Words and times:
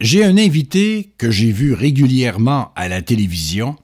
j'ai 0.00 0.24
un 0.24 0.38
invité 0.38 1.12
que 1.18 1.30
j'ai 1.30 1.52
vu 1.52 1.74
régulièrement 1.74 2.72
à 2.74 2.88
la 2.88 3.02
télévision 3.02 3.76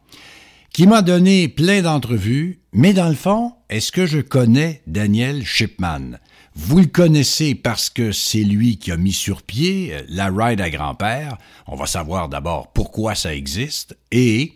qui 0.72 0.86
m'a 0.86 1.02
donné 1.02 1.48
plein 1.48 1.82
d'entrevues, 1.82 2.60
mais 2.72 2.92
dans 2.92 3.08
le 3.08 3.14
fond, 3.14 3.52
est-ce 3.68 3.92
que 3.92 4.06
je 4.06 4.20
connais 4.20 4.82
Daniel 4.86 5.44
Shipman? 5.44 6.18
Vous 6.54 6.78
le 6.78 6.86
connaissez 6.86 7.54
parce 7.54 7.90
que 7.90 8.12
c'est 8.12 8.44
lui 8.44 8.78
qui 8.78 8.90
a 8.92 8.96
mis 8.96 9.12
sur 9.12 9.42
pied 9.42 9.92
euh, 9.92 10.02
la 10.08 10.30
ride 10.30 10.60
à 10.62 10.70
grand-père. 10.70 11.36
On 11.66 11.76
va 11.76 11.86
savoir 11.86 12.30
d'abord 12.30 12.72
pourquoi 12.72 13.14
ça 13.14 13.34
existe 13.34 13.96
et 14.10 14.54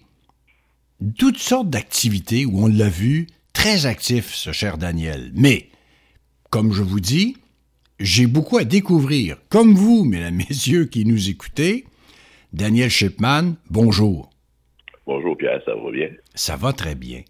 toutes 1.18 1.38
sortes 1.38 1.68
d'activités 1.68 2.46
où 2.46 2.64
on 2.64 2.68
l'a 2.68 2.88
vu 2.88 3.26
très 3.52 3.84
actif, 3.84 4.34
ce 4.34 4.52
cher 4.52 4.78
Daniel. 4.78 5.30
Mais, 5.34 5.68
comme 6.48 6.72
je 6.72 6.82
vous 6.82 7.00
dis, 7.00 7.36
j'ai 8.00 8.26
beaucoup 8.26 8.58
à 8.58 8.64
découvrir. 8.64 9.36
Comme 9.48 9.74
vous, 9.74 10.04
mesdames, 10.04 10.36
messieurs 10.50 10.86
qui 10.86 11.04
nous 11.04 11.28
écoutez, 11.28 11.84
Daniel 12.52 12.90
Shipman, 12.90 13.54
bonjour. 13.70 14.30
Bonjour 15.06 15.36
Pierre, 15.36 15.60
ça 15.64 15.74
va 15.74 15.90
bien? 15.90 16.08
Ça 16.34 16.56
va 16.56 16.72
très 16.72 16.94
bien. 16.94 17.22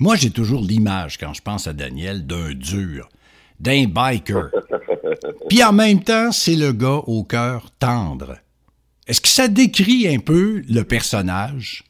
Moi, 0.00 0.16
j'ai 0.16 0.30
toujours 0.30 0.62
l'image, 0.62 1.18
quand 1.18 1.34
je 1.34 1.42
pense 1.42 1.68
à 1.68 1.72
Daniel, 1.72 2.26
d'un 2.26 2.52
dur 2.52 3.08
d'un 3.60 3.84
biker. 3.86 4.50
Puis 5.48 5.62
en 5.62 5.72
même 5.72 6.02
temps, 6.02 6.32
c'est 6.32 6.56
le 6.56 6.72
gars 6.72 7.02
au 7.06 7.24
cœur 7.24 7.70
tendre. 7.78 8.36
Est-ce 9.06 9.20
que 9.20 9.28
ça 9.28 9.48
décrit 9.48 10.08
un 10.08 10.18
peu 10.18 10.62
le 10.68 10.82
personnage? 10.82 11.84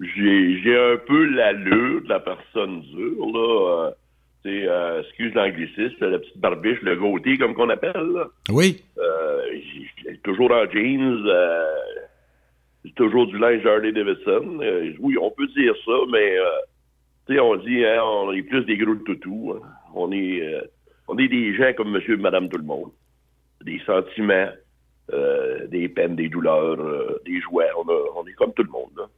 J'ai 0.00 0.76
un 0.76 0.96
peu 1.06 1.24
l'allure 1.26 2.02
de 2.02 2.08
la 2.08 2.20
personne 2.20 2.80
dure, 2.82 3.26
là. 3.32 3.90
C'est, 4.44 4.68
euh, 4.68 5.00
excuse 5.02 5.34
l'anglicisme, 5.34 5.96
la 6.00 6.18
petite 6.18 6.38
barbiche, 6.38 6.80
le 6.82 6.96
gauté, 6.96 7.38
comme 7.38 7.54
qu'on 7.54 7.70
appelle, 7.70 8.26
Oui. 8.50 8.82
Euh, 8.98 9.40
toujours 10.22 10.50
en 10.50 10.70
jeans, 10.70 11.24
euh, 11.26 11.64
toujours 12.96 13.26
du 13.26 13.38
linge 13.38 13.64
Harley 13.66 13.92
Davidson. 13.92 14.60
oui, 15.00 15.16
on 15.20 15.30
peut 15.30 15.46
dire 15.48 15.74
ça, 15.84 15.92
mais 16.12 16.36
tu 17.26 17.34
sais, 17.34 17.40
on 17.40 17.56
dit, 17.56 17.84
hein, 17.84 18.02
on 18.04 18.32
est 18.32 18.42
plus 18.42 18.64
des 18.64 18.76
gros 18.76 18.94
de 18.94 19.02
toutou. 19.02 19.54
Hein. 19.54 19.66
On 19.94 20.12
est, 20.12 20.42
euh, 20.42 20.60
on 21.08 21.16
est 21.16 21.28
des 21.28 21.54
gens 21.56 21.72
comme 21.76 21.90
monsieur 21.90 22.14
et 22.14 22.20
madame 22.20 22.48
tout 22.50 22.58
le 22.58 22.64
monde. 22.64 22.90
Des 23.64 23.80
sentiments, 23.86 24.48
euh, 25.12 25.66
des 25.68 25.88
peines, 25.88 26.16
des 26.16 26.28
douleurs, 26.28 26.78
euh, 26.78 27.22
des 27.24 27.40
jouets. 27.40 27.70
On, 27.78 28.26
est 28.26 28.32
comme 28.32 28.52
tout 28.52 28.62
le 28.62 28.70
monde, 28.70 29.08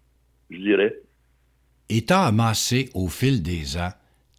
je 0.50 0.58
dirais. 0.58 0.94
Étant 1.88 2.22
amassé 2.22 2.91
au 2.94 3.08
fil 3.08 3.42
des 3.42 3.77
ans 3.77 3.92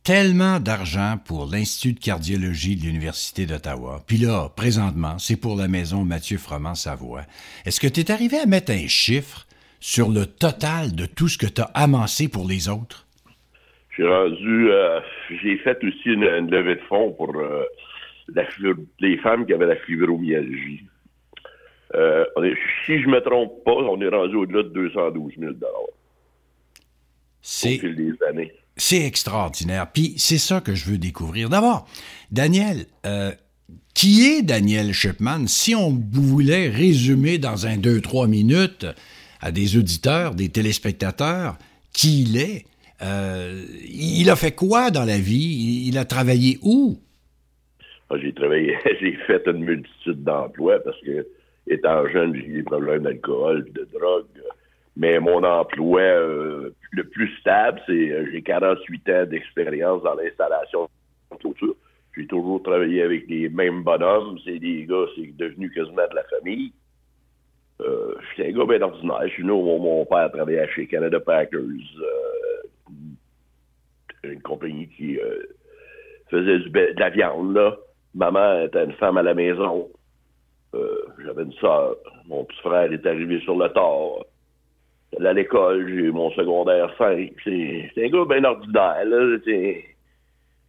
tellement 0.07 0.61
d'argent 0.61 1.17
pour 1.25 1.49
l'Institut 1.51 1.91
de 1.91 1.99
cardiologie 1.99 2.77
de 2.77 2.83
l'Université 2.83 3.45
d'Ottawa, 3.45 4.01
puis 4.07 4.15
là, 4.15 4.47
présentement, 4.55 5.19
c'est 5.19 5.35
pour 5.35 5.57
la 5.57 5.67
maison 5.67 6.05
Mathieu 6.05 6.37
Froment-Savoie. 6.37 7.23
Est-ce 7.65 7.81
que 7.81 7.87
tu 7.87 7.99
es 7.99 8.09
arrivé 8.09 8.37
à 8.37 8.45
mettre 8.45 8.71
un 8.71 8.87
chiffre 8.87 9.45
sur 9.81 10.07
le 10.07 10.25
total 10.25 10.95
de 10.95 11.05
tout 11.05 11.27
ce 11.27 11.37
que 11.37 11.45
tu 11.45 11.59
as 11.59 11.69
amassé 11.73 12.29
pour 12.29 12.47
les 12.47 12.69
autres? 12.69 13.05
J'ai 13.97 14.07
rendu, 14.07 14.71
euh, 14.71 15.01
j'ai 15.41 15.57
fait 15.57 15.77
aussi 15.83 16.05
une, 16.05 16.49
levée 16.49 16.75
de 16.75 16.81
fonds 16.87 17.11
pour 17.11 17.35
euh, 17.35 17.65
les 19.01 19.17
femmes 19.17 19.45
qui 19.45 19.51
avaient 19.51 19.65
la 19.65 19.75
fibromyalgie. 19.75 20.85
Euh, 21.95 22.23
si 22.85 23.01
je 23.01 23.09
me 23.09 23.19
trompe 23.19 23.61
pas, 23.65 23.73
on 23.73 23.99
est 23.99 24.07
rendu 24.07 24.37
au-delà 24.37 24.63
de 24.63 24.69
212 24.69 25.33
000 25.37 25.51
C'est, 27.41 27.75
au 27.75 27.79
fil 27.79 27.95
des 27.97 28.13
années. 28.25 28.53
C'est 28.77 29.03
extraordinaire. 29.03 29.87
Puis 29.91 30.13
c'est 30.17 30.37
ça 30.37 30.61
que 30.61 30.75
je 30.75 30.85
veux 30.85 30.97
découvrir. 30.97 31.49
D'abord, 31.49 31.87
Daniel, 32.31 32.85
qui 33.97 34.27
est 34.27 34.43
Daniel 34.43 34.93
Shipman? 34.93 35.47
Si 35.47 35.73
on 35.73 35.99
voulait 36.11 36.69
résumer 36.69 37.39
dans 37.39 37.65
un 37.65 37.77
2-3 37.77 38.27
minutes 38.27 38.85
à 39.41 39.51
des 39.51 39.75
auditeurs, 39.75 40.35
des 40.35 40.49
téléspectateurs, 40.49 41.57
qui 41.93 42.21
il 42.21 42.37
est, 42.37 42.65
euh, 43.01 43.63
il 43.89 44.29
a 44.29 44.35
fait 44.35 44.51
quoi 44.51 44.91
dans 44.91 45.03
la 45.03 45.17
vie? 45.17 45.87
Il 45.87 45.97
a 45.97 46.05
travaillé 46.05 46.59
où? 46.61 46.99
J'ai 48.21 48.33
travaillé, 48.33 48.77
j'ai 49.01 49.17
fait 49.25 49.41
une 49.47 49.63
multitude 49.63 50.23
d'emplois 50.23 50.79
parce 50.83 50.99
que, 51.01 51.25
étant 51.67 52.07
jeune, 52.09 52.35
j'ai 52.35 52.45
eu 52.45 52.53
des 52.57 52.63
problèmes 52.63 53.01
d'alcool, 53.01 53.65
de 53.73 53.87
drogue. 53.93 54.25
Mais 54.97 55.19
mon 55.19 55.43
emploi 55.43 56.01
euh, 56.01 56.71
le 56.91 57.03
plus 57.03 57.29
stable, 57.37 57.79
c'est 57.85 58.11
euh, 58.11 58.25
j'ai 58.31 58.41
48 58.41 59.09
ans 59.09 59.25
d'expérience 59.25 60.01
dans 60.03 60.15
l'installation 60.15 60.89
de 61.31 61.37
clôture. 61.37 61.75
J'ai 62.15 62.25
toujours 62.25 62.63
travaillé 62.63 63.03
avec 63.03 63.27
les 63.27 63.47
mêmes 63.47 63.83
bonhommes. 63.83 64.39
C'est 64.43 64.57
des 64.57 64.85
gars, 64.85 65.05
c'est 65.15 65.37
devenu 65.37 65.69
quasiment 65.71 66.07
de 66.09 66.15
la 66.15 66.23
famille. 66.23 66.73
Euh, 67.81 68.15
J'étais 68.35 68.49
un 68.49 68.57
gars 68.57 68.65
bien 68.65 68.81
ordinaire. 68.81 69.21
Je 69.27 69.33
suis 69.33 69.43
mon, 69.43 70.05
père 70.05 70.31
travaillait 70.31 70.67
chez 70.69 70.87
Canada 70.87 71.19
Packers 71.19 71.61
une 74.23 74.41
compagnie 74.41 74.87
qui 74.89 75.19
euh, 75.19 75.43
faisait 76.29 76.59
de 76.59 76.99
la 76.99 77.09
viande, 77.09 77.55
là. 77.55 77.75
Maman 78.13 78.63
était 78.63 78.83
une 78.83 78.93
femme 78.93 79.17
à 79.17 79.23
la 79.23 79.33
maison. 79.33 79.89
Euh, 80.73 81.05
j'avais 81.23 81.43
une 81.43 81.53
soeur. 81.53 81.97
Mon 82.27 82.45
petit 82.45 82.59
frère 82.59 82.91
est 82.91 83.05
arrivé 83.05 83.39
sur 83.41 83.55
le 83.55 83.69
tard. 83.69 84.25
À 85.23 85.33
l'école, 85.33 85.87
j'ai 85.87 86.05
eu 86.05 86.11
mon 86.11 86.31
secondaire 86.31 86.93
5. 86.97 87.31
C'est 87.43 87.91
un 87.97 88.09
gars 88.09 88.25
bien 88.25 88.43
ordinaire, 88.43 89.05
là. 89.05 89.37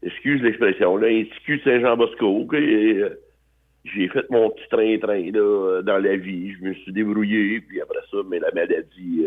Excuse 0.03 0.43
l'expression, 0.43 0.97
là. 0.97 1.09
Excuse 1.09 1.63
Saint-Jean-Bosco. 1.65 2.49
Euh, 2.53 3.11
j'ai 3.85 4.09
fait 4.09 4.31
mon 4.31 4.51
petit 4.51 4.69
train-train, 4.71 5.31
dans 5.83 5.99
la 5.99 6.17
vie. 6.17 6.53
Je 6.53 6.65
me 6.65 6.75
suis 6.75 6.93
débrouillé, 6.93 7.61
puis 7.61 7.81
après 7.81 7.99
ça, 8.11 8.19
mais 8.29 8.39
la 8.39 8.51
maladie 8.53 9.27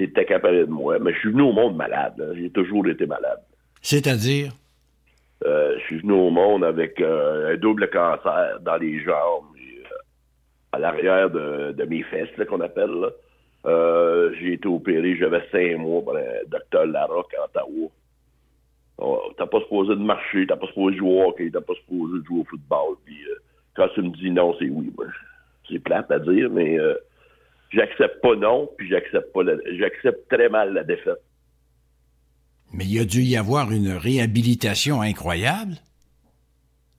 c'était 0.00 0.24
capable 0.24 0.66
de 0.66 0.70
moi. 0.70 0.98
Mais 0.98 1.12
je 1.12 1.18
suis 1.18 1.30
venu 1.30 1.42
au 1.42 1.52
monde 1.52 1.76
malade. 1.76 2.14
J'ai 2.36 2.50
toujours 2.50 2.86
été 2.88 3.06
malade. 3.06 3.40
C'est-à-dire? 3.82 4.52
Euh, 5.46 5.76
je 5.78 5.84
suis 5.84 5.98
venu 5.98 6.12
au 6.12 6.30
monde 6.30 6.64
avec 6.64 7.00
euh, 7.00 7.54
un 7.54 7.56
double 7.56 7.88
cancer 7.90 8.58
dans 8.60 8.76
les 8.76 9.02
jambes, 9.02 9.44
euh, 9.56 9.96
à 10.72 10.78
l'arrière 10.78 11.30
de, 11.30 11.84
mes 11.88 12.02
fesses, 12.02 12.28
qu'on 12.48 12.60
appelle. 12.60 13.06
J'ai 13.64 14.54
été 14.54 14.68
opéré, 14.68 15.16
j'avais 15.16 15.42
cinq 15.50 15.78
mois 15.78 16.02
par 16.04 16.16
un 16.16 16.48
docteur 16.48 16.86
Larocque 16.86 17.34
à 17.34 17.44
Ottawa. 17.44 17.88
Oh, 18.98 19.32
t'as 19.38 19.46
pas 19.46 19.60
supposé 19.60 19.90
de 19.94 20.02
marcher, 20.02 20.46
t'as 20.46 20.56
pas 20.56 20.66
supposé 20.66 20.96
jouer 20.98 21.08
au 21.08 21.28
hockey, 21.28 21.50
t'as 21.50 21.60
pas 21.60 21.74
supposé 21.74 22.20
de 22.20 22.24
jouer 22.24 22.40
au 22.40 22.44
football. 22.44 22.96
Puis 23.04 23.16
quand 23.74 23.88
tu 23.94 24.02
me 24.02 24.10
dis 24.10 24.30
non, 24.30 24.54
c'est 24.58 24.68
oui. 24.68 24.92
C'est 25.68 25.78
plate 25.78 26.10
à 26.10 26.18
dire, 26.18 26.50
mais 26.50 26.76
j'accepte 27.70 28.20
pas 28.20 28.34
non, 28.34 28.68
puis 28.76 28.88
j'accepte 28.88 29.32
pas 29.32 29.40
j'accepte 29.78 30.28
très 30.28 30.48
mal 30.48 30.74
la 30.74 30.84
défaite. 30.84 31.22
Mais 32.72 32.84
il 32.84 33.00
a 33.00 33.04
dû 33.04 33.22
y 33.22 33.36
avoir 33.36 33.72
une 33.72 33.92
réhabilitation 33.92 35.00
incroyable. 35.00 35.74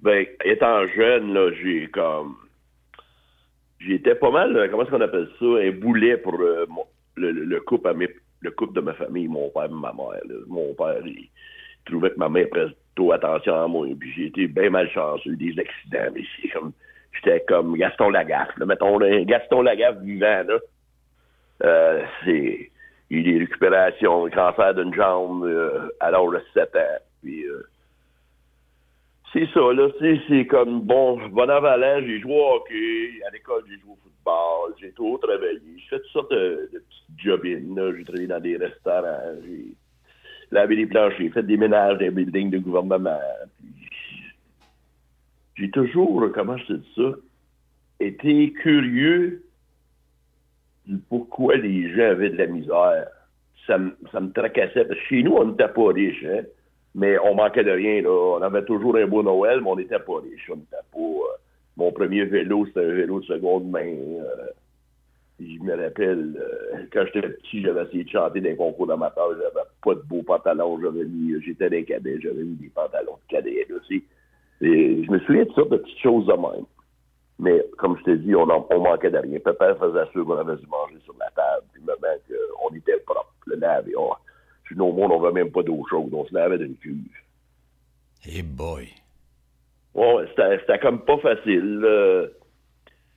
Ben, 0.01 0.25
étant 0.43 0.85
jeune, 0.87 1.33
là, 1.33 1.51
j'ai 1.61 1.87
comme 1.87 2.35
j'étais 3.85 4.15
pas 4.15 4.31
mal, 4.31 4.69
comment 4.69 4.83
est-ce 4.83 4.91
qu'on 4.91 5.01
appelle 5.01 5.29
ça, 5.39 5.45
un 5.45 5.71
boulet 5.71 6.17
pour 6.17 6.39
euh, 6.39 6.65
le, 7.15 7.59
couple 7.59 7.89
à 7.89 7.93
le 7.93 8.51
couple 8.51 8.73
de 8.73 8.81
ma 8.81 8.93
famille, 8.93 9.27
mon 9.27 9.49
père 9.49 9.65
et 9.65 9.69
ma 9.69 9.93
mère. 9.93 10.21
Mon 10.47 10.73
père, 10.73 11.01
il, 11.05 11.29
trouvait 11.85 12.11
que 12.11 12.17
ma 12.17 12.29
mère 12.29 12.49
presque 12.49 12.75
trop 12.95 13.11
attention 13.11 13.55
à 13.55 13.67
moi. 13.67 13.87
Puis 13.99 14.11
j'ai 14.15 14.25
été 14.27 14.47
bien 14.47 14.69
malchanceux, 14.69 15.35
des 15.35 15.55
accidents, 15.59 16.11
mais 16.13 16.23
c'est 16.41 16.49
comme 16.49 16.71
j'étais 17.13 17.43
comme 17.47 17.77
Gaston 17.77 18.09
Lagaffe. 18.09 18.55
Mettons, 18.57 18.97
Gaston 18.97 19.61
Lagaffe 19.61 19.99
vivant, 20.01 20.43
là. 20.47 20.57
Euh, 21.63 22.03
c'est, 22.25 22.71
il 23.09 23.17
a 23.17 23.19
eu 23.19 23.23
des 23.23 23.39
récupérations, 23.39 24.25
le 24.25 24.31
cancer 24.31 24.73
d'une 24.73 24.93
jambe 24.93 25.43
euh, 25.45 25.89
à 25.99 26.09
l'âge 26.09 26.31
de 26.31 26.41
7 26.53 26.75
ans. 26.75 26.97
Puis, 27.21 27.43
euh, 27.45 27.67
c'est 29.33 29.47
ça, 29.53 29.73
là, 29.73 29.89
c'est 30.27 30.45
comme, 30.47 30.81
bon, 30.81 31.27
bon 31.29 31.49
avalant, 31.49 32.05
j'ai 32.05 32.19
joué 32.19 32.33
au 32.33 32.55
hockey, 32.55 33.21
à 33.27 33.31
l'école, 33.31 33.63
j'ai 33.67 33.79
joué 33.79 33.91
au 33.91 33.97
football, 34.03 34.75
j'ai 34.79 34.91
trop 34.91 35.17
travaillé, 35.17 35.59
j'ai 35.77 35.89
fait 35.89 35.99
toutes 36.01 36.11
sortes 36.11 36.31
de, 36.31 36.69
de 36.73 36.79
petites 36.79 37.25
jobines, 37.25 37.93
j'ai 37.97 38.03
travaillé 38.03 38.27
dans 38.27 38.39
des 38.39 38.57
restaurants, 38.57 39.35
j'ai 39.45 39.73
lavé 40.51 40.75
des 40.75 40.85
planches, 40.85 41.13
j'ai 41.17 41.29
fait 41.29 41.43
des 41.43 41.57
ménages 41.57 41.97
des 41.97 42.11
buildings 42.11 42.49
de 42.49 42.57
gouvernement, 42.59 43.19
j'ai 45.55 45.69
toujours, 45.69 46.29
comment 46.33 46.57
je 46.57 46.65
te 46.65 46.73
dis 46.73 46.93
ça, 46.95 47.11
été 47.99 48.51
curieux 48.53 49.43
du 50.85 50.97
pourquoi 51.09 51.55
les 51.57 51.93
gens 51.93 52.11
avaient 52.11 52.29
de 52.29 52.37
la 52.37 52.47
misère. 52.47 53.07
Ça, 53.67 53.77
me 53.77 54.31
tracassait. 54.31 54.85
Parce 54.85 54.99
que 54.99 55.05
chez 55.05 55.23
nous, 55.23 55.33
on 55.33 55.45
n'était 55.45 55.67
pas 55.67 55.93
riches, 55.93 56.25
hein? 56.25 56.41
Mais 56.95 57.17
on 57.19 57.35
manquait 57.35 57.63
de 57.63 57.71
rien. 57.71 58.01
Là. 58.01 58.09
On 58.09 58.41
avait 58.41 58.65
toujours 58.65 58.95
un 58.97 59.07
beau 59.07 59.23
Noël, 59.23 59.61
mais 59.61 59.69
on 59.69 59.75
n'était 59.75 59.99
pas 59.99 60.19
riches. 60.19 60.49
On 60.51 60.57
n'était 60.57 60.75
pas. 60.91 60.99
Euh, 60.99 61.37
mon 61.77 61.91
premier 61.91 62.25
vélo, 62.25 62.65
c'était 62.65 62.85
un 62.85 62.93
vélo 62.93 63.19
de 63.21 63.25
seconde 63.25 63.69
main. 63.69 63.95
Euh, 63.95 64.47
je 65.39 65.63
me 65.63 65.71
rappelle, 65.71 66.37
euh, 66.37 66.83
quand 66.93 67.03
j'étais 67.05 67.27
petit, 67.27 67.61
j'avais 67.61 67.83
essayé 67.85 68.03
de 68.03 68.09
chanter 68.09 68.41
des 68.41 68.55
concours 68.55 68.87
d'amateur. 68.87 69.29
J'avais 69.31 69.65
pas 69.83 69.95
de 69.95 70.07
beaux 70.07 70.23
pantalons. 70.23 70.79
J'avais 70.81 71.05
mis, 71.05 71.41
j'étais 71.43 71.69
des 71.69 71.83
cadets, 71.83 72.19
j'avais 72.21 72.43
mis 72.43 72.55
des 72.55 72.69
pantalons 72.69 73.17
de 73.27 73.35
cadets. 73.35 73.65
Là, 73.69 73.77
et 74.63 75.03
je 75.03 75.11
me 75.11 75.19
souviens 75.21 75.43
de 75.43 75.51
ça, 75.53 75.63
de 75.63 75.77
petites 75.77 75.99
choses 75.99 76.27
de 76.27 76.33
même. 76.33 76.65
Mais 77.39 77.65
comme 77.79 77.97
je 77.97 78.03
t'ai 78.03 78.17
dit, 78.17 78.35
on, 78.35 78.47
on 78.47 78.79
manquait 78.79 79.09
de 79.09 79.17
rien. 79.17 79.39
Papa 79.39 79.73
faisait 79.75 80.05
sûr 80.11 80.23
qu'on 80.23 80.37
avait 80.37 80.57
dû 80.57 80.67
manger 80.67 80.99
sur 81.03 81.15
la 81.19 81.31
table, 81.31 81.65
puis 81.73 81.81
maman 81.83 82.15
qu'on 82.27 82.75
était 82.75 82.99
propre. 82.99 83.33
Le 83.47 83.55
laver, 83.55 83.95
on, 83.97 84.11
sinon, 84.71 84.89
au 84.89 84.93
monde, 84.93 85.11
on 85.11 85.21
n'avait 85.21 85.43
même 85.43 85.51
pas 85.51 85.63
d'eau 85.63 85.83
chaude. 85.89 86.13
On 86.13 86.25
se 86.25 86.33
lavait 86.33 86.57
d'une 86.57 86.75
cuve. 86.77 86.97
Hey 88.25 88.41
boy. 88.41 88.89
Ouais, 89.93 90.25
c'était 90.35 90.79
comme 90.79 91.03
pas 91.03 91.17
facile. 91.17 92.31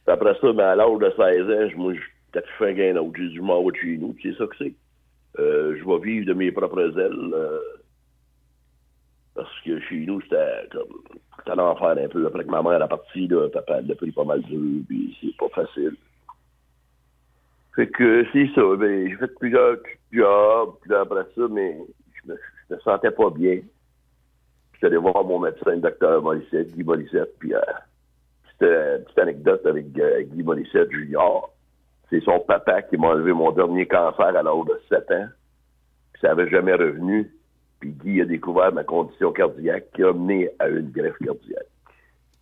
Après 0.06 0.34
ça, 0.40 0.52
ben, 0.52 0.66
à 0.66 0.76
l'âge 0.76 0.98
de 0.98 1.10
16 1.16 1.72
ans, 1.74 1.78
moi, 1.78 1.94
j'ai 1.94 2.00
peut-être 2.32 2.48
fait 2.58 2.70
un 2.70 2.72
gain 2.72 2.96
autre. 2.96 3.16
J'ai 3.16 3.28
dû 3.28 3.40
m'en 3.40 3.62
de 3.62 3.76
chez 3.76 3.96
nous. 3.96 4.14
C'est 4.22 4.34
ça 4.34 4.46
que 4.46 4.56
c'est. 4.58 4.74
Euh, 5.38 5.76
je 5.78 5.84
vais 5.84 5.98
vivre 5.98 6.26
de 6.26 6.34
mes 6.34 6.52
propres 6.52 6.98
ailes. 6.98 7.32
Euh, 7.34 7.60
parce 9.34 9.60
que 9.64 9.80
chez 9.80 10.04
nous, 10.06 10.20
c'était 10.22 10.68
comme. 10.72 11.02
C'était 11.38 11.50
un 11.52 11.58
enfer 11.58 11.96
un 11.98 12.08
peu. 12.08 12.26
Après 12.26 12.44
que 12.44 12.50
ma 12.50 12.62
mère 12.62 12.82
est 12.82 12.88
partie, 12.88 13.26
là, 13.28 13.48
papa 13.48 13.78
elle 13.78 13.90
a 13.90 13.94
pris 13.94 14.12
pas 14.12 14.24
mal 14.24 14.42
de 14.42 14.82
puis 14.86 15.16
c'est 15.20 15.36
pas 15.36 15.48
facile. 15.48 15.96
Fait 17.74 17.88
que 17.88 18.26
c'est 18.32 18.50
ça. 18.54 18.62
Ben, 18.76 19.08
j'ai 19.08 19.16
fait 19.16 19.34
plusieurs 19.38 19.78
jobs, 20.14 20.76
puis 20.82 20.94
après 20.94 21.24
ça, 21.34 21.42
mais 21.50 21.78
je 22.14 22.32
me, 22.32 22.38
je 22.68 22.74
me 22.74 22.80
sentais 22.80 23.10
pas 23.10 23.30
bien. 23.30 23.60
J'étais 24.74 24.86
allé 24.86 24.96
voir 24.96 25.24
mon 25.24 25.38
médecin, 25.40 25.72
le 25.72 25.80
docteur 25.80 26.22
Morissette, 26.22 26.74
Guy 26.74 26.84
Morissette, 26.84 27.38
puis 27.38 27.54
euh, 27.54 27.60
petite, 28.58 29.04
petite 29.04 29.18
anecdote 29.18 29.66
avec 29.66 29.86
euh, 29.98 30.22
Guy 30.22 30.42
Morissette 30.42 30.90
Junior. 30.90 31.52
C'est 32.10 32.22
son 32.22 32.40
papa 32.40 32.82
qui 32.82 32.96
m'a 32.96 33.08
enlevé 33.08 33.32
mon 33.32 33.50
dernier 33.52 33.86
cancer 33.86 34.26
à 34.26 34.32
l'âge 34.32 34.66
de 34.66 34.80
7 34.88 35.10
ans. 35.10 35.28
Puis 36.12 36.20
ça 36.20 36.28
n'avait 36.28 36.50
jamais 36.50 36.74
revenu. 36.74 37.30
Puis 37.80 37.90
Guy 37.90 38.20
a 38.20 38.24
découvert 38.24 38.72
ma 38.72 38.84
condition 38.84 39.32
cardiaque 39.32 39.86
qui 39.94 40.02
a 40.02 40.12
mené 40.12 40.50
à 40.58 40.68
une 40.68 40.90
greffe 40.90 41.18
cardiaque. 41.18 41.66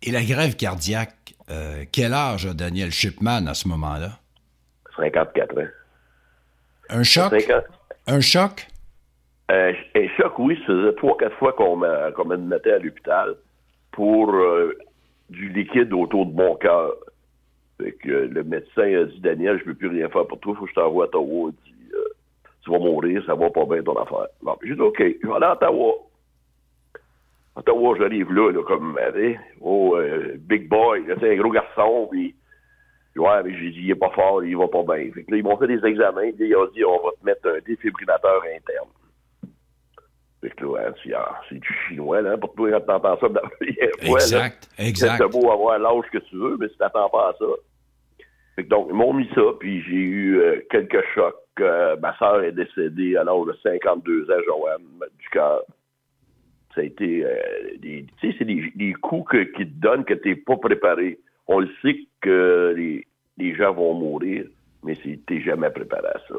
Et 0.01 0.11
la 0.11 0.23
greffe 0.23 0.57
cardiaque, 0.57 1.33
euh, 1.49 1.85
quel 1.91 2.13
âge 2.13 2.45
a 2.45 2.53
Daniel 2.53 2.91
Shipman 2.91 3.47
à 3.47 3.53
ce 3.53 3.67
moment-là? 3.69 4.19
54 4.97 5.59
ans. 5.59 5.67
Un 6.93 7.01
choc? 7.01 7.33
Un 8.05 8.21
choc? 8.21 8.67
un 9.49 9.73
choc, 10.15 10.37
oui. 10.37 10.55
Ça 10.59 10.73
faisait 10.73 10.93
trois, 10.93 11.17
quatre 11.17 11.35
fois 11.37 11.53
qu'on 11.53 11.75
me, 11.75 12.37
mettait 12.37 12.73
à 12.73 12.77
l'hôpital 12.77 13.35
pour 13.91 14.31
euh, 14.33 14.73
du 15.29 15.49
liquide 15.49 15.91
autour 15.91 16.27
de 16.27 16.33
mon 16.33 16.55
cœur. 16.55 16.93
Fait 17.81 17.93
que 17.93 18.09
le 18.09 18.43
médecin 18.43 18.83
a 18.83 19.05
dit 19.05 19.19
Daniel, 19.21 19.57
je 19.57 19.63
ne 19.63 19.65
peux 19.69 19.73
plus 19.73 19.87
rien 19.87 20.07
faire 20.09 20.27
pour 20.27 20.39
toi, 20.39 20.53
il 20.53 20.59
faut 20.59 20.65
que 20.65 20.69
je 20.69 20.75
t'envoie 20.75 21.05
à 21.05 21.07
Ottawa. 21.07 21.49
Il 21.49 21.73
dit 21.73 21.91
euh, 21.95 22.13
Tu 22.63 22.69
vas 22.69 22.77
mourir, 22.77 23.23
ça 23.25 23.33
va 23.33 23.49
pas 23.49 23.65
bien 23.65 23.81
ton 23.81 23.97
affaire. 23.97 24.27
j'ai 24.63 24.75
dit 24.75 24.81
OK, 24.81 24.99
je 24.99 25.27
vais 25.27 25.33
aller 25.33 25.45
à 25.45 25.53
Ottawa. 25.53 25.93
Ottawa, 27.55 27.95
j'arrive 27.97 28.31
là, 28.31 28.51
là, 28.51 28.63
comme 28.63 28.99
oh, 29.61 29.95
euh, 29.97 30.35
big 30.37 30.69
boy, 30.69 31.03
c'est 31.07 31.33
un 31.33 31.35
gros 31.37 31.51
garçon, 31.51 32.07
puis 32.11 32.35
ouais, 33.17 33.43
mais 33.43 33.53
j'ai 33.57 33.71
dit 33.71 33.81
il 33.81 33.91
est 33.91 33.95
pas 33.95 34.09
fort, 34.11 34.43
il 34.43 34.57
va 34.57 34.67
pas 34.67 34.83
bien. 34.83 35.11
Fait 35.13 35.23
que 35.23 35.31
là, 35.31 35.37
ils 35.37 35.43
m'ont 35.43 35.57
fait 35.57 35.67
des 35.67 35.85
examens, 35.85 36.31
ils 36.39 36.55
ont 36.55 36.67
dit 36.67 36.83
on 36.83 37.03
va 37.03 37.11
te 37.19 37.25
mettre 37.25 37.47
un 37.47 37.59
défibrillateur 37.65 38.41
interne. 38.43 38.89
Fait 40.41 40.49
que 40.49 40.65
là, 40.65 40.89
hein, 40.89 41.35
c'est 41.47 41.59
du 41.59 41.73
chinois, 41.87 42.21
là, 42.21 42.37
pour 42.37 42.53
toi, 42.53 42.69
quand 42.71 42.99
t'entends 42.99 43.17
ça 43.19 43.41
Exact, 44.01 44.69
exact. 44.77 45.17
C'est 45.17 45.31
beau 45.31 45.49
avoir 45.49 45.79
l'âge 45.79 46.09
que 46.11 46.17
tu 46.17 46.35
veux, 46.35 46.57
mais 46.59 46.67
si 46.67 46.77
t'attends 46.77 47.09
pas 47.09 47.29
à 47.29 47.33
ça. 47.39 47.45
Fait 48.55 48.63
que 48.65 48.69
donc, 48.69 48.87
ils 48.89 48.95
m'ont 48.95 49.13
mis 49.13 49.27
ça, 49.33 49.41
puis 49.59 49.81
j'ai 49.83 49.95
eu 49.95 50.39
euh, 50.39 50.61
quelques 50.69 51.03
chocs. 51.15 51.35
Euh, 51.59 51.95
ma 52.01 52.15
soeur 52.17 52.43
est 52.43 52.51
décédée 52.51 53.15
à 53.15 53.23
l'âge 53.23 53.45
de 53.47 53.55
52 53.63 54.29
ans, 54.31 54.41
Joanne, 54.45 55.09
du 55.17 55.29
cœur. 55.29 55.61
Ça 56.75 56.81
a 56.81 56.83
été 56.83 57.23
euh, 57.23 57.37
des, 57.79 58.05
tu 58.19 58.31
sais, 58.31 58.35
c'est 58.37 58.45
des, 58.45 58.93
coups 59.01 59.31
que, 59.31 59.43
qui 59.55 59.65
te 59.65 59.79
donnent 59.79 60.05
que 60.05 60.13
t'es 60.13 60.35
pas 60.35 60.57
préparé. 60.57 61.19
On 61.47 61.59
le 61.59 61.69
sait 61.81 61.97
que 62.21 62.73
les, 62.75 63.05
les 63.37 63.55
gens 63.55 63.73
vont 63.73 63.93
mourir, 63.93 64.45
mais 64.83 64.97
t'es 65.27 65.41
jamais 65.41 65.69
préparé 65.69 66.07
à 66.07 66.19
ça. 66.27 66.35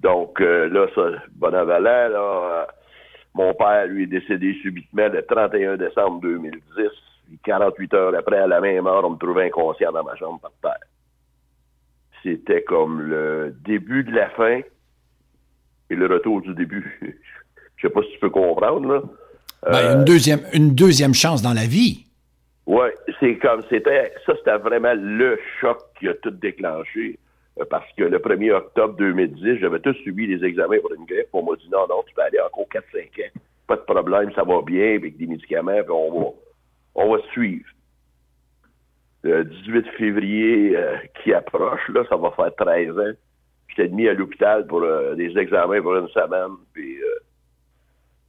Donc, 0.00 0.40
là, 0.40 0.86
ça, 0.94 1.10
là, 1.50 2.66
mon 3.34 3.54
père, 3.54 3.86
lui, 3.86 4.04
est 4.04 4.06
décédé 4.06 4.54
subitement 4.62 5.08
le 5.08 5.22
31 5.22 5.76
décembre 5.76 6.20
2010. 6.22 6.88
48 7.44 7.94
heures 7.94 8.14
après, 8.16 8.38
à 8.38 8.46
la 8.46 8.60
même 8.60 8.86
heure, 8.86 9.04
on 9.04 9.10
me 9.10 9.18
trouvait 9.18 9.46
inconscient 9.46 9.92
dans 9.92 10.02
ma 10.02 10.16
chambre 10.16 10.40
par 10.40 10.52
terre. 10.62 10.88
C'était 12.22 12.62
comme 12.62 13.02
le 13.02 13.54
début 13.64 14.02
de 14.02 14.12
la 14.12 14.30
fin 14.30 14.60
et 15.90 15.94
le 15.94 16.06
retour 16.06 16.40
du 16.42 16.54
début. 16.54 16.98
Je 17.76 17.86
sais 17.86 17.92
pas 17.92 18.02
si 18.02 18.12
tu 18.12 18.18
peux 18.18 18.30
comprendre, 18.30 18.92
là. 18.92 19.02
Ben, 19.62 19.94
une, 19.94 20.00
euh, 20.00 20.04
deuxième, 20.04 20.40
une 20.52 20.74
deuxième 20.74 21.14
chance 21.14 21.42
dans 21.42 21.52
la 21.52 21.66
vie. 21.66 22.06
Oui, 22.68 22.88
c'est 23.18 23.38
comme 23.38 23.62
c'était 23.70 24.12
ça, 24.26 24.34
c'était 24.36 24.58
vraiment 24.58 24.92
le 24.94 25.40
choc 25.58 25.78
qui 25.98 26.06
a 26.06 26.12
tout 26.12 26.30
déclenché. 26.30 27.18
Euh, 27.58 27.64
parce 27.70 27.90
que 27.96 28.04
le 28.04 28.18
1er 28.18 28.52
octobre 28.52 28.94
2010, 28.96 29.56
j'avais 29.58 29.80
tous 29.80 29.94
subi 30.04 30.26
les 30.26 30.44
examens 30.44 30.76
pour 30.82 30.92
une 30.92 31.06
greffe. 31.06 31.28
On 31.32 31.42
m'a 31.42 31.56
dit 31.56 31.68
non, 31.72 31.86
non, 31.88 32.02
tu 32.06 32.12
peux 32.14 32.20
aller 32.20 32.38
encore 32.40 32.66
4-5 32.70 33.24
ans. 33.24 33.40
Pas 33.66 33.76
de 33.76 33.80
problème, 33.80 34.32
ça 34.34 34.42
va 34.42 34.60
bien 34.60 34.96
avec 34.96 35.16
des 35.16 35.26
médicaments, 35.26 35.80
puis 35.80 35.90
on 35.90 36.20
va, 36.20 36.26
on 36.94 37.10
va 37.10 37.22
suivre. 37.32 37.64
Le 39.22 39.44
18 39.44 39.88
février 39.96 40.76
euh, 40.76 40.98
qui 41.22 41.32
approche, 41.32 41.88
là, 41.88 42.04
ça 42.10 42.16
va 42.16 42.32
faire 42.32 42.54
13 42.54 42.98
ans. 42.98 43.12
J'étais 43.68 43.88
mis 43.88 44.08
à 44.08 44.12
l'hôpital 44.12 44.66
pour 44.66 44.82
euh, 44.82 45.14
des 45.14 45.38
examens 45.38 45.80
pour 45.80 45.96
une 45.96 46.08
semaine, 46.08 46.56
puis 46.74 46.87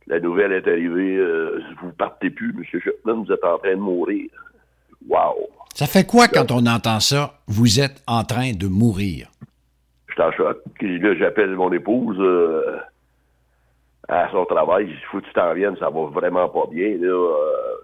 la 0.09 0.19
nouvelle 0.19 0.51
est 0.51 0.67
arrivée, 0.67 1.23
vous 1.81 1.91
partez 1.91 2.29
plus, 2.29 2.49
M. 2.49 2.81
Chapman, 2.81 3.23
vous 3.23 3.31
êtes 3.31 3.43
en 3.43 3.57
train 3.59 3.75
de 3.75 3.81
mourir. 3.81 4.29
Wow! 5.07 5.49
Ça 5.75 5.85
fait 5.85 6.05
quoi 6.05 6.27
quand 6.27 6.51
on 6.51 6.65
entend 6.65 6.99
ça? 6.99 7.35
Vous 7.47 7.79
êtes 7.79 8.03
en 8.07 8.23
train 8.23 8.51
de 8.51 8.67
mourir. 8.67 9.29
Je 10.07 10.13
suis 10.13 10.21
en 10.21 10.31
choc. 10.31 10.57
Là, 10.81 11.15
j'appelle 11.15 11.55
mon 11.55 11.71
épouse 11.71 12.17
euh, 12.19 12.79
à 14.07 14.29
son 14.31 14.45
travail. 14.45 14.89
Il 14.89 15.05
faut 15.09 15.21
que 15.21 15.25
tu 15.25 15.33
t'en 15.33 15.53
viennes, 15.53 15.77
ça 15.77 15.89
va 15.89 16.05
vraiment 16.07 16.49
pas 16.49 16.65
bien. 16.69 16.97
Là. 16.97 17.07
Euh, 17.07 17.75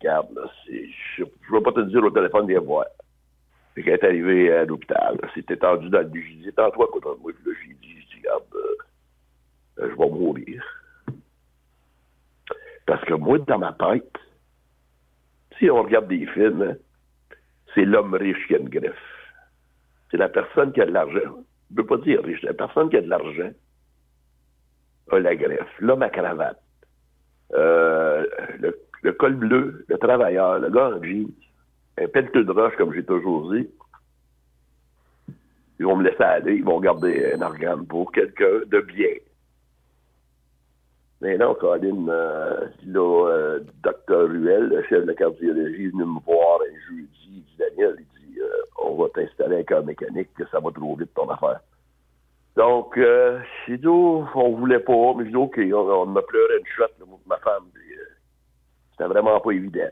regarde, 0.00 0.26
je 0.68 1.22
ne 1.22 1.58
vais 1.58 1.62
pas 1.62 1.72
te 1.72 1.80
dire 1.82 2.02
au 2.02 2.10
téléphone, 2.10 2.48
viens 2.48 2.60
voir. 2.60 2.86
Fait 3.74 3.82
qu'elle 3.82 3.94
est 3.94 4.04
arrivée 4.04 4.52
à 4.52 4.64
l'hôpital. 4.64 5.18
C'était 5.34 5.58
tendu 5.58 5.88
dans 5.90 6.00
le 6.00 6.08
lit. 6.08 6.24
J'ai 6.42 6.50
dit, 6.50 6.52
toi 6.56 6.88
contre 6.92 7.16
moi. 7.22 7.30
Puis 7.32 7.52
là, 7.52 7.58
j'ai 7.62 7.74
dit, 7.74 8.04
regarde, 8.16 8.42
euh, 8.56 9.90
je 9.90 9.96
vais 9.96 10.10
mourir. 10.10 10.62
Parce 12.88 13.04
que 13.04 13.12
moi, 13.12 13.36
dans 13.40 13.58
ma 13.58 13.74
tête, 13.74 14.16
si 15.58 15.70
on 15.70 15.82
regarde 15.82 16.08
des 16.08 16.24
films, 16.28 16.78
c'est 17.74 17.84
l'homme 17.84 18.14
riche 18.14 18.48
qui 18.48 18.54
a 18.54 18.58
une 18.58 18.70
greffe. 18.70 18.96
C'est 20.10 20.16
la 20.16 20.30
personne 20.30 20.72
qui 20.72 20.80
a 20.80 20.86
de 20.86 20.92
l'argent. 20.92 21.20
Je 21.68 21.74
ne 21.74 21.82
veux 21.82 21.86
pas 21.86 21.98
dire 21.98 22.24
riche. 22.24 22.40
La 22.40 22.54
personne 22.54 22.88
qui 22.88 22.96
a 22.96 23.02
de 23.02 23.10
l'argent 23.10 23.50
a 25.10 25.18
la 25.18 25.36
greffe. 25.36 25.68
L'homme 25.80 26.00
à 26.00 26.08
cravate. 26.08 26.62
Euh, 27.52 28.24
le, 29.02 29.12
col 29.12 29.34
bleu, 29.34 29.84
le 29.86 29.98
travailleur, 29.98 30.58
le 30.58 30.70
gars 30.70 30.88
en 30.88 31.02
jeans, 31.02 31.28
un 31.98 32.08
pelleteux 32.08 32.44
de 32.44 32.52
roche, 32.52 32.76
comme 32.76 32.94
j'ai 32.94 33.04
toujours 33.04 33.52
dit. 33.52 33.68
Ils 35.78 35.84
vont 35.84 35.96
me 35.96 36.04
laisser 36.04 36.22
aller, 36.22 36.54
ils 36.54 36.64
vont 36.64 36.80
garder 36.80 37.34
un 37.34 37.42
organe 37.42 37.86
pour 37.86 38.10
quelqu'un 38.12 38.60
de 38.66 38.80
bien. 38.80 39.14
Mais 41.20 41.36
non, 41.36 41.54
Colin, 41.54 42.08
euh, 42.08 42.68
là, 42.86 43.28
euh, 43.28 43.60
docteur 43.82 44.28
Ruel, 44.28 44.68
le 44.68 44.82
chef 44.84 45.02
de 45.02 45.08
la 45.08 45.14
cardiologie, 45.14 45.86
est 45.86 45.88
venu 45.88 46.04
me 46.04 46.20
voir 46.24 46.60
un 46.60 46.88
jeudi, 46.88 47.08
il 47.26 47.42
dit 47.42 47.56
Daniel, 47.58 47.96
il 47.98 48.04
dit 48.04 48.40
euh, 48.40 48.62
on 48.80 48.94
va 48.94 49.08
t'installer 49.08 49.58
un 49.58 49.62
cœur 49.64 49.84
mécanique, 49.84 50.32
que 50.34 50.46
ça 50.48 50.60
va 50.60 50.70
trop 50.70 50.94
vite 50.94 51.12
ton 51.14 51.28
affaire. 51.28 51.60
Donc, 52.56 52.96
euh, 52.98 53.40
j'ai 53.66 53.78
dit, 53.78 53.86
on 53.86 54.56
voulait 54.56 54.78
pas, 54.78 55.14
mais 55.16 55.24
j'ai 55.24 55.30
dit, 55.30 55.36
OK, 55.36 55.58
on, 55.58 56.06
m'a 56.06 56.22
pleuré 56.22 56.58
une 56.58 56.66
chute, 56.66 56.98
là, 57.00 57.06
ma 57.26 57.38
femme, 57.38 57.64
euh, 57.76 58.04
c'était 58.92 59.08
vraiment 59.08 59.40
pas 59.40 59.50
évident. 59.50 59.90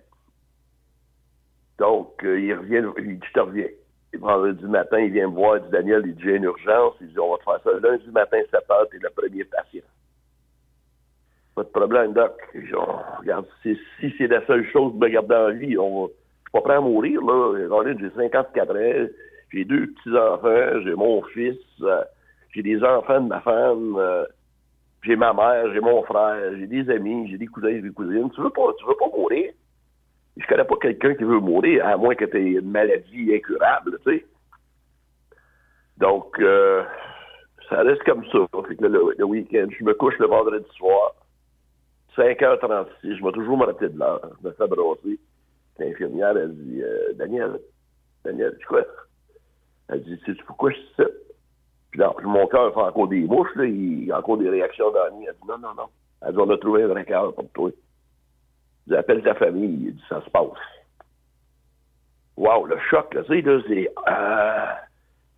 Donc, 1.79 2.21
il 2.23 2.55
revient, 2.55 2.83
il 2.99 3.19
dit, 3.19 3.27
je 3.27 3.33
te 3.33 3.41
reviens. 3.41 3.69
Et 4.13 4.17
vendredi 4.17 4.65
matin, 4.65 5.01
il 5.01 5.13
vient 5.13 5.29
me 5.29 5.35
voir, 5.35 5.57
il 5.57 5.65
dit, 5.65 5.71
Daniel, 5.71 6.03
il 6.07 6.15
dit, 6.15 6.23
j'ai 6.23 6.37
une 6.37 6.45
urgence, 6.45 6.95
il 7.01 7.09
dit, 7.09 7.19
on 7.19 7.33
va 7.33 7.39
te 7.39 7.45
faire 7.45 7.61
ça. 7.65 7.89
Lundi 7.89 8.11
matin, 8.11 8.39
7 8.51 8.71
heures, 8.71 8.89
t'es 8.91 8.99
le 8.99 9.11
premier 9.11 9.45
patient. 9.45 9.83
Pas 11.57 11.65
de 11.65 11.69
problème, 11.69 12.13
Doc. 12.13 12.33
si, 13.63 14.15
c'est 14.19 14.27
la 14.27 14.45
seule 14.47 14.67
chose 14.73 14.93
de 14.93 14.99
me 14.99 15.09
garder 15.09 15.35
en 15.35 15.53
vie, 15.53 15.79
on 15.79 16.07
je 16.07 16.13
suis 16.13 16.53
pas 16.53 16.61
prêt 16.61 16.75
à 16.75 16.81
mourir, 16.83 17.23
là. 17.23 17.95
J'ai 17.99 18.11
54 18.11 18.77
ans, 18.77 19.07
j'ai 19.53 19.65
deux 19.65 19.87
petits-enfants, 19.87 20.81
j'ai 20.85 20.95
mon 20.95 21.23
fils, 21.23 21.57
euh, 21.81 22.05
j'ai 22.55 22.63
des 22.63 22.85
enfants 22.85 23.23
de 23.23 23.29
ma 23.29 23.41
femme, 23.41 23.97
euh, 23.97 24.27
j'ai 25.03 25.17
ma 25.17 25.33
mère, 25.33 25.73
j'ai 25.73 25.81
mon 25.81 26.03
frère, 26.03 26.37
j'ai 26.59 26.67
des 26.67 26.91
amis, 26.91 27.27
j'ai 27.31 27.39
des 27.39 27.47
cousins, 27.47 27.69
et 27.69 27.81
des 27.81 27.91
cousines. 27.91 28.31
Tu 28.35 28.43
veux 28.43 28.51
pas, 28.51 28.75
tu 28.79 28.87
veux 28.87 28.97
pas 28.97 29.09
mourir? 29.17 29.51
Je 30.37 30.47
connais 30.47 30.65
pas 30.65 30.77
quelqu'un 30.77 31.15
qui 31.15 31.25
veut 31.25 31.41
mourir, 31.41 31.87
à 31.87 31.97
moins 31.97 32.15
que 32.15 32.27
tu 32.27 32.37
aies 32.37 32.61
une 32.61 32.71
maladie 32.71 33.35
incurable, 33.35 33.99
tu 34.07 34.13
sais. 34.13 34.27
Donc, 35.97 36.39
euh, 36.39 36.85
ça 37.71 37.81
reste 37.81 38.03
comme 38.05 38.27
ça. 38.27 38.41
le 38.79 39.25
week-end, 39.25 39.69
je 39.71 39.85
me 39.85 39.95
couche 39.95 40.19
le 40.19 40.27
vendredi 40.27 40.67
soir. 40.77 41.15
5h36, 42.17 42.87
je 43.03 43.25
vais 43.25 43.33
toujours 43.33 43.59
me 43.59 43.65
rappeler 43.65 43.91
de 43.91 43.99
l'heure. 43.99 44.21
Je 44.43 44.49
me 44.49 44.53
fais 44.55 44.67
brasser. 44.67 45.19
L'infirmière, 45.79 46.37
elle 46.37 46.55
dit 46.55 46.83
euh, 46.83 47.13
Daniel, 47.15 47.59
Daniel, 48.25 48.57
tu 48.59 48.67
quoi? 48.67 48.83
Elle 49.89 50.03
dit, 50.03 50.21
sais-tu 50.25 50.43
pourquoi 50.45 50.71
je 50.71 50.77
suis 50.77 50.89
ça? 50.97 51.05
Puis 51.91 52.01
là, 52.01 52.13
mon 52.25 52.47
cœur 52.47 52.75
fait 52.75 52.81
encore 52.81 53.09
des 53.09 53.21
mouches, 53.21 53.55
là, 53.55 53.67
il 53.67 54.05
y 54.05 54.13
a 54.13 54.19
encore 54.19 54.39
des 54.39 54.49
réactions 54.49 54.91
dans 54.91 55.05
la 55.05 55.11
nuit. 55.11 55.27
Elle 55.29 55.35
dit, 55.35 55.49
non, 55.49 55.59
non, 55.59 55.75
non. 55.75 55.89
Elle 56.23 56.33
dit, 56.33 56.39
on 56.41 56.51
a 56.51 56.59
trouvé 56.59 56.83
un 56.83 56.89
vrai 56.89 57.05
cœur 57.05 57.35
pour 57.35 57.49
toi. 57.51 57.71
Elle 57.71 58.93
dit, 58.93 58.97
appelle 58.97 59.23
ta 59.23 59.35
famille. 59.35 59.87
Il 59.89 59.95
dit, 59.95 60.03
ça 60.09 60.23
se 60.25 60.31
passe. 60.31 60.51
Wow, 62.37 62.67
le 62.67 62.79
choc, 62.91 63.15
là, 63.15 63.23
tu 63.23 63.35
sais, 63.35 63.43
là, 63.43 63.61
c'est... 63.67 63.89
Euh... 64.09 64.87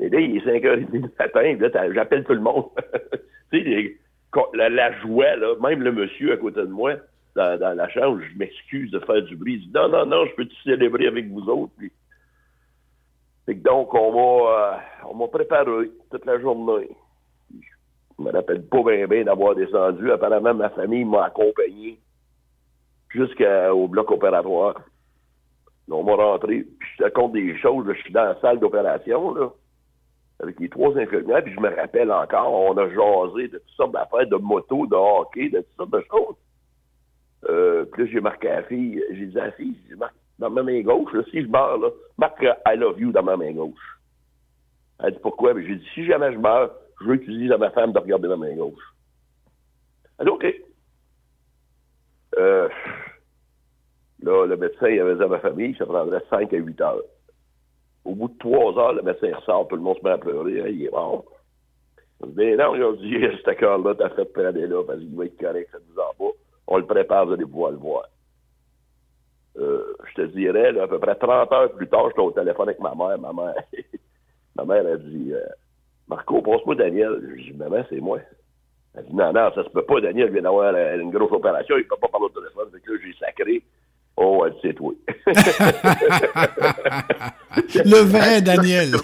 Et 0.00 0.08
là, 0.08 0.20
il 0.20 0.36
est 0.36 0.46
5h30 0.46 0.90
du 0.90 1.00
matin, 1.00 1.56
là, 1.58 1.92
j'appelle 1.92 2.24
tout 2.24 2.34
le 2.34 2.40
monde. 2.40 2.66
tu 3.52 3.62
sais, 3.64 3.98
la, 4.54 4.92
joie, 5.00 5.36
là, 5.36 5.54
même 5.60 5.82
le 5.82 5.92
monsieur 5.92 6.32
à 6.32 6.36
côté 6.36 6.60
de 6.60 6.66
moi, 6.66 6.94
dans, 7.34 7.76
la 7.76 7.88
chambre, 7.90 8.20
je 8.20 8.38
m'excuse 8.38 8.90
de 8.90 8.98
faire 9.00 9.22
du 9.22 9.36
bruit. 9.36 9.54
Il 9.54 9.60
dit, 9.60 9.70
non, 9.72 9.88
non, 9.88 10.06
non, 10.06 10.26
je 10.26 10.34
peux 10.34 10.46
te 10.46 10.54
célébrer 10.64 11.06
avec 11.06 11.28
vous 11.28 11.48
autres. 11.48 11.72
Puis, 11.78 11.92
donc, 13.54 13.94
on 13.94 14.12
m'a, 14.12 14.50
euh, 14.50 14.76
on 15.08 15.14
m'a 15.14 15.28
préparé 15.28 15.90
toute 16.10 16.26
la 16.26 16.40
journée. 16.40 16.88
Je 18.18 18.24
me 18.24 18.32
rappelle 18.32 18.62
pas 18.66 18.82
bien, 18.82 19.06
bien 19.06 19.24
d'avoir 19.24 19.54
descendu. 19.54 20.10
Apparemment, 20.10 20.54
ma 20.54 20.70
famille 20.70 21.04
m'a 21.04 21.26
accompagné 21.26 21.98
jusqu'au 23.10 23.88
bloc 23.88 24.10
opératoire. 24.10 24.74
On 25.90 26.02
m'a 26.02 26.16
rentré, 26.16 26.64
puis 26.78 26.88
je 26.98 27.04
te 27.04 27.08
compte 27.10 27.32
des 27.32 27.56
choses. 27.58 27.86
je 27.88 28.00
suis 28.02 28.12
dans 28.12 28.24
la 28.24 28.40
salle 28.40 28.58
d'opération, 28.58 29.32
là, 29.34 29.48
avec 30.40 30.60
les 30.60 30.68
trois 30.68 30.96
infirmières, 30.96 31.42
puis 31.42 31.54
je 31.54 31.60
me 31.60 31.74
rappelle 31.74 32.12
encore, 32.12 32.52
on 32.52 32.76
a 32.76 32.88
jasé 32.88 33.48
de 33.48 33.58
toutes 33.58 33.76
sortes 33.76 33.92
d'affaires, 33.92 34.26
de 34.26 34.36
motos, 34.36 34.86
de 34.86 34.94
hockey, 34.94 35.48
de 35.48 35.58
toutes 35.58 35.76
sortes 35.76 35.90
de 35.90 36.04
choses. 36.10 36.36
Euh, 37.48 37.84
puis 37.86 38.04
là, 38.04 38.10
j'ai 38.12 38.20
marqué 38.20 38.48
à 38.48 38.56
la 38.56 38.62
fille, 38.64 39.02
j'ai 39.10 39.26
dit 39.26 39.38
à 39.38 39.46
la 39.46 39.52
fille, 39.52 39.76
j'ai 39.88 39.96
marqué 39.96 40.16
dans 40.38 40.50
ma 40.50 40.62
main 40.62 40.80
gauche, 40.82 41.12
là, 41.12 41.22
si 41.30 41.42
je 41.42 41.48
meurs, 41.48 41.78
là, 41.78 41.88
marque 42.16 42.42
I 42.42 42.76
love 42.76 43.00
you 43.00 43.10
dans 43.10 43.22
ma 43.22 43.36
main 43.36 43.52
gauche. 43.52 43.98
Elle 45.00 45.12
dit 45.12 45.20
pourquoi? 45.20 45.58
J'ai 45.60 45.76
dit, 45.76 45.88
si 45.94 46.04
jamais 46.06 46.32
je 46.32 46.38
meurs, 46.38 46.72
je 47.00 47.06
veux 47.06 47.16
que 47.16 47.24
tu 47.24 47.36
dises 47.36 47.52
à 47.52 47.58
ma 47.58 47.70
femme 47.70 47.92
de 47.92 47.98
regarder 47.98 48.28
ma 48.28 48.36
main 48.36 48.54
gauche. 48.54 48.82
Elle 50.18 50.26
dit, 50.26 50.30
OK. 50.30 50.46
Euh, 52.36 52.68
là, 54.22 54.46
le 54.46 54.56
médecin, 54.56 54.88
il 54.88 55.00
avait 55.00 55.16
dit 55.16 55.22
à 55.22 55.28
ma 55.28 55.40
famille, 55.40 55.74
ça 55.76 55.86
prendrait 55.86 56.22
5 56.30 56.52
à 56.52 56.56
8 56.56 56.80
heures. 56.80 57.02
Au 58.04 58.14
bout 58.14 58.28
de 58.28 58.38
3 58.38 58.78
heures, 58.78 58.92
le 58.94 59.02
médecin 59.02 59.34
ressort, 59.34 59.68
tout 59.68 59.76
le 59.76 59.82
monde 59.82 59.98
se 59.98 60.04
met 60.04 60.10
à 60.10 60.18
pleurer, 60.18 60.60
hein, 60.62 60.68
il 60.68 60.84
est 60.84 60.90
mort. 60.90 61.24
Mais 62.34 62.56
non, 62.56 62.74
ils 62.74 62.82
ont 62.84 62.92
dit, 62.92 63.16
cet 63.38 63.48
accord-là, 63.48 63.94
t'as 63.94 64.10
fait 64.10 64.24
prendre 64.32 64.58
là, 64.58 64.82
parce 64.86 64.98
qu'il 64.98 65.14
va 65.16 65.24
être 65.26 65.38
correct, 65.38 65.68
ça 65.72 65.78
nous 65.78 66.00
en 66.00 66.14
pas. 66.18 66.36
On 66.66 66.78
le 66.78 66.86
prépare, 66.86 67.26
vous 67.26 67.32
allez 67.32 67.44
pouvoir 67.44 67.72
le 67.72 67.78
voir. 67.78 68.04
Euh, 69.58 69.94
je 70.08 70.22
te 70.22 70.26
dirais, 70.28 70.72
là, 70.72 70.84
à 70.84 70.88
peu 70.88 70.98
près 70.98 71.14
30 71.14 71.52
heures 71.52 71.72
plus 71.72 71.88
tard, 71.88 72.08
j'étais 72.08 72.20
au 72.20 72.30
téléphone 72.30 72.68
avec 72.68 72.80
ma 72.80 72.94
mère. 72.94 73.18
Ma 73.18 73.32
mère, 73.32 73.54
ma 74.56 74.64
mère 74.64 74.86
a 74.86 74.96
dit 74.96 75.32
euh, 75.32 75.40
Marco, 76.08 76.40
passe-moi 76.42 76.76
Daniel. 76.76 77.34
Je 77.36 77.52
dis 77.52 77.58
Maman, 77.58 77.84
c'est 77.88 78.00
moi. 78.00 78.20
Elle 78.94 79.04
dit 79.06 79.14
Non, 79.14 79.32
non, 79.32 79.50
ça 79.54 79.64
se 79.64 79.70
peut 79.70 79.82
pas. 79.82 80.00
Daniel 80.00 80.30
vient 80.30 80.42
d'avoir 80.42 80.74
une 80.74 81.10
grosse 81.10 81.32
opération, 81.32 81.76
il 81.76 81.86
peut 81.88 81.96
pas 82.00 82.08
parler 82.08 82.26
au 82.26 82.40
téléphone. 82.40 82.70
Fait 82.72 82.80
que 82.80 83.00
j'ai 83.00 83.14
sacré. 83.14 83.62
Oh, 84.20 84.44
elle 84.44 84.52
dit 84.54 84.58
C'est 84.62 84.74
toi. 84.74 84.92
Le 87.84 88.02
vrai 88.02 88.42
Daniel. 88.42 88.94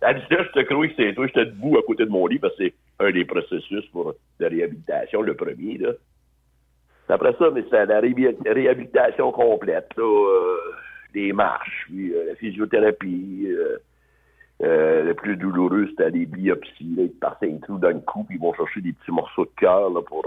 Elle 0.00 0.14
dit 0.16 0.26
là, 0.30 0.44
je 0.44 0.60
te 0.60 0.64
crois 0.64 0.86
que 0.86 0.94
c'est 0.96 1.12
toi. 1.12 1.26
J'étais 1.26 1.46
debout 1.46 1.76
à 1.76 1.82
côté 1.82 2.04
de 2.04 2.10
mon 2.10 2.28
lit 2.28 2.38
parce 2.38 2.56
que 2.56 2.64
c'est 2.64 2.74
un 3.00 3.10
des 3.10 3.24
processus 3.24 3.84
pour 3.86 4.14
de 4.38 4.46
réhabilitation, 4.46 5.22
le 5.22 5.34
premier. 5.34 5.76
Là. 5.78 5.90
Après 7.08 7.34
ça, 7.36 7.50
mais 7.52 7.64
c'est 7.68 7.86
la 7.86 8.00
réhabilitation 8.00 9.32
complète, 9.32 9.88
là, 9.96 10.04
euh, 10.04 10.56
les 11.14 11.32
marches, 11.32 11.86
puis 11.86 12.14
euh, 12.14 12.26
la 12.28 12.36
physiothérapie. 12.36 13.48
Euh, 13.48 13.78
euh, 14.60 15.04
le 15.04 15.14
plus 15.14 15.36
douloureux, 15.36 15.86
c'était 15.90 16.10
les 16.10 16.26
biopsies. 16.26 16.94
Là, 16.96 17.04
ils 17.04 17.12
te 17.12 17.18
partent 17.18 17.42
un 17.42 17.58
trou 17.58 17.78
dans 17.78 17.88
le 17.88 18.00
cou, 18.00 18.24
puis 18.24 18.36
ils 18.36 18.40
vont 18.40 18.54
chercher 18.54 18.80
des 18.82 18.92
petits 18.92 19.12
morceaux 19.12 19.44
de 19.44 19.50
cœur 19.56 19.90
pour 20.04 20.24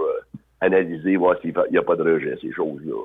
analyser, 0.61 1.17
voir 1.17 1.37
s'il 1.41 1.53
n'y 1.69 1.77
a 1.77 1.81
pas 1.81 1.95
de 1.95 2.03
rejet, 2.03 2.37
ces 2.41 2.51
choses-là. 2.51 3.03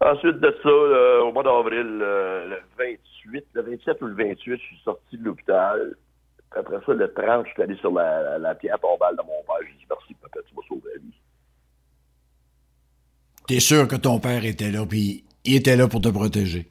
Ensuite 0.00 0.40
de 0.40 0.54
ça, 0.62 1.24
au 1.24 1.32
mois 1.32 1.42
d'avril, 1.42 1.98
le 1.98 2.58
28, 2.78 3.44
le 3.54 3.62
27 3.62 4.02
ou 4.02 4.06
le 4.06 4.14
28, 4.14 4.38
je 4.44 4.56
suis 4.56 4.78
sorti 4.84 5.16
de 5.16 5.24
l'hôpital. 5.24 5.96
Après 6.52 6.76
ça, 6.84 6.92
le 6.92 7.12
30, 7.12 7.46
je 7.46 7.52
suis 7.52 7.62
allé 7.62 7.76
sur 7.76 7.92
la, 7.92 8.38
la, 8.38 8.54
pierre 8.54 8.78
tombale 8.78 9.16
de 9.16 9.22
mon 9.22 9.42
père. 9.46 9.56
J'ai 9.66 9.78
dit 9.78 9.86
merci, 9.88 10.14
papa, 10.14 10.40
tu 10.46 10.54
m'as 10.54 10.62
sauvé 10.68 10.90
la 10.94 11.00
vie. 11.00 11.14
T'es 13.46 13.60
sûr 13.60 13.88
que 13.88 13.96
ton 13.96 14.18
père 14.20 14.44
était 14.44 14.70
là, 14.70 14.84
puis 14.86 15.24
il 15.44 15.56
était 15.56 15.76
là 15.76 15.88
pour 15.88 16.00
te 16.00 16.08
protéger? 16.08 16.66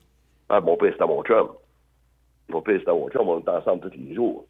Ah, 0.49 0.61
mon 0.61 0.77
père, 0.77 0.91
c'était 0.93 1.05
mon 1.05 1.23
chum. 1.23 1.49
Mon 2.49 2.61
père, 2.61 2.79
c'était 2.79 2.91
mon 2.91 3.09
chum. 3.09 3.27
On 3.27 3.39
était 3.39 3.49
ensemble 3.49 3.89
tous 3.89 3.97
les 3.97 4.13
jours. 4.13 4.45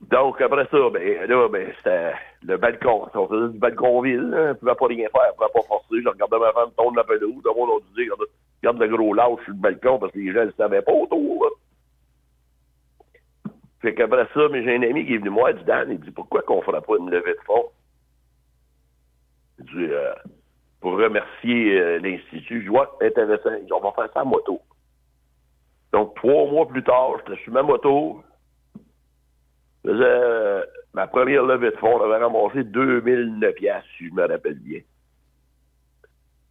Donc, 0.00 0.40
après 0.40 0.66
ça, 0.70 0.90
ben, 0.90 1.26
là, 1.28 1.48
ben, 1.48 1.72
c'était 1.78 2.12
le 2.42 2.56
balcon. 2.58 3.08
On 3.14 3.28
faisait 3.28 3.52
du 3.52 3.58
balcon-ville. 3.58 4.34
Hein. 4.36 4.52
On 4.52 4.54
pouvait 4.56 4.74
pas 4.74 4.86
rien 4.86 5.08
faire. 5.08 5.32
On 5.32 5.36
pouvait 5.36 5.52
pas 5.54 5.68
forcer. 5.68 6.02
Je 6.02 6.08
regardais 6.08 6.38
ma 6.38 6.52
femme 6.52 6.70
tomber 6.76 6.96
la 6.96 7.04
pelouse. 7.04 7.42
Le 7.44 7.54
monde 7.54 7.70
a 7.82 7.94
dit, 7.96 8.08
regarde, 8.62 8.78
le 8.78 8.96
gros 8.96 9.14
lâche 9.14 9.44
sur 9.44 9.54
le 9.54 9.60
balcon 9.60 9.98
parce 9.98 10.12
que 10.12 10.18
les 10.18 10.32
gens 10.32 10.40
ne 10.40 10.46
le 10.46 10.52
savaient 10.52 10.82
pas 10.82 10.92
autour. 10.92 11.50
Fait 13.80 13.94
qu'après 13.94 14.26
ça, 14.32 14.48
mais 14.50 14.62
j'ai 14.64 14.76
un 14.76 14.82
ami 14.82 15.06
qui 15.06 15.14
est 15.14 15.18
venu 15.18 15.30
moi, 15.30 15.50
il 15.50 15.58
dit, 15.58 15.64
Dan, 15.64 15.90
il 15.90 16.00
dit, 16.00 16.10
pourquoi 16.10 16.42
qu'on 16.42 16.58
ne 16.58 16.62
fera 16.62 16.80
pas 16.80 16.96
une 16.98 17.10
levée 17.10 17.34
de 17.34 17.40
fonds? 17.46 17.66
Il 19.58 19.64
dit, 19.64 19.92
euh, 19.92 20.12
pour 20.80 20.92
remercier 20.92 21.80
euh, 21.80 21.98
l'Institut. 21.98 22.62
Je 22.64 22.68
vois 22.68 22.96
intéressant. 23.00 23.50
On 23.72 23.80
va 23.80 23.92
faire 23.92 24.12
ça 24.12 24.22
en 24.22 24.26
moto. 24.26 24.60
Donc, 25.92 26.14
trois 26.14 26.46
mois 26.46 26.68
plus 26.68 26.84
tard, 26.84 27.12
j'étais 27.18 27.42
sur 27.42 27.52
ma 27.52 27.62
moto. 27.62 28.22
Je 29.86 29.92
faisais 29.92 30.04
euh, 30.04 30.64
ma 30.94 31.06
première 31.06 31.44
levée 31.44 31.70
de 31.70 31.76
fonds. 31.76 31.96
On 32.00 32.02
avait 32.02 32.22
ramassé 32.22 32.64
2009 32.64 33.54
piastres, 33.54 33.88
si 33.96 34.08
je 34.08 34.12
me 34.12 34.26
rappelle 34.26 34.58
bien. 34.58 34.80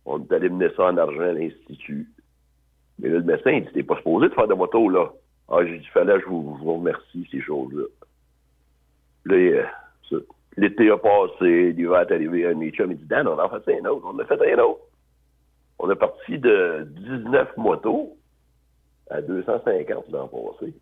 On 0.06 0.24
est 0.24 0.32
allé 0.32 0.50
mener 0.50 0.70
ça 0.78 0.86
en 0.86 0.98
argent 0.98 1.20
à 1.20 1.34
l'Institut. 1.34 2.08
Mais 3.00 3.10
là, 3.10 3.18
le 3.18 3.24
médecin, 3.24 3.52
il 3.52 3.70
dit, 3.74 3.84
pas 3.84 3.98
supposé 3.98 4.30
de 4.30 4.34
faire 4.34 4.48
de 4.48 4.54
moto, 4.54 4.88
là. 4.88 5.12
Ah, 5.50 5.66
j'ai 5.66 5.80
dit, 5.80 5.86
fallait, 5.88 6.20
je 6.22 6.26
vous, 6.28 6.56
vous 6.56 6.76
remercie, 6.76 7.28
ces 7.30 7.42
choses-là. 7.42 7.84
Là, 9.26 9.36
euh, 9.36 9.64
ça. 10.10 10.16
L'été 10.56 10.90
a 10.90 10.98
passé, 10.98 11.74
l'hiver 11.74 12.00
est 12.00 12.14
arrivé, 12.14 12.46
un 12.46 12.70
chums, 12.70 12.92
il 12.92 12.98
dit 12.98 13.06
Dan, 13.06 13.28
on 13.28 13.34
en 13.34 13.40
a 13.40 13.60
fait 13.60 13.82
un 13.82 13.86
autre. 13.86 14.06
On 14.06 14.18
a 14.18 14.24
fait 14.24 14.54
un 14.54 14.60
autre. 14.60 14.80
On 15.80 15.92
est 15.92 15.96
parti 15.96 16.40
de 16.40 16.88
19 16.90 17.58
motos 17.58 18.16
à 19.10 19.22
250 19.22 20.10
l'an 20.10 20.30
passé. 20.30 20.74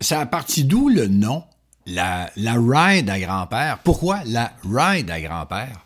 Ça 0.00 0.20
a 0.20 0.26
parti 0.26 0.64
d'où 0.64 0.88
le 0.88 1.06
nom? 1.06 1.44
La, 1.86 2.26
la 2.36 2.52
ride 2.52 3.10
à 3.10 3.18
grand-père? 3.18 3.78
Pourquoi 3.84 4.18
la 4.26 4.50
ride 4.62 5.10
à 5.10 5.20
grand-père? 5.20 5.78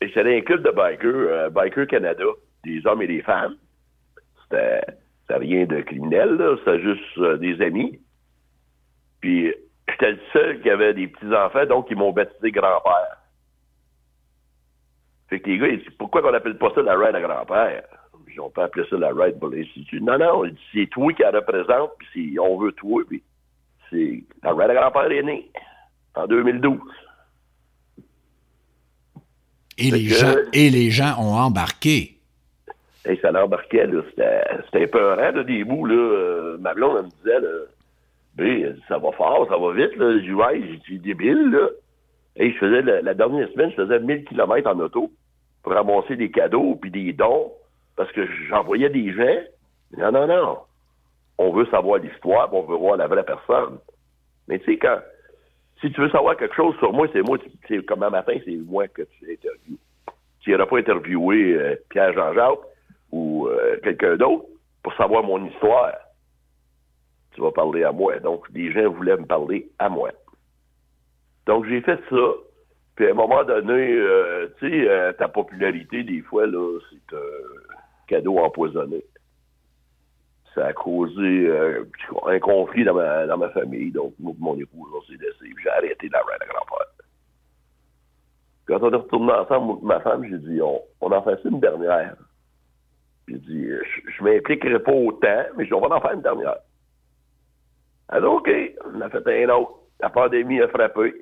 C'était 0.00 0.36
un 0.36 0.40
club 0.40 0.62
de 0.62 0.70
bikers, 0.70 1.04
euh, 1.04 1.50
Biker 1.50 1.86
Canada, 1.86 2.24
des 2.64 2.84
hommes 2.86 3.02
et 3.02 3.06
des 3.06 3.22
femmes. 3.22 3.56
C'était 4.42 4.82
rien 5.30 5.64
de 5.66 5.80
criminel, 5.80 6.38
c'était 6.58 6.80
juste 6.80 7.18
euh, 7.18 7.36
des 7.38 7.60
amis. 7.62 8.00
Puis 9.20 9.52
j'étais 9.88 10.12
le 10.12 10.20
seul 10.32 10.60
qui 10.60 10.70
avait 10.70 10.94
des 10.94 11.08
petits-enfants, 11.08 11.66
donc 11.66 11.86
ils 11.90 11.96
m'ont 11.96 12.12
baptisé 12.12 12.50
grand-père. 12.50 13.18
Fait 15.28 15.40
que 15.40 15.48
les 15.48 15.58
gars, 15.58 15.68
ils 15.68 15.78
disent, 15.78 15.96
pourquoi 15.98 16.22
on 16.28 16.34
appelle 16.34 16.58
pas 16.58 16.72
ça 16.74 16.82
la 16.82 16.96
ride 16.96 17.14
à 17.16 17.20
grand-père? 17.20 17.82
On 18.38 18.50
peut 18.50 18.62
appeler 18.62 18.86
ça 18.88 18.96
la 18.96 19.10
ride 19.12 19.38
pour 19.38 19.48
l'Institut. 19.48 20.00
Non, 20.00 20.18
non, 20.18 20.44
c'est 20.72 20.86
toi 20.86 21.12
qui 21.12 21.22
la 21.22 21.30
représente, 21.30 21.90
puis 21.98 22.38
on 22.40 22.58
veut 22.58 22.72
toi, 22.72 23.02
puis 23.08 23.22
c'est 23.92 24.24
la 24.42 24.50
à 24.50 24.74
grand-père 24.74 25.12
est 25.12 25.22
née 25.22 25.50
en 26.14 26.26
2012. 26.26 26.80
Et 29.78 29.90
les, 29.90 30.08
gens, 30.08 30.34
et 30.52 30.70
les 30.70 30.90
gens 30.90 31.14
ont 31.18 31.34
embarqué. 31.34 32.18
Et 33.04 33.16
ça 33.16 33.30
l'embarquait, 33.30 33.86
là. 33.86 34.02
C'était 34.66 34.82
épeurant, 34.82 35.16
là, 35.16 35.44
des 35.44 35.64
bouts, 35.64 35.86
là. 35.86 35.94
Euh, 35.94 36.58
ma 36.58 36.74
blonde, 36.74 36.98
elle 36.98 37.04
me 37.04 37.10
disait, 37.10 37.40
là, 37.40 37.58
ben, 38.36 38.76
ça 38.88 38.98
va 38.98 39.12
fort, 39.12 39.48
ça 39.48 39.56
va 39.56 39.72
vite, 39.72 39.96
là. 39.96 40.18
Je 40.18 40.78
j'ai 40.88 40.98
débile, 40.98 41.50
là. 41.50 41.68
Et 42.36 42.52
je 42.52 42.58
faisais, 42.58 42.82
la, 42.82 43.14
dernière 43.14 43.48
semaine, 43.50 43.70
je 43.70 43.82
faisais 43.82 43.98
1000 43.98 44.24
km 44.24 44.70
en 44.70 44.78
auto 44.80 45.10
pour 45.62 45.72
ramasser 45.72 46.16
des 46.16 46.30
cadeaux 46.30 46.76
puis 46.80 46.90
des 46.90 47.12
dons 47.12 47.52
parce 47.96 48.10
que 48.12 48.26
j'envoyais 48.48 48.88
des 48.88 49.12
gens. 49.12 49.42
Non, 49.98 50.12
non, 50.12 50.26
non. 50.26 50.58
On 51.38 51.52
veut 51.52 51.66
savoir 51.66 51.98
l'histoire, 51.98 52.52
on 52.54 52.62
veut 52.62 52.76
voir 52.76 52.96
la 52.96 53.06
vraie 53.06 53.24
personne. 53.24 53.78
Mais 54.48 54.58
tu 54.60 54.72
sais, 54.72 54.78
quand, 54.78 54.98
si 55.80 55.90
tu 55.90 56.00
veux 56.00 56.10
savoir 56.10 56.36
quelque 56.36 56.54
chose 56.54 56.76
sur 56.78 56.92
moi, 56.92 57.08
c'est 57.12 57.22
moi, 57.22 57.38
c'est 57.68 57.84
comme 57.84 58.02
un 58.02 58.10
matin, 58.10 58.34
c'est 58.44 58.56
moi 58.56 58.86
que 58.88 59.02
tu 59.02 59.32
interviews. 59.32 59.78
Tu 60.40 60.50
n'auras 60.50 60.66
pas 60.66 60.78
interviewé 60.78 61.54
euh, 61.54 61.76
Pierre 61.90 62.12
Jean-Jacques 62.12 62.66
ou 63.10 63.48
euh, 63.48 63.78
quelqu'un 63.82 64.16
d'autre 64.16 64.44
pour 64.82 64.94
savoir 64.94 65.22
mon 65.22 65.44
histoire 65.46 65.92
tu 67.34 67.40
vas 67.40 67.50
parler 67.50 67.82
à 67.82 67.92
moi. 67.92 68.18
Donc, 68.18 68.46
les 68.52 68.72
gens 68.72 68.90
voulaient 68.90 69.16
me 69.16 69.24
parler 69.24 69.70
à 69.78 69.88
moi. 69.88 70.10
Donc, 71.46 71.66
j'ai 71.66 71.80
fait 71.80 71.98
ça. 72.10 72.32
Puis, 72.94 73.06
à 73.06 73.10
un 73.12 73.14
moment 73.14 73.42
donné, 73.42 73.72
euh, 73.72 74.48
tu 74.58 74.84
sais, 74.84 75.14
ta 75.14 75.28
popularité, 75.28 76.02
des 76.02 76.20
fois, 76.20 76.46
là, 76.46 76.78
c'est 76.90 77.16
un 77.16 78.06
cadeau 78.06 78.38
empoisonné. 78.38 79.02
Ça 80.54 80.66
a 80.66 80.72
causé 80.72 81.46
euh, 81.48 81.84
un 82.26 82.38
conflit 82.38 82.84
dans 82.84 82.94
ma, 82.94 83.26
dans 83.26 83.38
ma 83.38 83.50
famille. 83.50 83.90
Donc, 83.90 84.14
mon 84.18 84.56
épouse, 84.58 84.90
on 84.94 85.02
s'est 85.02 85.18
laissé. 85.18 85.54
J'ai 85.62 85.70
arrêté 85.70 86.08
la 86.08 86.20
ride 86.20 86.42
à 86.42 86.46
grand-père. 86.46 86.86
Quand 88.66 88.82
on 88.82 88.92
est 88.92 88.96
retourné 88.96 89.32
ensemble, 89.32 89.84
ma 89.84 90.00
femme, 90.00 90.24
j'ai 90.28 90.38
dit, 90.38 90.60
on, 90.60 90.80
on 91.00 91.12
en 91.12 91.22
fait 91.22 91.38
une 91.44 91.60
dernière. 91.60 92.16
J'ai 93.28 93.38
dit, 93.38 93.68
je, 93.68 94.22
ne 94.22 94.30
m'impliquerai 94.30 94.78
pas 94.80 94.92
autant, 94.92 95.44
mais 95.56 95.72
on 95.72 95.80
va 95.80 95.96
en 95.96 96.00
faire 96.00 96.12
une 96.12 96.22
dernière. 96.22 96.56
Elle 98.10 98.18
a 98.18 98.20
dit, 98.20 98.26
OK, 98.26 98.50
on 98.94 99.00
a 99.00 99.10
fait 99.10 99.44
un 99.44 99.48
autre. 99.50 99.72
La 100.00 100.10
pandémie 100.10 100.60
a 100.60 100.68
frappé. 100.68 101.12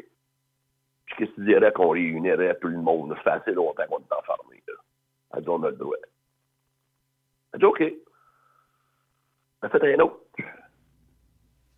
Puis 1.06 1.14
qu'est-ce 1.16 1.30
que 1.30 1.34
tu 1.36 1.44
dirais 1.44 1.72
qu'on 1.72 1.90
réunirait 1.90 2.58
tout 2.60 2.68
le 2.68 2.78
monde? 2.78 3.14
Ça 3.16 3.22
fait 3.22 3.30
assez 3.30 3.52
longtemps 3.52 3.84
qu'on 3.88 3.98
est 3.98 4.18
enfermé. 4.18 4.62
Elle 5.34 5.42
dit, 5.42 5.48
on 5.48 5.62
a 5.62 5.70
le 5.70 5.76
droit. 5.76 5.96
Elle 7.52 7.56
a 7.56 7.58
dit, 7.58 7.64
OK. 7.64 7.82
A 9.62 9.68
fait 9.68 9.94
un 9.94 10.00
autre. 10.00 10.20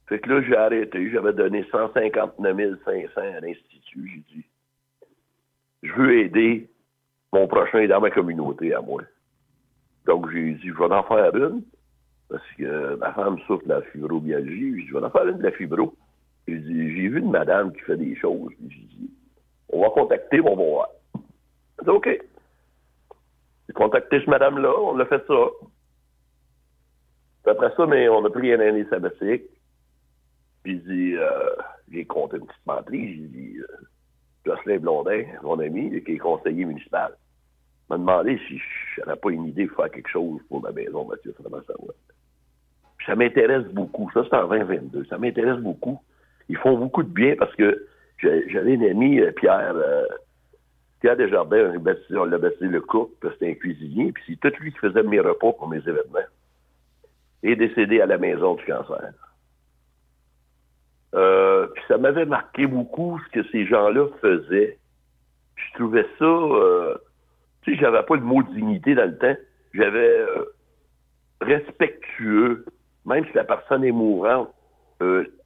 Fait 0.09 0.21
que 0.21 0.29
là, 0.29 0.43
j'ai 0.43 0.57
arrêté. 0.57 1.11
J'avais 1.11 1.33
donné 1.33 1.65
159 1.71 2.79
500 2.85 3.11
à 3.17 3.41
l'Institut. 3.41 4.09
J'ai 4.09 4.35
dit, 4.35 4.45
je 5.83 5.93
veux 5.95 6.19
aider 6.19 6.71
mon 7.33 7.47
prochain 7.47 7.87
dans 7.87 8.01
ma 8.01 8.11
communauté 8.11 8.75
à 8.75 8.81
moi. 8.81 9.03
Donc, 10.07 10.31
j'ai 10.31 10.53
dit, 10.55 10.69
je 10.69 10.75
vais 10.75 10.95
en 10.95 11.03
faire 11.05 11.35
une, 11.35 11.63
parce 12.29 12.47
que 12.59 12.97
ma 12.97 13.13
femme 13.13 13.39
souffre 13.47 13.65
de 13.65 13.71
la 13.71 13.83
fibromyalgie. 13.83 14.87
Je 14.87 14.93
vais 14.93 15.05
en 15.05 15.11
faire 15.11 15.27
une 15.29 15.39
de 15.39 15.43
la 15.43 15.53
fibro. 15.53 15.95
J'ai 16.49 16.59
dit, 16.59 16.95
j'ai 16.95 17.09
vu 17.09 17.19
une 17.21 17.31
madame 17.31 17.73
qui 17.73 17.81
fait 17.81 17.97
des 17.97 18.17
choses. 18.17 18.53
J'ai 18.61 18.81
dit, 18.81 19.11
on 19.69 19.81
va 19.81 19.91
contacter, 19.91 20.41
on 20.41 20.57
va 20.57 20.65
voir. 20.65 20.89
J'ai 21.79 21.85
dit, 21.85 21.91
OK. 21.91 22.09
J'ai 23.69 23.75
contacté 23.75 24.19
cette 24.19 24.29
madame-là, 24.29 24.73
on 24.79 24.99
a 24.99 25.07
fait 25.07 25.25
ça. 25.27 25.47
Après 27.53 27.71
ça, 27.77 27.87
mais 27.87 28.09
on 28.09 28.25
a 28.25 28.31
pris 28.31 28.51
une 28.51 28.61
année 28.61 28.87
sabbatique. 28.89 29.43
Puis 30.63 30.81
euh, 30.89 31.51
j'ai 31.93 32.05
compté 32.07 32.39
une 32.39 32.47
petite 32.47 32.67
menterie. 32.67 33.15
J'ai 33.15 33.29
dit, 33.29 33.59
euh, 33.59 33.87
Jocelyn 34.47 34.79
Blondin, 34.79 35.25
mon 35.43 35.59
ami, 35.59 36.03
qui 36.03 36.13
est 36.13 36.19
conseiller 36.19 36.65
municipal, 36.65 37.13
m'a 37.91 37.99
demandé 37.99 38.41
si 38.49 38.59
j'avais 38.97 39.17
pas 39.17 39.31
une 39.31 39.49
idée 39.49 39.67
de 39.67 39.73
faire 39.73 39.91
quelque 39.91 40.09
chose 40.09 40.41
pour 40.49 40.63
ma 40.63 40.73
maison, 40.73 41.05
Mathieu, 41.05 41.35
ça. 43.07 43.15
M'intéresse 43.15 43.67
beaucoup. 43.73 44.11
Ça, 44.15 44.25
c'est 44.29 44.37
en 44.37 44.49
2022. 44.49 45.05
Ça 45.05 45.19
m'intéresse 45.19 45.59
beaucoup. 45.59 46.01
Ils 46.49 46.57
font 46.57 46.79
beaucoup 46.79 47.03
de 47.03 47.09
bien 47.09 47.35
parce 47.37 47.55
que 47.57 47.87
j'avais 48.19 48.77
un 48.77 48.91
ami, 48.91 49.21
euh, 49.21 49.31
Pierre, 49.33 49.75
euh, 49.75 50.07
Pierre 51.01 51.17
Desjardins, 51.17 51.73
on 52.13 52.25
l'a 52.25 52.39
baptisé 52.39 52.69
le 52.69 52.81
que 52.81 53.31
c'était 53.33 53.51
un 53.51 53.55
cuisinier, 53.55 54.13
puis 54.13 54.23
c'est 54.27 54.41
tout 54.41 54.57
lui 54.63 54.73
qui 54.73 54.79
faisait 54.79 55.03
mes 55.03 55.21
repas 55.21 55.53
pour 55.53 55.69
mes 55.69 55.79
événements. 55.79 56.29
Est 57.43 57.57
décédé 57.57 58.01
à 58.01 58.07
la 58.07 58.19
maison 58.19 58.55
du 58.55 58.65
cancer. 58.65 59.13
Euh, 61.15 61.67
puis 61.75 61.85
ça 61.89 61.99
m'avait 61.99 62.25
marqué 62.25 62.67
beaucoup 62.67 63.21
ce 63.27 63.41
que 63.41 63.49
ces 63.51 63.67
gens-là 63.67 64.07
faisaient. 64.21 64.79
Je 65.57 65.75
trouvais 65.75 66.07
ça, 66.19 66.25
euh, 66.25 66.97
tu 67.63 67.75
sais, 67.75 67.81
j'avais 67.81 68.03
pas 68.03 68.17
le 68.17 68.23
mot 68.23 68.43
dignité 68.43 68.95
dans 68.95 69.05
le 69.05 69.19
temps. 69.19 69.37
J'avais 69.75 70.19
euh, 70.19 70.45
respectueux, 71.41 72.65
même 73.05 73.27
si 73.27 73.33
la 73.35 73.45
personne 73.45 73.85
est 73.85 73.93
mourante, 73.93 74.49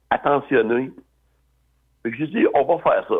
attentionné. 0.09 0.91
Fait 2.03 2.11
que 2.11 2.17
j'ai 2.17 2.27
dit, 2.27 2.45
on 2.53 2.63
va 2.63 2.77
faire 2.77 3.05
ça. 3.07 3.15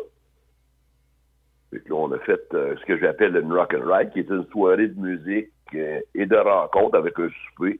Fait 1.71 1.79
que 1.79 1.89
là, 1.89 1.95
on 1.95 2.11
a 2.11 2.19
fait 2.19 2.39
ce 2.51 2.85
que 2.85 2.97
j'appelle 2.97 3.35
une 3.35 3.51
rock 3.51 3.73
and 3.73 3.91
ride, 3.91 4.11
qui 4.11 4.19
est 4.19 4.29
une 4.29 4.45
soirée 4.51 4.87
de 4.87 4.99
musique 4.99 5.51
et 5.73 6.25
de 6.25 6.37
rencontre 6.37 6.95
avec 6.95 7.19
un 7.19 7.29
souper 7.29 7.79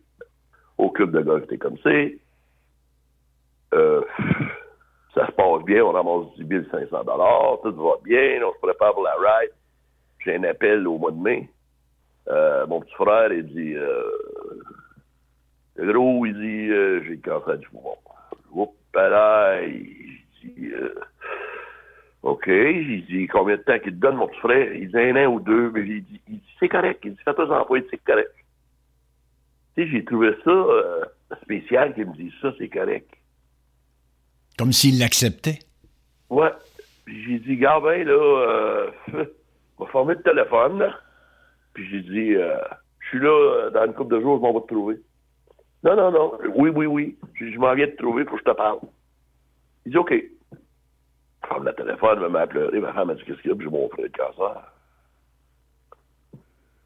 au 0.77 0.89
club 0.89 1.11
de 1.11 1.21
golf 1.21 1.45
comme 1.59 1.77
c'est. 1.83 2.17
Euh, 3.73 4.01
ça 5.13 5.25
se 5.27 5.31
passe 5.31 5.63
bien, 5.65 5.83
on 5.83 5.91
ramasse 5.91 6.27
10 6.37 6.69
500 6.69 7.03
tout 7.63 7.75
va 7.75 7.93
bien, 8.03 8.39
on 8.45 8.53
se 8.53 8.59
prépare 8.59 8.93
pour 8.93 9.03
la 9.03 9.13
ride. 9.13 9.51
J'ai 10.23 10.35
un 10.35 10.43
appel 10.43 10.87
au 10.87 10.97
mois 10.97 11.11
de 11.11 11.19
mai. 11.19 11.49
Euh, 12.29 12.67
mon 12.67 12.81
petit 12.81 12.93
frère, 12.93 13.31
il 13.31 13.47
dit, 13.47 13.73
euh, 13.75 14.03
gros, 15.77 16.25
il 16.25 16.33
dit, 16.33 16.71
euh, 16.71 17.01
j'ai 17.03 17.15
le 17.15 17.21
cancer 17.21 17.57
du 17.57 17.67
poumon. 17.69 17.95
Oups, 18.51 18.73
là, 18.93 19.61
il 19.61 20.19
dit, 20.43 20.71
euh, 20.73 20.93
OK, 22.23 22.45
j'ai 22.45 23.05
dit, 23.07 23.27
combien 23.27 23.55
de 23.55 23.61
temps 23.61 23.79
qu'il 23.79 23.93
te 23.93 23.97
donne, 23.97 24.17
mon 24.17 24.27
petit 24.27 24.39
frère? 24.39 24.73
Il 24.73 24.89
dit 24.89 24.97
un 24.97 25.15
an 25.15 25.33
ou 25.33 25.39
deux, 25.39 25.71
mais 25.71 25.81
il 25.81 26.03
dit, 26.03 26.21
il 26.27 26.39
dit 26.39 26.55
c'est 26.59 26.69
correct. 26.69 26.99
Il 27.05 27.13
dit, 27.13 27.23
fais-toi 27.23 27.49
employer, 27.59 27.87
c'est 27.89 28.03
correct. 28.03 28.31
J'ai 29.77 30.03
trouvé 30.03 30.31
ça 30.43 30.49
euh, 30.49 31.05
spécial 31.43 31.93
qu'il 31.93 32.07
me 32.07 32.15
dise 32.15 32.33
ça, 32.41 32.51
c'est 32.57 32.69
correct. 32.69 33.09
Comme 34.57 34.71
s'il 34.71 34.99
l'acceptait? 34.99 35.59
Ouais. 36.29 36.51
J'ai 37.07 37.39
dit, 37.39 37.57
gars, 37.57 37.79
ben, 37.79 38.05
là, 38.05 38.13
euh, 38.13 38.91
on 39.77 39.85
va 39.85 39.91
former 39.91 40.15
le 40.15 40.23
téléphone, 40.23 40.79
là. 40.79 40.99
Puis 41.73 41.87
j'ai 41.89 42.01
dit, 42.01 42.35
euh, 42.35 42.57
je 42.99 43.07
suis 43.09 43.19
là, 43.19 43.29
euh, 43.29 43.69
dans 43.69 43.85
une 43.85 43.93
couple 43.93 44.15
de 44.15 44.21
jours, 44.21 44.37
je 44.37 44.41
m'en 44.41 44.53
vais 44.53 44.61
te 44.61 44.73
trouver. 44.73 44.97
Non, 45.83 45.95
non, 45.95 46.11
non. 46.11 46.37
Oui, 46.55 46.69
oui, 46.69 46.85
oui. 46.87 47.17
Je, 47.35 47.51
je 47.51 47.59
m'en 47.59 47.73
viens 47.75 47.87
te 47.87 47.95
trouver, 47.97 48.25
faut 48.25 48.31
que 48.31 48.39
je 48.39 48.51
te 48.51 48.55
parle. 48.55 48.79
Il 49.85 49.91
dit, 49.91 49.97
OK. 49.97 50.11
Je 50.11 51.47
ferme 51.47 51.65
le 51.65 51.73
téléphone, 51.73 52.19
elle 52.23 52.31
m'a 52.31 52.47
pleuré. 52.47 52.79
Ma 52.79 52.93
femme 52.93 53.07
m'a 53.07 53.13
dit, 53.13 53.23
qu'est-ce 53.23 53.41
qu'il 53.41 53.51
y 53.51 53.53
a? 53.53 53.55
Puis 53.55 53.65
j'ai 53.65 53.71
mon 53.71 53.87
frère 53.89 54.05
de 54.05 54.17
cancer. 54.17 54.73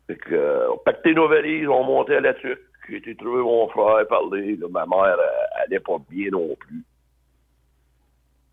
Fait 0.07 0.17
que, 0.17 0.69
on 0.71 0.77
pacté 0.79 1.13
nos 1.15 1.29
valises, 1.29 1.67
on 1.67 1.83
montait 1.83 2.17
là-dessus. 2.81 3.03
J'ai 3.03 3.11
été 3.11 3.15
trouver 3.15 3.41
mon 3.41 3.67
frère, 3.69 4.07
parler. 4.07 4.55
Là, 4.55 4.67
ma 4.69 4.85
mère, 4.85 5.17
elle, 5.17 5.63
allait 5.63 5.79
pas 5.79 5.97
bien 6.09 6.29
non 6.31 6.55
plus. 6.55 6.83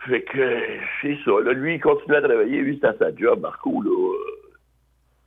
Fait 0.07 0.23
que, 0.23 0.63
c'est 1.03 1.19
ça. 1.25 1.33
Là, 1.43 1.53
lui, 1.53 1.75
il 1.75 1.81
continue 1.81 2.17
à 2.17 2.23
travailler. 2.23 2.61
Lui, 2.61 2.75
c'était 2.75 2.97
sa 2.99 3.15
job, 3.15 3.41
Marco, 3.41 3.83
là. 3.83 4.15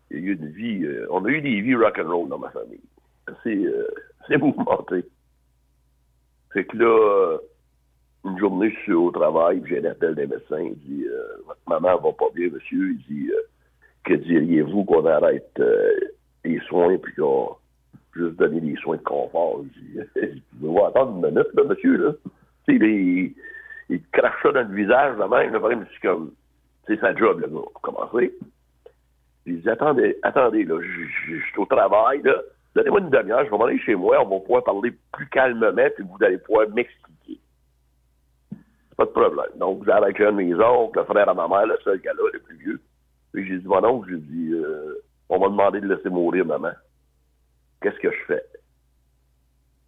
Il 0.09 0.17
a 0.17 0.19
eu 0.19 0.33
une 0.33 0.49
vie... 0.49 0.85
Euh, 0.85 1.07
on 1.09 1.23
a 1.25 1.29
eu 1.29 1.41
des 1.41 1.61
vies 1.61 1.75
rock'n'roll 1.75 2.27
dans 2.27 2.37
ma 2.37 2.49
famille. 2.49 2.81
C'est 3.43 3.55
euh, 3.55 3.87
c'est 4.27 4.37
mouvementé. 4.37 5.05
Fait 6.53 6.65
que 6.65 6.77
là, 6.77 7.37
une 8.25 8.37
journée, 8.37 8.71
je 8.71 8.79
suis 8.81 8.93
au 8.93 9.11
travail, 9.11 9.61
j'ai 9.67 9.79
un 9.79 9.91
appel 9.91 10.15
des 10.15 10.27
médecins. 10.27 10.59
Il 10.59 10.77
dit 10.79 11.05
euh, 11.07 11.43
Votre 11.47 11.61
maman 11.67 11.97
va 11.97 12.11
pas 12.11 12.29
bien, 12.35 12.49
monsieur. 12.49 12.91
Il 12.91 12.97
dit 13.09 13.31
euh, 13.31 13.41
Que 14.03 14.13
diriez-vous 14.13 14.83
qu'on 14.83 15.05
arrête 15.05 15.51
euh, 15.59 15.99
les 16.43 16.59
soins, 16.61 16.97
puis 16.97 17.13
qu'on 17.15 17.55
juste 18.13 18.35
donner 18.37 18.61
des 18.61 18.75
soins 18.77 18.97
de 18.97 19.03
confort? 19.03 19.63
Je 19.63 19.79
dis 19.79 20.43
Vous 20.59 20.77
attendre 20.83 21.15
une 21.17 21.33
minute, 21.33 21.53
là, 21.53 21.63
monsieur, 21.63 21.97
là. 21.97 22.11
Tu 22.67 22.77
sais, 22.77 22.85
il, 22.85 23.35
il 23.89 24.01
crache 24.11 24.41
ça 24.43 24.51
dans 24.51 24.67
le 24.67 24.75
visage, 24.75 25.17
la 25.17 25.27
même. 25.27 25.51
Problème, 25.51 25.85
c'est 25.93 26.07
comme, 26.07 26.31
c'est 26.87 26.99
sa 26.99 27.15
job, 27.15 27.39
là, 27.39 27.47
pour 27.47 27.71
commencer. 27.81 28.33
Il 29.45 29.61
dit, 29.61 29.69
attendez, 29.69 30.17
attendez, 30.23 30.63
là, 30.63 30.79
je 30.81 31.33
suis 31.33 31.57
au 31.57 31.65
travail, 31.65 32.21
là. 32.23 32.35
Donnez-moi 32.75 33.01
une 33.01 33.09
demi-heure, 33.09 33.45
je 33.45 33.51
vais 33.51 33.63
aller 33.63 33.79
chez 33.79 33.95
moi, 33.95 34.17
on 34.21 34.29
va 34.29 34.39
pouvoir 34.39 34.63
parler 34.63 34.93
plus 35.11 35.27
calmement, 35.27 35.89
puis 35.93 36.05
vous 36.05 36.23
allez 36.23 36.37
pouvoir 36.37 36.69
m'expliquer. 36.69 37.39
Pas 38.95 39.05
de 39.05 39.09
problème. 39.09 39.57
Donc, 39.57 39.83
j'ai 39.83 39.91
avec 39.91 40.21
un 40.21 40.31
de 40.31 40.37
mes 40.37 40.53
oncles, 40.53 40.99
le 40.99 41.05
frère 41.05 41.27
à 41.27 41.33
ma 41.33 41.47
mère, 41.49 41.65
le 41.65 41.77
seul 41.83 41.99
gars-là, 41.99 42.23
le 42.31 42.39
plus 42.39 42.55
vieux. 42.57 42.81
Puis 43.33 43.47
j'ai 43.47 43.57
dit, 43.57 43.67
mon 43.67 43.83
oncle, 43.83 44.09
j'ai 44.09 44.17
dit, 44.17 44.53
euh, 44.53 45.01
on 45.27 45.39
m'a 45.39 45.49
demandé 45.49 45.81
de 45.81 45.93
laisser 45.93 46.09
mourir 46.09 46.45
maman. 46.45 46.71
Qu'est-ce 47.81 47.99
que 47.99 48.11
je 48.11 48.25
fais? 48.27 48.43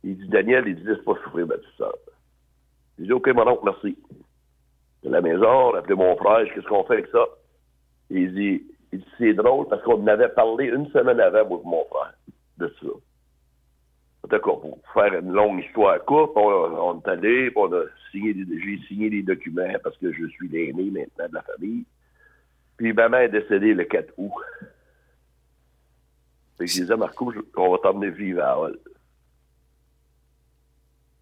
Il 0.03 0.17
dit, 0.17 0.27
Daniel, 0.27 0.67
il 0.67 0.75
dit, 0.75 0.83
laisse 0.83 1.03
pas 1.03 1.15
souffrir 1.23 1.47
ma 1.47 1.55
petite 1.55 1.75
soeur. 1.77 1.95
J'ai 2.97 3.05
dit, 3.05 3.13
OK, 3.13 3.27
mon 3.29 3.47
oncle, 3.47 3.63
merci. 3.65 3.97
De 5.03 5.09
la 5.09 5.21
maison, 5.21 5.71
rappelez 5.71 5.95
mon 5.95 6.15
frère, 6.17 6.45
qu'est-ce 6.53 6.67
qu'on 6.67 6.83
fait 6.85 6.93
avec 6.93 7.07
ça? 7.07 7.25
il 8.09 8.33
dit, 8.33 8.63
c'est 9.17 9.33
drôle 9.33 9.67
parce 9.67 9.81
qu'on 9.83 10.01
en 10.01 10.07
avait 10.07 10.29
parlé 10.29 10.65
une 10.65 10.87
semaine 10.91 11.19
avant, 11.19 11.47
moi 11.47 11.61
mon 11.63 11.85
frère, 11.85 12.13
de 12.57 12.67
ça. 12.79 12.87
D'accord, 14.29 14.61
pour 14.61 14.79
faire 14.93 15.13
une 15.19 15.33
longue 15.33 15.63
histoire 15.63 16.03
courte, 16.05 16.31
on, 16.35 16.41
on 16.41 16.99
est 17.01 17.07
allé, 17.07 17.51
on 17.55 17.71
a 17.73 17.83
signé 18.11 18.33
j'ai 18.33 18.79
signé 18.87 19.09
des 19.09 19.23
documents 19.23 19.73
parce 19.83 19.97
que 19.97 20.13
je 20.13 20.27
suis 20.27 20.47
l'aîné 20.47 20.91
maintenant 20.91 21.27
de 21.27 21.33
la 21.33 21.41
famille. 21.41 21.83
Puis 22.77 22.93
ma 22.93 23.09
mère 23.09 23.21
est 23.21 23.29
décédée 23.29 23.73
le 23.73 23.83
4 23.83 24.13
août. 24.17 24.31
Fait 26.57 26.67
je 26.67 26.81
disais, 26.81 26.95
Marco, 26.95 27.33
on 27.57 27.71
va 27.71 27.77
t'emmener 27.79 28.11
vivre 28.11 28.43
à 28.43 28.59
Hall. 28.59 28.77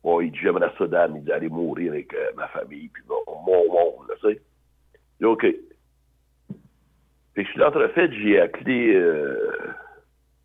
Bon, 0.04 0.20
il 0.20 0.32
dit, 0.32 0.40
j'aimerais 0.42 0.72
ça, 0.78 0.88
Dan, 0.88 1.16
il 1.16 1.24
dit, 1.24 1.32
aller 1.32 1.50
mourir 1.50 1.92
avec 1.92 2.14
euh, 2.14 2.32
ma 2.36 2.48
famille, 2.48 2.90
puis 2.90 3.04
bon, 3.08 3.22
mon 3.28 3.72
monde, 3.72 4.12
tu 4.22 4.28
sais. 4.28 4.42
Dit, 5.20 5.26
OK. 5.26 5.42
Fait 5.42 7.44
que 7.44 7.44
je 7.44 7.52
suis 7.52 7.60
l'entrefait, 7.60 8.12
j'ai 8.12 8.42
appelé 8.42 8.94
euh, 8.94 9.74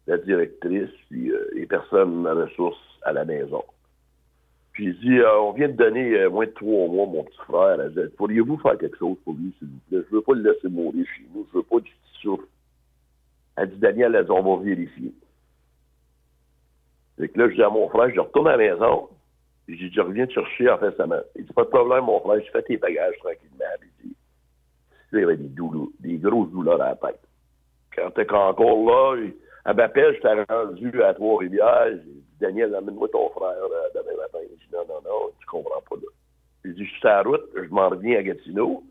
la 0.07 0.19
directrice, 0.19 0.91
puis 1.09 1.31
euh, 1.31 1.49
les 1.55 1.67
personnes 1.67 2.27
ressources 2.27 2.79
à 3.03 3.13
la 3.13 3.25
maison. 3.25 3.65
Puis 4.73 4.87
j'ai 4.87 5.09
dit, 5.09 5.19
euh, 5.19 5.41
on 5.41 5.53
vient 5.53 5.69
de 5.69 5.73
donner 5.73 6.29
moins 6.29 6.47
de 6.47 6.51
trois 6.51 6.89
mois, 6.89 7.07
mon 7.07 7.25
petit 7.25 7.39
frère. 7.39 7.81
Elle 7.81 7.93
dit, 7.93 8.15
pourriez-vous 8.17 8.59
faire 8.59 8.79
quelque 8.79 8.99
chose 8.99 9.17
pour 9.25 9.35
lui, 9.35 9.53
s'il 9.59 9.69
vous 9.69 9.81
plaît? 9.89 10.07
Je 10.09 10.15
veux 10.15 10.23
pas 10.23 10.35
le 10.35 10.43
laisser 10.43 10.69
mourir 10.69 11.07
chez 11.17 11.25
nous, 11.35 11.47
je 11.51 11.59
veux 11.59 11.65
pas 11.65 11.81
qu'il 11.81 11.93
souffre. 12.21 12.45
Elle 13.57 13.71
dit, 13.71 13.79
Daniel, 13.79 14.15
elle 14.15 14.25
dit, 14.25 14.31
on 14.31 14.57
va 14.57 14.63
vérifier. 14.63 15.13
Fait 17.19 17.29
que 17.29 17.39
là, 17.39 17.49
je 17.49 17.55
dis 17.55 17.63
à 17.63 17.71
mon 17.71 17.89
frère, 17.89 18.11
je 18.15 18.21
retourne 18.21 18.49
à 18.49 18.57
la 18.57 18.59
maison. 18.59 19.09
J'ai 19.69 19.77
dit, 19.77 19.93
je 19.93 20.01
reviens 20.01 20.27
te 20.27 20.33
chercher 20.33 20.71
en 20.71 20.79
fin 20.79 20.91
de 20.91 20.97
semaine. 20.97 21.23
Il 21.35 21.45
dit, 21.45 21.53
pas 21.53 21.65
de 21.65 21.71
problème, 21.71 22.05
mon 22.05 22.21
frère, 22.21 22.41
je 22.45 22.51
fais 22.51 22.63
tes 22.63 22.77
bagages 22.77 23.17
tranquillement. 23.19 23.65
Il 23.83 24.09
dit, 24.09 24.17
il 25.13 25.19
avait 25.19 25.37
des, 25.37 25.49
douleurs, 25.49 25.89
des 26.01 26.19
grosses 26.19 26.51
douleurs 26.51 26.81
à 26.81 26.91
la 26.91 26.97
tête. 26.97 27.21
Quand 27.95 28.11
t'es 28.11 28.31
encore 28.31 28.85
là, 28.85 29.29
à 29.65 29.73
m'appelle, 29.73 30.15
je 30.15 30.21
t'ai 30.21 30.53
rendu 30.53 31.03
à 31.03 31.15
Trois-Rivières. 31.15 31.89
J'ai 31.89 31.99
dit, 31.99 32.25
Daniel, 32.39 32.75
amène-moi 32.75 33.09
ton 33.09 33.31
frère 33.31 33.49
là, 33.49 33.89
demain 33.95 34.17
matin. 34.19 34.39
Il 34.51 34.57
dit, 34.57 34.69
non, 34.73 34.85
non, 34.87 35.01
non, 35.03 35.31
tu 35.41 35.47
comprends 35.47 35.81
pas 35.89 35.97
là. 35.97 36.09
J'ai 36.65 36.73
dit, 36.73 36.85
je 36.85 36.91
suis 36.91 37.01
sur 37.01 37.09
la 37.09 37.23
route, 37.23 37.49
je 37.55 37.69
m'en 37.71 37.89
reviens 37.89 38.19
à 38.19 38.23
Gatineau. 38.23 38.83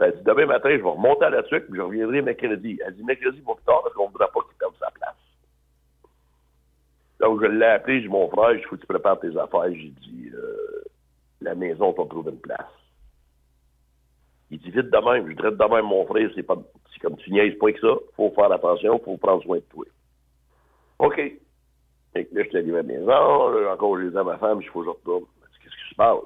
Elle 0.00 0.16
dit, 0.16 0.22
demain 0.24 0.46
matin, 0.46 0.70
je 0.70 0.82
vais 0.82 0.88
remonter 0.88 1.24
à 1.24 1.30
la 1.30 1.42
tuque, 1.42 1.66
puis 1.66 1.76
je 1.76 1.82
reviendrai 1.82 2.22
mercredi. 2.22 2.78
Elle 2.84 2.94
dit, 2.94 3.04
mercredi, 3.04 3.40
pas 3.40 3.54
plus 3.54 3.64
tard, 3.64 3.82
parce 3.82 3.94
qu'on 3.94 4.06
ne 4.06 4.12
voudra 4.12 4.28
pas 4.28 4.40
qu'il 4.40 4.56
perde 4.58 4.74
sa 4.80 4.90
place. 4.90 5.14
Donc, 7.20 7.40
je 7.40 7.46
l'ai 7.46 7.66
appelé, 7.66 7.96
j'ai 7.96 8.08
dit, 8.08 8.12
mon 8.12 8.28
frère, 8.28 8.52
il 8.52 8.64
faut 8.64 8.76
que 8.76 8.80
tu 8.80 8.86
prépares 8.86 9.20
tes 9.20 9.36
affaires. 9.36 9.72
J'ai 9.72 9.92
dit, 10.02 10.30
euh, 10.34 10.84
la 11.40 11.54
maison, 11.54 11.94
on 11.96 12.06
trouver 12.06 12.32
une 12.32 12.40
place. 12.40 12.66
Il 14.50 14.58
dit, 14.58 14.70
vite 14.70 14.90
de 14.90 14.98
même, 14.98 15.30
je 15.30 15.36
traite 15.36 15.56
de 15.56 15.64
même 15.64 15.86
mon 15.86 16.04
frère, 16.06 16.28
c'est 16.34 16.42
pas, 16.42 16.56
c'est 16.92 17.00
comme 17.00 17.16
tu 17.16 17.30
niaises 17.30 17.56
pas 17.58 17.72
que 17.72 17.80
ça, 17.80 17.94
faut 18.16 18.30
faire 18.30 18.52
attention, 18.52 18.98
faut 18.98 19.16
prendre 19.16 19.42
soin 19.42 19.58
de 19.58 19.64
toi. 19.70 19.84
OK. 20.98 21.18
Et 21.18 22.28
là, 22.32 22.42
je 22.42 22.48
suis 22.48 22.58
arrivé 22.58 22.72
à 22.72 22.76
la 22.76 22.82
maison, 22.82 23.48
là, 23.48 23.72
encore, 23.72 23.98
j'ai 23.98 24.10
dit 24.10 24.18
à 24.18 24.24
ma 24.24 24.36
femme, 24.38 24.60
il 24.60 24.68
faut 24.68 24.80
que 24.80 24.86
je 24.86 24.90
retourne. 24.90 25.24
Qu'est-ce 25.62 25.74
qui 25.74 25.90
se 25.90 25.94
passe? 25.94 26.18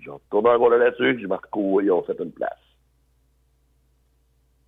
Je 0.00 0.10
retourne 0.10 0.46
encore 0.46 0.70
là-dessus, 0.70 1.18
j'ai 1.20 1.26
Marco, 1.26 1.80
ils 1.80 1.90
ont 1.90 2.02
fait 2.02 2.18
une 2.20 2.30
place. 2.30 2.61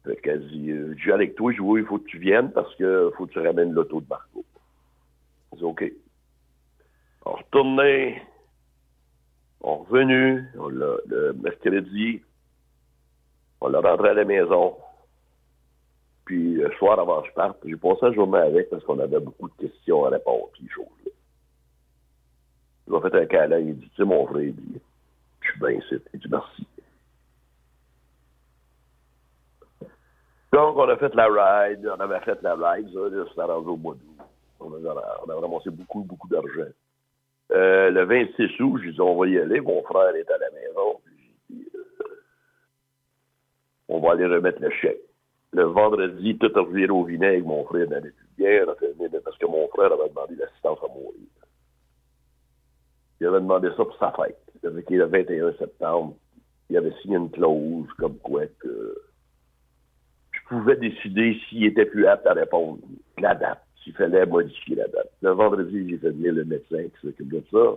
Fait 0.04 0.16
qu'elle 0.16 0.46
dit, 0.48 0.70
euh, 0.70 0.94
je 0.98 1.06
vais 1.06 1.12
avec 1.12 1.34
toi, 1.34 1.52
je 1.52 1.60
oui, 1.60 1.80
il 1.80 1.86
faut 1.86 1.98
que 1.98 2.06
tu 2.06 2.18
viennes 2.18 2.52
parce 2.52 2.74
que 2.76 3.10
faut 3.16 3.26
que 3.26 3.32
tu 3.32 3.38
ramènes 3.38 3.72
l'auto 3.72 4.00
de 4.00 4.06
Marco. 4.08 4.44
Je 5.52 5.58
dis, 5.58 5.64
OK. 5.64 5.92
On 7.24 7.32
retourné, 7.32 8.22
on 9.62 9.78
revenu, 9.78 10.44
on 10.58 10.68
l'a, 10.68 10.96
le 11.06 11.32
mercredi, 11.32 12.20
on 13.62 13.68
l'a 13.68 13.80
rentré 13.80 14.10
à 14.10 14.14
la 14.14 14.24
maison. 14.26 14.76
Puis 16.26 16.54
le 16.54 16.70
soir 16.72 16.98
avant 16.98 17.22
que 17.22 17.28
je 17.28 17.32
parte, 17.32 17.58
j'ai 17.64 17.76
passé 17.76 18.00
la 18.02 18.12
journée 18.12 18.38
avec 18.38 18.68
parce 18.68 18.84
qu'on 18.84 18.98
avait 18.98 19.20
beaucoup 19.20 19.48
de 19.48 19.68
questions 19.68 20.04
à 20.04 20.10
répondre, 20.10 20.50
puis 20.52 20.68
choses. 20.68 20.86
Il 22.86 22.92
m'a 22.92 23.00
fait 23.00 23.14
un 23.14 23.26
câlin, 23.26 23.58
il 23.60 23.78
dit, 23.78 23.88
tu 23.88 23.96
sais, 23.96 24.04
mon 24.04 24.26
frère, 24.26 24.42
il 24.42 24.54
dit, 24.54 24.80
je 25.40 25.50
suis 25.50 25.60
bien 25.60 25.70
ici. 25.70 25.94
Il 26.12 26.20
dit, 26.20 26.28
merci. 26.30 26.66
Donc, 30.54 30.76
on 30.76 30.88
a 30.88 30.96
fait 30.96 31.12
la 31.16 31.26
ride, 31.26 31.84
on 31.84 32.00
avait 32.00 32.20
fait 32.20 32.40
la 32.42 32.54
ride, 32.54 32.88
ça, 32.94 33.00
c'était 33.28 33.42
rendu 33.42 33.70
au 33.70 33.76
mois 33.76 33.96
d'août. 33.96 34.24
On 34.60 34.70
on 34.70 35.30
a 35.30 35.40
ramassé 35.40 35.70
beaucoup, 35.70 36.04
beaucoup 36.04 36.28
d'argent. 36.28 36.70
Euh, 37.50 37.90
le 37.90 38.04
26 38.04 38.60
août, 38.60 38.80
je 38.84 38.90
dit, 38.90 39.00
on 39.00 39.16
va 39.16 39.26
y 39.26 39.36
aller, 39.36 39.60
mon 39.60 39.82
frère 39.82 40.14
est 40.14 40.30
à 40.30 40.38
la 40.38 40.50
maison, 40.52 41.00
dit, 41.50 41.66
euh, 41.74 42.04
on 43.88 43.98
va 43.98 44.12
aller 44.12 44.26
remettre 44.26 44.62
le 44.62 44.70
chèque. 44.70 45.00
Le 45.54 45.64
vendredi, 45.64 46.38
tout 46.38 46.52
a 46.54 46.60
reviré 46.60 46.92
au 46.92 47.02
vinaigre, 47.02 47.48
mon 47.48 47.64
frère 47.64 47.88
n'allait 47.88 48.12
plus 48.12 48.28
bien, 48.38 48.64
parce 49.24 49.38
que 49.38 49.46
mon 49.46 49.66
frère 49.70 49.92
avait 49.92 50.08
demandé 50.08 50.36
l'assistance 50.36 50.78
à 50.84 50.86
mourir. 50.86 51.18
Il 53.20 53.26
avait 53.26 53.40
demandé 53.40 53.70
ça 53.70 53.84
pour 53.84 53.96
sa 53.98 54.12
fête. 54.12 54.38
C'était 54.52 54.94
le 54.94 55.06
21 55.06 55.52
septembre. 55.54 56.14
Il 56.70 56.76
avait 56.76 56.94
signé 57.02 57.16
une 57.16 57.30
clause 57.30 57.88
comme 57.98 58.18
quoi 58.18 58.46
que 58.60 58.94
pouvais 60.48 60.76
décider 60.76 61.38
s'il 61.48 61.64
était 61.64 61.86
plus 61.86 62.06
apte 62.06 62.26
à 62.26 62.32
répondre 62.32 62.78
la 63.18 63.34
date, 63.34 63.62
s'il 63.82 63.94
fallait 63.94 64.26
modifier 64.26 64.76
la 64.76 64.88
date. 64.88 65.10
Le 65.22 65.30
vendredi, 65.30 65.88
j'ai 65.88 65.98
fait 65.98 66.10
venir 66.10 66.32
le 66.34 66.44
médecin 66.44 66.82
qui 66.84 67.06
s'occupe 67.06 67.32
de 67.32 67.42
ça. 67.50 67.74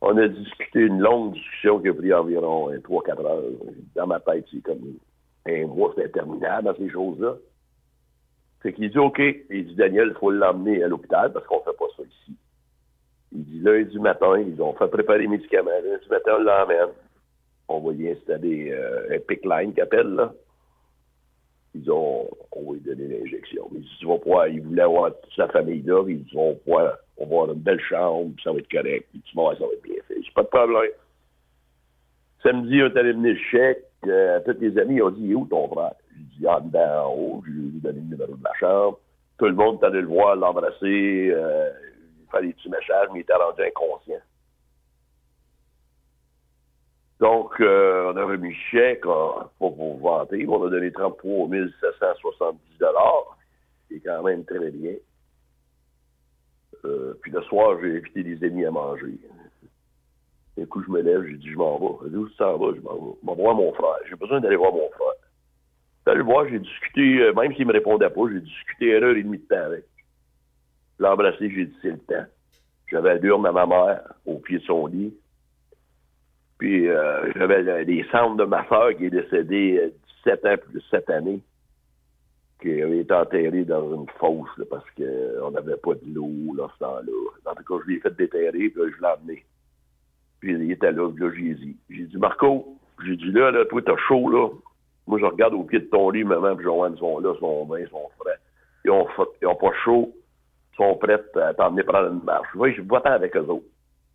On 0.00 0.16
a 0.16 0.26
discuté 0.26 0.80
une 0.80 0.98
longue 0.98 1.34
discussion 1.34 1.78
qui 1.80 1.88
a 1.88 1.94
pris 1.94 2.12
environ 2.12 2.70
3-4 2.70 3.24
heures. 3.24 3.42
Dans 3.94 4.06
ma 4.06 4.20
tête, 4.20 4.46
c'est 4.52 4.62
comme 4.62 4.96
un 5.46 5.66
mois, 5.66 5.92
c'est 5.96 6.04
interminable 6.06 6.64
dans 6.64 6.76
ces 6.76 6.90
choses-là. 6.90 7.36
Fait 8.62 8.72
qu'il 8.72 8.90
dit 8.90 8.98
OK. 8.98 9.20
Il 9.50 9.66
dit 9.66 9.74
Daniel, 9.74 10.08
il 10.14 10.18
faut 10.18 10.30
l'emmener 10.30 10.82
à 10.82 10.88
l'hôpital 10.88 11.32
parce 11.32 11.46
qu'on 11.46 11.60
fait 11.60 11.76
pas 11.76 11.86
ça 11.96 12.02
ici. 12.02 12.36
Il 13.32 13.44
dit 13.44 13.60
lundi 13.60 13.98
matin, 13.98 14.38
ils 14.38 14.60
ont 14.62 14.72
fait 14.74 14.88
préparer 14.88 15.20
les 15.20 15.28
médicaments. 15.28 15.70
Lundi 15.70 16.08
matin, 16.10 16.32
on 16.38 16.42
l'emmène. 16.42 16.94
On 17.68 17.80
va 17.80 17.92
y 17.92 18.10
installer 18.10 18.70
euh, 18.72 19.16
un 19.16 19.18
pick 19.20 19.44
line 19.44 19.72
qu'appelle 19.72 20.08
là. 20.14 20.32
Ils 21.74 21.90
ont, 21.90 22.28
on 22.52 22.72
lui 22.72 22.80
donner 22.80 23.08
l'injection. 23.08 23.68
Mais 23.72 23.80
tu 23.98 24.06
vas 24.06 24.18
pouvoir, 24.18 24.48
il 24.48 24.60
voulait 24.60 24.82
avoir 24.82 25.12
toute 25.20 25.32
sa 25.34 25.48
famille 25.48 25.82
là, 25.82 26.04
ils 26.06 26.24
vont 26.34 26.54
pouvoir, 26.56 26.98
on 27.16 27.26
va 27.26 27.32
avoir 27.32 27.52
une 27.52 27.60
belle 27.60 27.80
chambre, 27.80 28.32
ça 28.42 28.52
va 28.52 28.58
être 28.58 28.70
correct, 28.70 29.06
puis 29.10 29.22
tu 29.24 29.36
vas 29.36 29.54
ça 29.54 29.60
va 29.60 29.72
être 29.72 29.82
bien 29.82 29.96
fait. 30.06 30.16
C'est 30.22 30.34
pas 30.34 30.42
de 30.42 30.48
problème. 30.48 30.90
Samedi, 32.42 32.82
on 32.82 32.86
est 32.86 32.96
allé 32.98 33.12
venir 33.12 33.34
le 33.34 33.38
chèque. 33.38 33.84
Euh, 34.06 34.40
tous 34.44 34.60
les 34.60 34.76
amis 34.78 35.00
ont 35.00 35.10
dit, 35.10 35.34
où 35.34 35.46
ton 35.46 35.68
frère? 35.68 35.94
J'ai 36.10 36.40
dit, 36.40 36.46
ah, 36.46 36.60
dedans, 36.60 37.06
en 37.06 37.14
haut. 37.14 37.42
Je 37.46 37.52
lui 37.52 37.68
ai 37.68 37.80
donné 37.80 38.00
le 38.00 38.16
numéro 38.16 38.34
de 38.34 38.44
la 38.44 38.52
chambre. 38.58 38.98
Tout 39.38 39.46
le 39.46 39.54
monde 39.54 39.78
est 39.80 39.86
allé 39.86 40.00
le 40.00 40.08
voir, 40.08 40.34
l'embrasser, 40.36 41.30
euh, 41.30 41.70
faire 42.30 42.40
des 42.40 42.52
petits 42.52 42.68
messages, 42.68 43.08
mais 43.12 43.20
il 43.20 43.22
était 43.22 43.34
rendu 43.34 43.62
inconscient. 43.62 44.20
Donc, 47.22 47.52
euh, 47.60 48.12
on 48.12 48.16
a 48.16 48.24
remis 48.24 48.52
chèque, 48.52 49.02
pas 49.02 49.48
pour 49.56 49.98
vanter, 50.00 50.44
on 50.48 50.66
a 50.66 50.68
donné 50.68 50.90
33 50.90 51.50
770 51.80 52.58
qui 53.86 53.94
est 53.94 54.00
quand 54.00 54.24
même 54.24 54.44
très 54.44 54.72
bien. 54.72 54.94
Euh, 56.84 57.14
puis 57.22 57.30
le 57.30 57.40
soir, 57.42 57.78
j'ai 57.80 57.98
invité 57.98 58.24
des 58.24 58.44
amis 58.44 58.64
à 58.64 58.72
manger. 58.72 59.20
Un 60.60 60.64
coup, 60.64 60.82
je 60.82 60.90
me 60.90 61.00
lève, 61.00 61.24
j'ai 61.24 61.36
dit, 61.36 61.48
je 61.48 61.56
m'en 61.56 61.78
vais. 61.78 62.06
Elle 62.06 62.10
dit, 62.10 62.16
où 62.16 62.28
tu 62.28 62.34
t'en 62.34 62.58
vas? 62.58 62.74
Je 62.74 62.80
m'en 62.80 62.96
vais. 62.96 63.14
Je 63.22 63.28
vais 63.28 63.34
voir 63.36 63.54
mon 63.54 63.72
frère. 63.72 63.94
J'ai 64.10 64.16
besoin 64.16 64.40
d'aller 64.40 64.56
voir 64.56 64.72
mon 64.72 64.90
frère. 64.90 65.14
J'allais 66.04 66.18
le 66.18 66.24
voir, 66.24 66.48
j'ai 66.48 66.58
discuté, 66.58 67.20
euh, 67.20 67.32
même 67.34 67.54
s'il 67.54 67.68
me 67.68 67.72
répondait 67.72 68.10
pas, 68.10 68.22
j'ai 68.32 68.40
discuté 68.40 68.96
une 68.96 69.04
heure 69.04 69.16
et 69.16 69.22
demie 69.22 69.38
de 69.38 69.44
temps 69.44 69.64
avec. 69.64 69.84
Je 70.98 71.04
l'ai 71.04 71.08
embrassé, 71.08 71.48
j'ai 71.54 71.66
dit, 71.66 71.76
c'est 71.82 71.90
le 71.90 71.98
temps. 71.98 72.26
J'avais 72.90 73.20
l'urne 73.20 73.46
à 73.46 73.52
ma 73.52 73.64
mère, 73.64 74.12
au 74.26 74.40
pied 74.40 74.58
de 74.58 74.64
son 74.64 74.88
lit. 74.88 75.14
Puis 76.62 76.88
euh, 76.88 77.32
j'avais 77.34 77.82
les 77.82 78.06
cendres 78.12 78.36
de 78.36 78.44
ma 78.44 78.64
soeur 78.68 78.96
qui 78.96 79.06
est 79.06 79.10
décédée 79.10 79.92
17 80.24 80.46
ans 80.46 80.54
plus 80.70 80.80
7 80.92 81.10
années, 81.10 81.40
qui 82.60 82.80
avait 82.80 82.98
été 82.98 83.12
enterrée 83.12 83.64
dans 83.64 83.92
une 83.96 84.08
fosse 84.20 84.64
parce 84.70 84.88
qu'on 84.92 85.50
n'avait 85.50 85.76
pas 85.78 85.94
de 85.94 86.14
l'eau 86.14 86.54
là, 86.56 86.68
ce 86.74 86.84
temps-là. 86.84 87.50
En 87.50 87.54
tout 87.56 87.64
cas, 87.64 87.84
je 87.84 87.90
l'ai 87.90 87.98
fait 87.98 88.16
déterrer, 88.16 88.68
puis 88.68 88.74
là, 88.76 88.86
je 88.96 89.02
l'ai 89.02 89.08
emmené. 89.08 89.44
Puis 90.38 90.52
il 90.52 90.70
était 90.70 90.92
là, 90.92 91.10
puis 91.10 91.24
là, 91.24 91.32
j'ai 91.36 91.54
dit. 91.54 91.76
J'ai 91.90 92.04
dit, 92.04 92.16
Marco, 92.16 92.78
j'ai 93.04 93.16
dit 93.16 93.32
là, 93.32 93.50
là, 93.50 93.64
toi, 93.64 93.82
t'as 93.84 93.96
chaud, 93.96 94.30
là. 94.30 94.48
Moi, 95.08 95.18
je 95.18 95.24
regarde 95.24 95.54
au 95.54 95.64
pied 95.64 95.80
de 95.80 95.86
ton 95.86 96.10
lit, 96.10 96.22
maman 96.22 96.54
puis 96.54 96.62
Joanne 96.62 96.96
sont 96.96 97.18
là, 97.18 97.34
sont 97.40 97.64
bien, 97.64 97.84
sont 97.88 98.08
frais. 98.20 98.38
Ils 98.84 98.92
ont, 98.92 99.08
ils 99.40 99.48
ont 99.48 99.56
pas 99.56 99.72
chaud, 99.84 100.14
ils 100.74 100.76
sont 100.76 100.94
prêts 100.94 101.20
à 101.42 101.54
t'emmener 101.54 101.82
prendre 101.82 102.12
une 102.12 102.22
marche. 102.22 102.46
Je 102.54 102.82
bois 102.82 103.04
avec 103.04 103.34
eux 103.36 103.46
autres. 103.48 103.66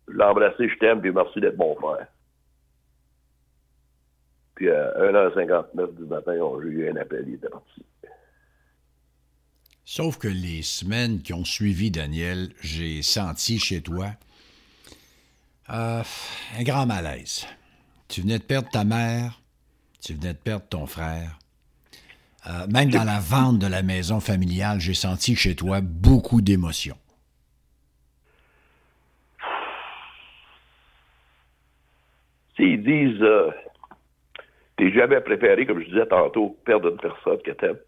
Je 0.08 0.16
l'ai 0.16 0.24
embrassé, 0.24 0.66
je 0.66 0.78
t'aime, 0.78 1.02
puis 1.02 1.12
merci 1.12 1.42
d'être 1.42 1.58
mon 1.58 1.74
frère. 1.74 2.06
Puis 4.58 4.68
à 4.70 4.90
1h59 4.98 5.94
du 5.94 6.04
matin, 6.06 6.32
j'ai 6.32 6.68
eu 6.68 6.90
un 6.90 6.96
appel, 6.96 7.24
il 7.28 7.34
était 7.34 7.48
parti. 7.48 7.84
Sauf 9.84 10.18
que 10.18 10.26
les 10.26 10.62
semaines 10.62 11.22
qui 11.22 11.32
ont 11.32 11.44
suivi 11.44 11.92
Daniel, 11.92 12.48
j'ai 12.60 13.02
senti 13.02 13.60
chez 13.60 13.82
toi 13.82 14.06
euh, 15.70 16.02
un 16.58 16.62
grand 16.64 16.86
malaise. 16.86 17.46
Tu 18.08 18.22
venais 18.22 18.40
de 18.40 18.42
perdre 18.42 18.68
ta 18.68 18.82
mère, 18.82 19.40
tu 20.04 20.14
venais 20.14 20.32
de 20.32 20.38
perdre 20.38 20.66
ton 20.66 20.86
frère. 20.86 21.38
Euh, 22.48 22.66
même 22.66 22.90
dans 22.90 23.04
la 23.04 23.20
vente 23.20 23.60
de 23.60 23.68
la 23.68 23.84
maison 23.84 24.18
familiale, 24.18 24.80
j'ai 24.80 24.94
senti 24.94 25.36
chez 25.36 25.54
toi 25.54 25.80
beaucoup 25.80 26.40
d'émotions. 26.40 26.98
S'ils 32.56 32.82
disent 32.82 33.22
euh, 33.22 33.52
T'es 34.78 34.92
jamais 34.92 35.20
préféré, 35.20 35.66
comme 35.66 35.80
je 35.80 35.88
disais 35.88 36.06
tantôt, 36.06 36.56
perdre 36.64 36.90
une 36.90 36.98
personne 36.98 37.42
que 37.42 37.50
t'aimes. 37.50 37.80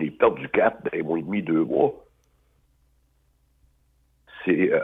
J'ai 0.00 0.10
perdu 0.10 0.48
quatre 0.48 0.82
dans 0.82 0.98
un 0.98 1.02
mois 1.04 1.18
et 1.18 1.22
demi, 1.22 1.42
deux 1.42 1.64
mois. 1.64 1.94
C'est. 4.44 4.72
Euh, 4.72 4.82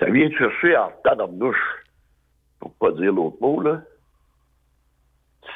ça 0.00 0.06
vient 0.06 0.28
te 0.28 0.36
chercher 0.36 0.76
en 0.76 0.90
temps 1.04 1.16
dans 1.16 1.28
bouche. 1.28 1.84
Pour 2.60 2.74
pas 2.74 2.92
dire 2.92 3.12
l'autre 3.12 3.36
mot, 3.40 3.60
là. 3.60 3.82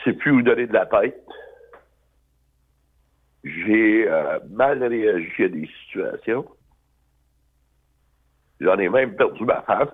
Sais 0.04 0.12
plus 0.12 0.32
où 0.32 0.42
donner 0.42 0.66
de 0.66 0.72
la 0.72 0.86
tête. 0.86 1.26
J'ai 3.44 4.08
euh, 4.08 4.40
mal 4.50 4.82
réagi 4.84 5.44
à 5.44 5.48
des 5.48 5.68
situations. 5.84 6.46
J'en 8.60 8.78
ai 8.78 8.88
même 8.88 9.16
perdu 9.16 9.44
ma 9.44 9.62
femme. 9.62 9.90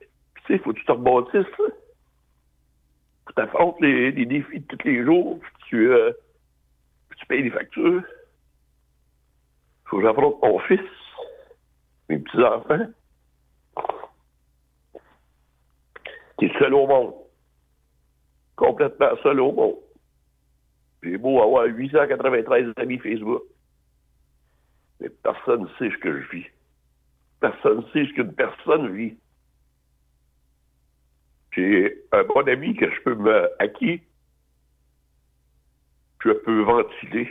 Tu 0.00 0.33
sais, 0.46 0.58
faut 0.58 0.72
que 0.72 0.78
tu 0.78 0.84
te 0.84 0.92
rebâtisses. 0.92 1.46
Faut 1.56 3.32
t'affronter 3.34 3.86
les, 3.86 4.12
les, 4.12 4.26
défis 4.26 4.60
de 4.60 4.66
tous 4.66 4.86
les 4.86 5.04
jours, 5.04 5.40
puis 5.40 5.52
tu, 5.68 5.90
euh, 5.90 6.12
tu 7.16 7.26
payes 7.26 7.42
des 7.42 7.50
factures. 7.50 8.02
faut 9.86 9.98
que 9.98 10.02
j'affronte 10.02 10.42
mon 10.42 10.58
fils, 10.60 10.80
mes 12.08 12.18
petits-enfants, 12.18 12.86
est 16.44 16.58
seul 16.58 16.74
au 16.74 16.86
monde. 16.86 17.14
Complètement 18.56 19.16
seul 19.22 19.40
au 19.40 19.52
monde. 19.52 19.76
J'ai 21.02 21.18
beau 21.18 21.42
avoir 21.42 21.66
893 21.66 22.72
amis 22.76 22.98
Facebook. 22.98 23.42
Mais 25.00 25.08
personne 25.22 25.62
ne 25.62 25.68
sait 25.78 25.94
ce 25.94 26.00
que 26.00 26.20
je 26.20 26.28
vis. 26.30 26.46
Personne 27.40 27.78
ne 27.78 27.82
sait 27.92 28.06
ce 28.06 28.14
qu'une 28.14 28.32
personne 28.32 28.94
vit. 28.94 29.16
J'ai 31.54 32.04
un 32.12 32.24
bon 32.24 32.46
ami 32.48 32.74
que 32.74 32.90
je 32.90 33.00
peux 33.02 33.14
me. 33.14 33.48
à 33.60 33.66
je 36.24 36.30
peux 36.30 36.62
ventiler. 36.62 37.28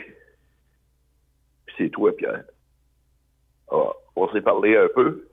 C'est 1.76 1.90
toi, 1.90 2.16
Pierre. 2.16 2.44
Ah, 3.70 3.92
on 4.14 4.28
s'est 4.32 4.40
parlé 4.40 4.76
un 4.76 4.88
peu. 4.94 5.28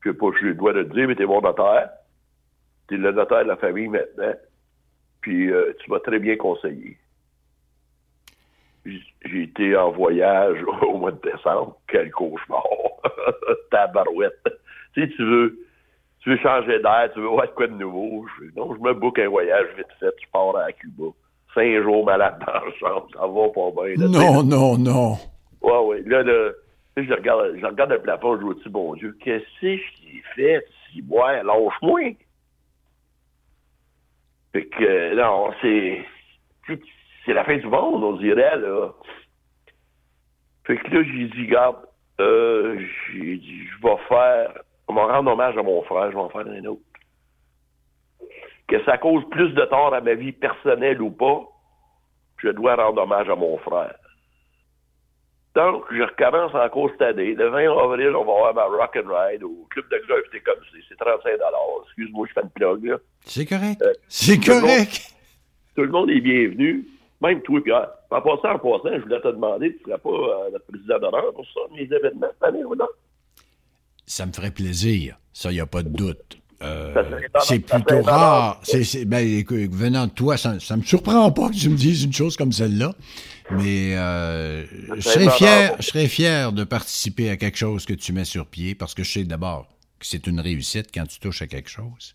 Je 0.00 0.10
sais 0.10 0.16
pas 0.16 0.30
si 0.38 0.46
je 0.46 0.52
dois 0.52 0.72
le 0.72 0.84
dire, 0.84 1.08
mais 1.08 1.16
t'es 1.16 1.26
mon 1.26 1.40
notaire. 1.40 1.90
T'es 2.88 2.96
le 2.96 3.10
notaire 3.10 3.42
de 3.42 3.48
la 3.48 3.56
famille 3.56 3.88
maintenant. 3.88 4.34
Puis 5.20 5.50
euh, 5.50 5.72
tu 5.80 5.90
m'as 5.90 6.00
très 6.00 6.18
bien 6.18 6.36
conseillé. 6.36 6.98
J'ai 8.84 9.42
été 9.42 9.74
en 9.76 9.90
voyage 9.90 10.62
au 10.82 10.98
mois 10.98 11.12
de 11.12 11.20
décembre. 11.22 11.80
Quel 11.88 12.10
cauchemar! 12.10 12.62
Tabarouette. 13.70 14.46
Sais, 14.94 15.08
tu 15.08 15.24
veux, 15.24 15.63
tu 16.24 16.30
veux 16.30 16.38
changer 16.38 16.80
d'air, 16.80 17.10
tu 17.12 17.20
veux 17.20 17.28
voir 17.28 17.52
quoi 17.54 17.66
de 17.66 17.74
nouveau. 17.74 18.26
Je, 18.40 18.46
non, 18.58 18.74
je 18.74 18.80
me 18.80 18.94
boucle 18.94 19.20
un 19.20 19.28
voyage 19.28 19.66
vite 19.76 19.86
fait, 20.00 20.14
je 20.22 20.26
pars 20.32 20.56
à 20.56 20.72
Cuba. 20.72 21.04
Cinq 21.54 21.82
jours 21.82 22.04
malade 22.04 22.42
dans 22.46 22.52
la 22.52 22.72
chambre, 22.80 23.06
ça 23.12 23.26
va 23.26 23.48
pas 23.50 23.94
bien. 23.94 24.08
non, 24.08 24.42
non, 24.42 24.78
non. 24.78 25.16
Ouais, 25.60 25.78
ouais. 25.86 26.02
Là, 26.06 26.22
là 26.22 26.50
je 26.96 27.12
regarde, 27.12 27.56
je 27.60 27.66
regarde 27.66 27.90
le 27.90 28.00
plafond, 28.00 28.40
je 28.40 28.62
dis, 28.62 28.68
bon 28.70 28.94
Dieu, 28.94 29.16
qu'est-ce 29.20 29.60
que 29.60 29.76
j'ai 29.76 30.22
fait? 30.34 30.66
Si, 30.92 31.04
ouais, 31.08 31.42
lâche-moi. 31.42 32.16
Fait 34.52 34.66
que, 34.66 35.14
non, 35.14 35.50
c'est. 35.60 36.04
C'est 37.26 37.32
la 37.32 37.44
fin 37.44 37.56
du 37.56 37.66
monde, 37.66 38.04
on 38.04 38.16
dirait, 38.16 38.56
là. 38.56 38.90
Fait 40.64 40.76
que 40.76 40.94
là, 40.94 41.02
j'ai 41.02 41.26
dit, 41.26 41.46
garde, 41.46 41.76
euh, 42.20 42.78
j'ai 43.12 43.36
dit, 43.36 43.66
je 43.66 43.82
vais 43.82 43.96
faire. 44.08 44.52
On 44.88 44.94
va 44.94 45.06
rendre 45.06 45.32
hommage 45.32 45.56
à 45.56 45.62
mon 45.62 45.82
frère, 45.82 46.10
je 46.10 46.16
vais 46.16 46.22
en 46.22 46.28
faire 46.28 46.46
un 46.46 46.64
autre. 46.66 46.82
Que 48.68 48.82
ça 48.84 48.98
cause 48.98 49.24
plus 49.30 49.50
de 49.52 49.64
tort 49.66 49.94
à 49.94 50.00
ma 50.00 50.14
vie 50.14 50.32
personnelle 50.32 51.00
ou 51.00 51.10
pas, 51.10 51.42
je 52.38 52.48
dois 52.48 52.76
rendre 52.76 53.02
hommage 53.02 53.28
à 53.28 53.36
mon 53.36 53.58
frère. 53.58 53.94
Donc, 55.54 55.84
je 55.92 56.02
recommence 56.02 56.52
encore 56.54 56.90
cette 56.92 57.02
année. 57.02 57.34
Le 57.34 57.48
20 57.48 57.70
avril, 57.78 58.16
on 58.16 58.24
va 58.24 58.48
avoir 58.48 58.54
ma 58.54 58.64
Rock 58.64 58.96
and 58.96 59.08
Ride 59.08 59.44
au 59.44 59.66
club 59.70 59.84
de 59.88 60.02
golf 60.08 60.24
comme 60.44 60.54
c'est 60.88 60.96
35 60.96 61.30
Excuse-moi, 61.86 62.26
je 62.28 62.32
fais 62.32 62.42
une 62.42 62.50
plug, 62.50 62.84
là. 62.84 62.96
C'est 63.20 63.46
correct. 63.46 63.80
Euh, 63.82 63.92
c'est 64.08 64.44
correct. 64.44 65.14
tout 65.76 65.82
le 65.82 65.90
monde 65.90 66.10
est 66.10 66.20
bienvenu. 66.20 66.84
Même 67.20 67.40
toi, 67.42 67.60
Pierre. 67.62 67.88
En 68.10 68.20
passant, 68.20 68.54
en 68.54 68.58
passant, 68.58 68.96
je 68.96 69.02
voulais 69.02 69.20
te 69.20 69.28
demander, 69.28 69.76
tu 69.76 69.78
ne 69.78 69.84
serais 69.84 69.98
pas 69.98 70.10
euh, 70.10 70.50
notre 70.50 70.66
président 70.66 70.98
d'honneur 70.98 71.32
pour 71.32 71.46
ça, 71.46 71.60
mes 71.72 71.82
événements 71.82 72.28
cette 72.32 72.42
année 72.42 72.64
ou 72.64 72.74
non? 72.74 72.88
Ça 74.06 74.26
me 74.26 74.32
ferait 74.32 74.50
plaisir. 74.50 75.18
Ça, 75.32 75.50
il 75.50 75.54
n'y 75.54 75.60
a 75.60 75.66
pas 75.66 75.82
de 75.82 75.88
doute. 75.88 76.38
Euh, 76.62 77.20
c'est 77.40 77.58
plutôt 77.58 78.02
rare. 78.02 78.60
C'est, 78.62 79.04
ben, 79.04 79.44
venant 79.70 80.06
de 80.06 80.12
toi, 80.12 80.36
ça 80.36 80.54
ne 80.54 80.76
me 80.76 80.82
surprend 80.82 81.30
pas 81.32 81.48
que 81.48 81.54
tu 81.54 81.68
me 81.68 81.76
dises 81.76 82.04
une 82.04 82.12
chose 82.12 82.36
comme 82.36 82.52
celle-là. 82.52 82.94
Mais 83.50 83.94
euh, 83.96 84.64
je, 84.96 85.00
serais 85.00 85.30
fier, 85.30 85.76
je 85.78 85.86
serais 85.86 86.08
fier 86.08 86.52
de 86.52 86.64
participer 86.64 87.28
à 87.28 87.36
quelque 87.36 87.58
chose 87.58 87.84
que 87.84 87.92
tu 87.92 88.12
mets 88.12 88.24
sur 88.24 88.46
pied 88.46 88.74
parce 88.74 88.94
que 88.94 89.02
je 89.02 89.12
sais 89.12 89.24
d'abord 89.24 89.68
que 89.98 90.06
c'est 90.06 90.26
une 90.26 90.40
réussite 90.40 90.88
quand 90.94 91.06
tu 91.06 91.18
touches 91.18 91.42
à 91.42 91.46
quelque 91.46 91.68
chose. 91.68 92.14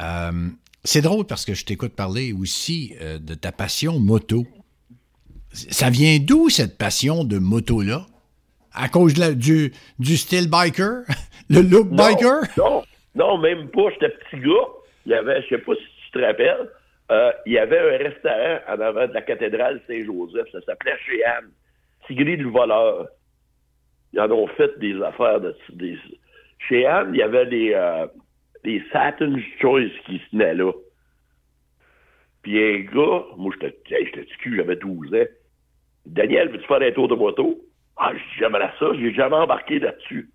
Euh, 0.00 0.48
c'est 0.82 1.02
drôle 1.02 1.26
parce 1.26 1.44
que 1.44 1.54
je 1.54 1.64
t'écoute 1.64 1.92
parler 1.92 2.32
aussi 2.32 2.94
de 3.00 3.34
ta 3.34 3.52
passion 3.52 4.00
moto. 4.00 4.46
Ça 5.52 5.90
vient 5.90 6.18
d'où 6.18 6.48
cette 6.48 6.76
passion 6.76 7.22
de 7.22 7.38
moto-là? 7.38 8.06
À 8.74 8.88
cause 8.88 9.14
de 9.14 9.34
du, 9.34 9.72
du 9.98 10.16
style 10.16 10.48
biker? 10.48 11.04
Le 11.50 11.60
look 11.60 11.88
biker? 11.88 12.42
Non, 12.56 12.82
non, 13.14 13.38
même 13.38 13.68
pas. 13.68 13.90
J'étais 13.90 14.10
petit 14.10 14.40
gars. 14.40 14.68
Il 15.06 15.12
y 15.12 15.14
avait, 15.14 15.42
je 15.42 15.48
sais 15.48 15.58
pas 15.58 15.74
si 15.74 15.82
tu 16.04 16.10
te 16.12 16.24
rappelles, 16.24 16.70
euh, 17.10 17.32
il 17.46 17.52
y 17.52 17.58
avait 17.58 17.78
un 17.78 17.98
restaurant 17.98 18.58
en 18.68 18.80
avant 18.80 19.06
de 19.06 19.12
la 19.12 19.22
cathédrale 19.22 19.80
Saint-Joseph. 19.86 20.46
Ça 20.52 20.60
s'appelait 20.62 20.96
Chez 21.06 21.24
Anne. 21.24 21.50
Tigri 22.06 22.36
le 22.36 22.48
voleur. 22.48 23.08
Ils 24.12 24.20
en 24.20 24.30
ont 24.30 24.46
fait 24.46 24.78
des 24.78 25.00
affaires 25.02 25.40
de. 25.40 25.54
Des... 25.70 25.98
Chez 26.68 26.86
Anne, 26.86 27.10
il 27.12 27.18
y 27.18 27.22
avait 27.22 27.46
des, 27.46 27.72
euh, 27.74 28.06
des 28.64 28.82
Choice 29.60 29.90
qui 30.06 30.18
se 30.18 30.30
tenaient 30.30 30.54
là. 30.54 30.72
Puis 32.42 32.58
un 32.58 32.80
gars, 32.80 33.24
moi 33.36 33.52
j'étais 33.60 34.04
j'étais 34.04 34.26
cul, 34.40 34.56
j'avais 34.56 34.76
12 34.76 35.14
ans. 35.14 35.26
Daniel, 36.06 36.48
veux-tu 36.48 36.66
faire 36.66 36.82
un 36.82 36.90
tour 36.90 37.08
de 37.08 37.14
moto? 37.14 37.60
Ah, 38.04 38.10
j'aimerais 38.36 38.72
ça, 38.80 38.86
j'ai 38.94 39.14
jamais 39.14 39.36
embarqué 39.36 39.78
là-dessus. 39.78 40.28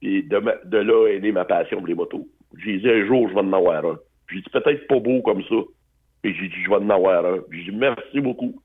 Puis 0.00 0.24
de, 0.24 0.76
là 0.78 1.06
est 1.06 1.20
née 1.20 1.30
ma 1.30 1.44
passion 1.44 1.78
pour 1.78 1.86
les 1.86 1.94
motos. 1.94 2.26
J'ai 2.58 2.78
dit 2.78 2.90
un 2.90 3.06
jour, 3.06 3.28
je 3.28 3.34
vais 3.34 3.40
en 3.40 3.52
avoir 3.52 3.86
un. 3.86 3.98
J'ai 4.28 4.40
dit 4.40 4.50
peut-être 4.50 4.88
pas 4.88 4.98
beau 4.98 5.22
comme 5.22 5.44
ça. 5.44 5.54
Et 6.24 6.34
j'ai 6.34 6.48
dit, 6.48 6.62
je 6.64 6.68
vais 6.68 6.74
en 6.74 6.90
avoir 6.90 7.24
un. 7.24 7.38
J'ai 7.52 7.70
dit 7.70 7.76
merci 7.76 8.20
beaucoup. 8.20 8.60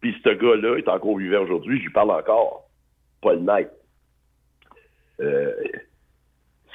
Puis 0.00 0.16
ce 0.24 0.30
gars-là 0.30 0.78
est 0.78 0.88
encore 0.88 1.18
vivant 1.18 1.42
aujourd'hui, 1.42 1.82
j'y 1.82 1.90
parle 1.90 2.12
encore. 2.12 2.66
Paul 3.20 3.40
Knight. 3.40 3.68
Euh, 5.20 5.52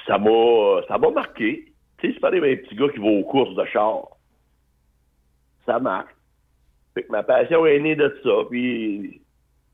ça 0.06 0.20
m'a 0.20 0.82
ça 0.88 1.00
m'a 1.00 1.10
marqué. 1.10 1.74
Tu 1.98 2.10
sais, 2.10 2.14
c'est 2.14 2.20
pas 2.20 2.30
des 2.30 2.58
petits 2.58 2.76
gars 2.76 2.90
qui 2.90 3.00
vont 3.00 3.22
aux 3.22 3.24
courses 3.24 3.56
de 3.56 3.66
char. 3.66 4.04
Ça 5.66 5.80
marque. 5.80 6.16
Fait 6.94 7.02
que 7.02 7.12
ma 7.12 7.24
passion 7.24 7.66
est 7.66 7.80
née 7.80 7.96
de 7.96 8.16
ça. 8.24 8.46
Puis 8.52 9.20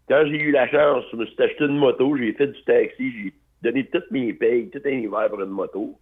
quand 0.07 0.23
j'ai 0.27 0.39
eu 0.39 0.51
la 0.51 0.67
chance, 0.69 1.05
je 1.11 1.17
me 1.17 1.25
suis 1.25 1.41
acheté 1.41 1.63
une 1.63 1.77
moto, 1.77 2.17
j'ai 2.17 2.33
fait 2.33 2.47
du 2.47 2.63
taxi, 2.63 3.11
j'ai 3.11 3.33
donné 3.61 3.85
toutes 3.85 4.11
mes 4.11 4.33
payes, 4.33 4.69
tout 4.69 4.81
un 4.85 4.89
hiver 4.89 5.29
pour 5.29 5.41
une 5.41 5.49
moto. 5.49 5.97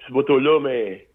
Cette 0.00 0.10
moto-là, 0.10 0.60
mais 0.60 1.08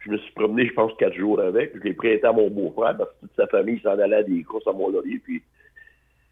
je 0.00 0.10
me 0.10 0.18
suis 0.18 0.32
promené, 0.32 0.66
je 0.66 0.72
pense, 0.72 0.92
quatre 0.98 1.14
jours 1.14 1.40
avec. 1.40 1.72
Je 1.76 1.80
l'ai 1.82 1.94
prêté 1.94 2.24
à 2.26 2.32
mon 2.32 2.48
beau-frère 2.50 2.96
parce 2.96 3.10
que 3.10 3.26
toute 3.26 3.36
sa 3.36 3.46
famille 3.48 3.80
s'en 3.80 3.98
allait 3.98 4.16
à 4.16 4.22
des 4.22 4.42
courses 4.42 4.66
à 4.66 4.72
Mont-Laurier, 4.72 5.20
puis 5.22 5.42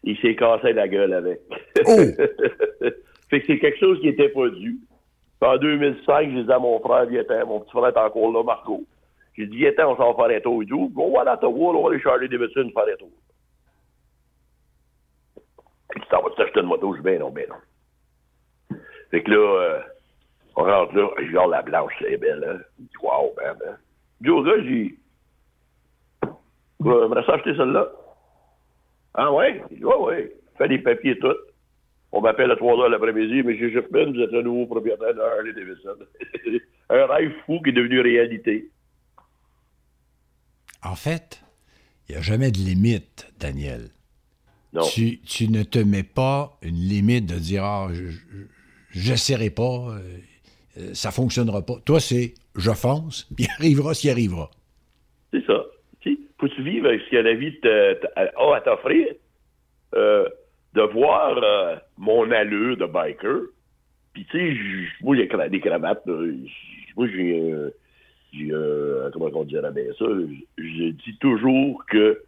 il 0.03 0.17
s'est 0.17 0.35
cassé 0.35 0.73
la 0.73 0.87
gueule 0.87 1.13
avec. 1.13 1.41
Oh! 1.85 1.97
fait 3.29 3.41
que 3.41 3.47
c'est 3.47 3.59
quelque 3.59 3.79
chose 3.79 3.99
qui 3.99 4.07
était 4.07 4.29
pas 4.29 4.49
dû. 4.49 4.79
En 5.41 5.57
2005, 5.57 6.31
j'ai 6.31 6.43
dit 6.43 6.51
à 6.51 6.59
mon 6.59 6.79
frère, 6.79 7.05
viens 7.07 7.23
mon 7.45 7.61
petit 7.61 7.71
frère 7.71 7.87
est 7.87 7.97
encore 7.97 8.31
là, 8.31 8.43
Marco. 8.43 8.83
J'ai 9.35 9.47
dit, 9.47 9.57
viens 9.57 9.71
on 9.87 9.95
s'en 9.95 10.13
va 10.13 10.27
faire 10.27 10.37
un 10.37 10.41
tour 10.41 10.61
et 10.61 10.65
tout. 10.65 10.91
On 10.95 11.11
va 11.13 11.21
aller 11.21 11.29
à 11.31 11.33
Ottawa, 11.33 11.73
on 11.73 11.83
va 11.83 11.89
aller 11.89 12.01
charger 12.01 12.27
des 12.27 12.37
médecines, 12.37 12.71
faire 12.71 12.83
un 12.93 12.97
tour. 12.97 13.09
Puis 15.91 16.01
tu 16.01 16.07
t'en 16.07 16.21
vas 16.21 16.29
t'acheter 16.35 16.61
une 16.61 16.67
moto, 16.67 16.93
je 16.93 16.99
dis, 16.99 17.03
ben 17.03 17.19
non, 17.19 17.29
ben 17.29 17.47
non. 17.49 18.77
Fait 19.11 19.21
que 19.23 19.31
là, 19.31 19.37
euh, 19.37 19.79
on 20.55 20.63
rentre 20.63 20.95
là, 20.95 21.09
je 21.17 21.27
regarde 21.27 21.51
la 21.51 21.61
blanche, 21.61 21.93
c'est 21.99 22.17
belle, 22.17 22.43
hein. 22.47 22.59
Je 22.79 22.83
dis, 22.83 22.97
wow, 23.01 23.33
ben, 23.35 23.55
ben. 23.59 23.77
Je 24.19 24.25
dis 24.25 24.29
au 24.29 24.43
gars, 24.43 24.63
j'ai. 24.63 24.95
J'aimerais 26.83 27.25
ça 27.25 27.33
acheter 27.33 27.55
celle-là? 27.55 27.91
Ah 29.13 29.31
ouais? 29.31 29.61
Il 29.69 29.77
dit, 29.77 29.85
ouais, 29.85 29.97
ouais. 29.97 30.35
Fais 30.57 30.67
des 30.67 30.79
papiers 30.79 31.19
tout. 31.19 31.35
On 32.13 32.21
m'appelle 32.21 32.51
à 32.51 32.55
3 32.55 32.77
heures 32.79 32.89
l'après-midi, 32.89 33.41
chez 33.57 33.71
Shipman, 33.71 34.11
vous 34.11 34.21
êtes 34.21 34.31
le 34.31 34.41
nouveau 34.41 34.65
propriétaire 34.65 35.13
de 35.13 35.21
Harley 35.21 35.53
Davidson. 35.53 35.95
Un 36.89 37.05
rêve 37.05 37.31
fou 37.45 37.61
qui 37.61 37.69
est 37.69 37.73
devenu 37.73 38.01
réalité. 38.01 38.69
En 40.83 40.95
fait, 40.95 41.41
il 42.07 42.13
n'y 42.13 42.17
a 42.17 42.21
jamais 42.21 42.51
de 42.51 42.57
limite, 42.57 43.31
Daniel. 43.39 43.91
Tu, 44.93 45.19
tu, 45.19 45.49
ne 45.49 45.63
te 45.63 45.79
mets 45.79 46.03
pas 46.03 46.57
une 46.61 46.75
limite 46.75 47.25
de 47.25 47.37
dire 47.37 47.63
Ah, 47.63 47.89
je 48.91 49.11
n'essaierai 49.11 49.49
pas, 49.49 49.63
euh, 49.63 49.99
euh, 50.77 50.93
ça 50.93 51.09
ne 51.09 51.13
fonctionnera 51.13 51.65
pas. 51.65 51.75
Toi, 51.85 51.99
c'est 51.99 52.33
je 52.55 52.71
fonce, 52.71 53.27
puis 53.35 53.45
il 53.45 53.49
arrivera 53.59 53.93
ce 53.93 54.01
qui 54.01 54.09
arrivera. 54.09 54.49
C'est 55.31 55.45
ça. 55.45 55.65
Faut-tu 56.39 56.63
vivre 56.63 56.87
avec 56.87 57.01
ce 57.01 57.11
que 57.11 57.17
la 57.17 57.35
vie 57.35 57.53
a 58.15 58.55
à 58.55 58.61
t'offrir? 58.61 59.13
Euh, 59.93 60.27
de 60.73 60.81
voir 60.81 61.39
mon 61.97 62.31
allure 62.31 62.77
de 62.77 62.85
biker. 62.85 63.41
Puis, 64.13 64.25
tu 64.31 64.55
sais, 64.55 64.57
moi, 65.01 65.15
y 65.15 65.21
a 65.21 65.49
des 65.49 65.59
cravates. 65.59 66.03
moi, 66.07 67.07
j'ai. 67.07 67.53
comment 69.13 69.29
on 69.35 69.43
dirait 69.43 69.71
bien 69.71 69.83
ça? 69.99 70.05
Je 70.57 70.89
dis 70.89 71.17
toujours 71.19 71.85
que 71.85 72.23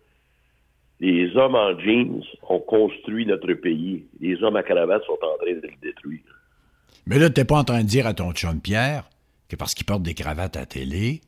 les 1.03 1.35
hommes 1.35 1.55
en 1.55 1.77
jeans 1.77 2.23
ont 2.47 2.59
construit 2.59 3.25
notre 3.25 3.53
pays. 3.55 4.05
Les 4.21 4.41
hommes 4.41 4.55
à 4.55 4.63
cravate 4.63 5.03
sont 5.03 5.19
en 5.21 5.37
train 5.37 5.53
de 5.53 5.67
le 5.67 5.73
détruire. 5.81 6.21
Mais 7.05 7.19
là, 7.19 7.29
tu 7.29 7.41
n'es 7.41 7.45
pas 7.45 7.57
en 7.57 7.65
train 7.65 7.81
de 7.81 7.87
dire 7.87 8.07
à 8.07 8.13
ton 8.13 8.31
chum 8.31 8.61
Pierre 8.61 9.09
que 9.49 9.57
parce 9.57 9.73
qu'il 9.73 9.85
porte 9.85 10.01
des 10.01 10.13
cravates 10.13 10.55
à 10.55 10.65
télé, 10.65 11.19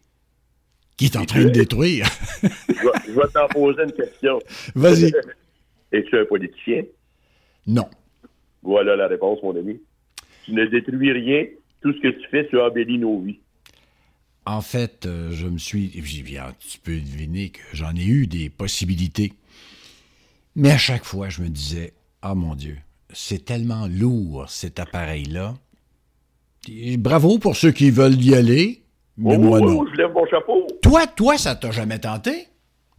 qui 0.96 1.06
est 1.06 1.18
en 1.18 1.26
train 1.26 1.44
de 1.44 1.50
détruire. 1.50 2.08
je 2.42 3.12
vais, 3.12 3.28
t'en 3.34 3.50
poser 3.50 3.84
une 3.84 3.92
question. 3.92 4.40
Vas-y. 4.76 5.12
Es-tu 5.92 6.18
un 6.18 6.26
politicien? 6.26 6.84
Non. 7.68 7.90
Voilà 8.64 8.96
la 8.96 9.08
réponse, 9.08 9.40
mon 9.44 9.58
ami. 9.58 9.82
Tu 10.46 10.54
ne 10.54 10.66
détruis 10.68 11.12
rien. 11.12 11.48
Tout 11.82 11.92
ce 11.92 12.00
que 12.00 12.08
tu 12.08 12.28
fais, 12.30 12.48
tu 12.48 12.58
embellis 12.62 12.98
nos 12.98 13.20
vies. 13.20 13.40
En 14.46 14.62
fait, 14.62 15.06
euh, 15.06 15.32
je 15.32 15.48
me 15.48 15.58
suis. 15.58 15.90
Tu 15.90 16.80
peux 16.80 16.96
deviner 16.96 17.50
que 17.50 17.60
j'en 17.74 17.94
ai 17.94 18.06
eu 18.06 18.26
des 18.26 18.50
possibilités. 18.50 19.34
Mais 20.56 20.72
à 20.72 20.78
chaque 20.78 21.04
fois, 21.04 21.30
je 21.30 21.42
me 21.42 21.50
disais 21.50 21.94
Ah 22.22 22.36
mon 22.36 22.56
Dieu, 22.56 22.78
c'est 23.12 23.46
tellement 23.46 23.88
lourd 23.88 24.50
cet 24.50 24.80
appareil-là. 24.80 25.56
Bravo 26.98 27.38
pour 27.38 27.56
ceux 27.56 27.72
qui 27.72 27.92
veulent 27.92 28.22
y 28.22 28.36
aller. 28.36 28.82
Mais 29.18 29.36
oh, 29.38 29.40
moi, 29.40 29.60
oh, 29.62 29.70
non. 29.70 29.86
je 29.88 29.96
lève 29.96 30.12
mon 30.12 30.26
chapeau. 30.26 30.66
Toi, 30.82 31.08
toi, 31.08 31.38
ça 31.38 31.56
t'a 31.56 31.72
jamais 31.72 32.00
tenté? 32.00 32.48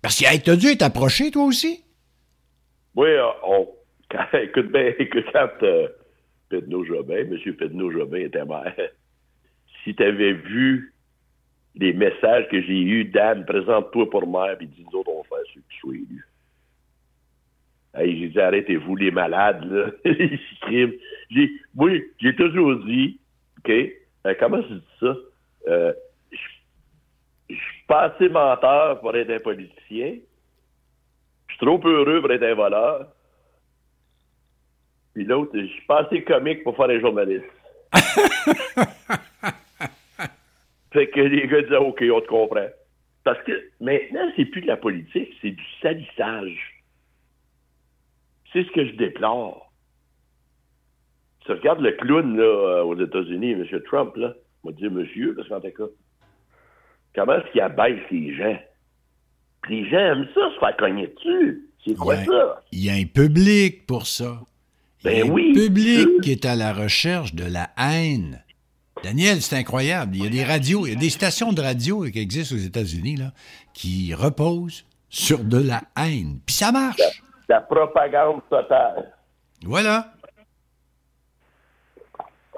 Parce 0.01 0.19
que 0.19 0.43
t'as 0.43 0.57
dû 0.57 0.69
être 0.69 0.83
approché, 0.83 1.31
toi 1.31 1.45
aussi? 1.45 1.83
Oui, 2.95 3.09
euh, 3.09 3.25
on, 3.45 3.69
écoute 4.39 4.73
bien, 4.73 4.93
écoute, 4.99 5.25
quand 5.33 5.49
euh, 5.63 5.89
Jobin, 6.51 7.17
M. 7.17 7.55
Pedno 7.59 7.91
Jobin 7.91 8.21
était 8.21 8.45
maire, 8.45 8.75
si 9.85 9.95
tu 9.95 10.03
avais 10.03 10.33
vu 10.33 10.95
les 11.75 11.93
messages 11.93 12.49
que 12.51 12.63
j'ai 12.63 12.81
eus, 12.81 13.05
Dan, 13.07 13.45
présente-toi 13.45 14.09
pour 14.09 14.27
maire, 14.27 14.57
puis 14.57 14.69
dis 14.69 14.87
nous 14.91 15.01
autres, 15.01 15.11
on 15.11 15.23
va 15.23 15.29
faire 15.29 15.47
ce 15.49 15.59
que 15.59 15.65
tu 15.69 15.79
sois 15.79 15.95
élu. 15.95 16.26
Hey, 17.97 18.19
j'ai 18.19 18.29
dit, 18.29 18.41
arrêtez-vous, 18.41 18.95
les 18.97 19.11
malades, 19.11 19.65
là. 19.71 19.87
Ils 20.71 20.99
J'ai, 21.31 21.51
oui, 21.75 22.05
j'ai 22.21 22.37
toujours 22.37 22.77
dit, 22.85 23.19
OK, 23.59 23.71
euh, 23.71 24.35
comment 24.39 24.61
je 24.63 24.75
dis 24.75 24.85
ça? 25.01 25.17
Euh, 25.69 25.93
je 27.49 27.55
suis 27.55 27.85
pas 27.89 28.03
assez 28.03 28.29
menteur 28.29 29.01
pour 29.01 29.17
être 29.17 29.31
un 29.31 29.39
politicien. 29.39 30.17
Je 31.49 31.55
suis 31.55 31.65
trop 31.65 31.81
heureux 31.85 32.21
pour 32.21 32.31
être 32.31 32.43
un 32.43 32.55
voleur. 32.55 33.07
Puis 35.15 35.25
l'autre, 35.25 35.59
je 35.59 35.65
suis 35.67 35.87
pas 35.87 36.03
assez 36.03 36.23
comique 36.23 36.63
pour 36.65 36.77
faire 36.77 36.91
un 36.91 37.01
journaliste. 37.01 37.47
fait 40.93 41.07
que 41.09 41.21
les 41.21 41.47
gars 41.49 41.63
disaient, 41.63 41.77
OK, 41.77 42.05
on 42.13 42.21
te 42.21 42.27
comprend. 42.27 42.69
Parce 43.25 43.43
que 43.45 43.71
maintenant, 43.81 44.31
c'est 44.37 44.45
plus 44.45 44.61
de 44.61 44.67
la 44.67 44.77
politique, 44.77 45.35
c'est 45.41 45.51
du 45.51 45.65
salissage. 45.81 46.76
C'est 48.53 48.65
ce 48.65 48.71
que 48.73 48.87
je 48.87 48.97
déplore. 48.97 49.73
Tu 51.45 51.53
regardes 51.53 51.81
le 51.81 51.93
clown 51.93 52.37
là, 52.37 52.43
euh, 52.43 52.83
aux 52.85 52.99
États-Unis, 53.01 53.53
M. 53.53 53.65
Trump, 53.87 54.17
là, 54.17 54.35
on 54.65 54.71
va 54.71 54.77
dire 54.77 54.91
monsieur, 54.91 55.35
parce 55.35 55.49
qu'en 55.49 55.61
tout 55.61 55.69
cas, 55.77 55.91
comment 57.15 57.35
est-ce 57.35 57.53
qu'il 57.53 57.61
abaisse 57.61 58.01
les 58.11 58.35
gens? 58.37 58.59
Puis 59.63 59.83
les 59.83 59.91
gens 59.91 59.99
aiment 59.99 60.29
ça, 60.35 60.41
se 60.55 60.59
faire 60.59 60.77
cogner 60.77 61.07
dessus. 61.09 61.69
C'est 61.85 61.95
quoi 61.95 62.17
ça? 62.17 62.63
Il 62.73 62.85
y 62.85 62.91
a 62.91 62.95
un 62.95 63.05
public 63.05 63.87
pour 63.87 64.07
ça. 64.07 64.41
Il 65.05 65.11
y 65.13 65.21
a 65.21 65.23
Ben 65.23 65.31
un 65.31 65.35
oui. 65.35 65.53
public 65.53 66.09
qui 66.23 66.33
est 66.33 66.45
à 66.45 66.57
la 66.57 66.73
recherche 66.73 67.35
de 67.35 67.45
la 67.45 67.71
haine. 67.79 68.43
Daniel, 69.05 69.41
c'est 69.41 69.57
incroyable. 69.57 70.17
Il 70.17 70.25
y 70.25 70.27
a 70.27 70.31
des 70.31 70.43
radios, 70.45 70.87
il 70.87 70.95
y 70.95 70.97
a 70.97 70.99
des 70.99 71.11
stations 71.11 71.53
de 71.53 71.61
radio 71.61 72.03
qui 72.05 72.19
existent 72.19 72.57
aux 72.57 72.59
États-Unis 72.59 73.17
là, 73.17 73.33
qui 73.73 74.15
reposent 74.15 74.85
sur 75.11 75.45
de 75.45 75.59
la 75.59 75.83
haine. 75.97 76.41
Puis 76.45 76.57
ça 76.57 76.73
marche. 76.73 77.01
La, 77.49 77.61
propagande 77.61 78.41
totale. 78.51 79.13
Voilà. 79.63 80.13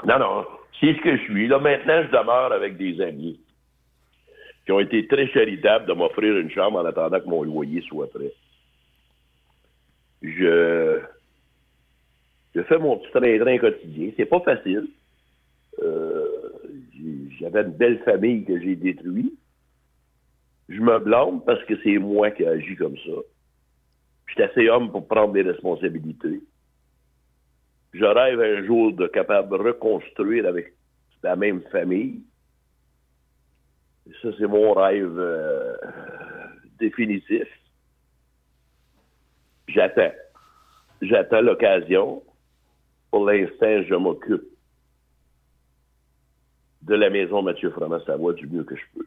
Non, 0.05 0.19
non. 0.19 0.47
C'est 0.81 0.95
ce 0.95 1.01
que 1.01 1.17
je 1.17 1.23
suis. 1.23 1.49
Là, 1.49 1.59
maintenant, 1.59 2.03
je 2.05 2.09
demeure 2.09 2.53
avec 2.53 2.77
des 2.77 3.01
amis 3.01 3.41
qui 4.65 4.73
ont 4.73 4.81
été 4.81 5.07
très 5.07 5.27
charitables 5.29 5.87
de 5.87 5.93
m'offrir 5.93 6.37
une 6.37 6.51
chambre 6.51 6.79
en 6.79 6.85
attendant 6.85 7.21
que 7.21 7.27
mon 7.27 7.43
loyer 7.43 7.83
soit 7.89 8.11
prêt. 8.11 8.33
Je, 10.23 11.01
je 12.55 12.63
fais 12.63 12.79
mon 12.79 12.99
petit 12.99 13.11
train-train 13.11 13.59
quotidien. 13.59 14.11
C'est 14.17 14.27
pas 14.27 14.41
facile. 14.41 14.89
Euh, 15.83 16.27
J'avais 17.39 17.63
une 17.63 17.73
belle 17.73 17.99
famille 18.01 18.45
que 18.45 18.61
j'ai 18.61 18.77
détruite. 18.77 19.33
Je 20.69 20.81
me 20.81 20.99
blâme 20.99 21.41
parce 21.47 21.63
que 21.65 21.75
c'est 21.83 21.99
moi 21.99 22.31
qui 22.31 22.43
ai 22.43 22.49
agi 22.49 22.77
comme 22.77 22.97
ça. 22.99 23.23
Je 24.29 24.35
suis 24.35 24.43
assez 24.43 24.69
homme 24.69 24.91
pour 24.91 25.09
prendre 25.09 25.33
des 25.33 25.43
responsabilités. 25.43 26.41
Je 27.93 28.05
rêve 28.05 28.41
un 28.41 28.65
jour 28.65 28.93
de 28.93 29.07
capable 29.07 29.51
de 29.51 29.63
reconstruire 29.63 30.47
avec 30.47 30.75
la 31.23 31.35
même 31.35 31.63
famille. 31.73 32.23
Ça, 34.23 34.29
c'est 34.39 34.47
mon 34.47 34.73
rêve 34.75 35.19
euh, 35.19 35.77
définitif. 36.79 37.49
J'attends. 39.69 40.13
J'attends 41.03 41.41
l'occasion. 41.41 42.23
Pour 43.11 43.27
l'instant, 43.27 43.83
je 43.83 43.95
m'occupe 43.95 44.45
de 46.83 46.95
la 46.95 47.11
maison 47.11 47.43
Mathieu 47.43 47.71
Froment 47.71 48.01
Savoie 48.05 48.35
du 48.35 48.47
mieux 48.47 48.65
que 48.65 48.77
je 48.77 48.83
peux. 48.95 49.07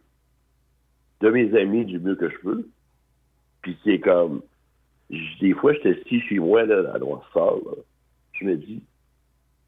De 1.21 1.29
mes 1.29 1.55
amis 1.59 1.85
du 1.85 1.99
mieux 1.99 2.15
que 2.15 2.29
je 2.29 2.37
peux. 2.37 2.67
Puis 3.61 3.77
c'est 3.83 3.99
comme, 3.99 4.41
des 5.39 5.53
fois, 5.53 5.73
j'étais 5.73 5.99
assis 5.99 6.21
chez 6.21 6.39
moi, 6.39 6.63
là, 6.65 6.91
à 6.93 6.99
Noirceur, 6.99 7.55
là. 7.57 7.71
je 8.33 8.45
me 8.45 8.55
dis, 8.55 8.81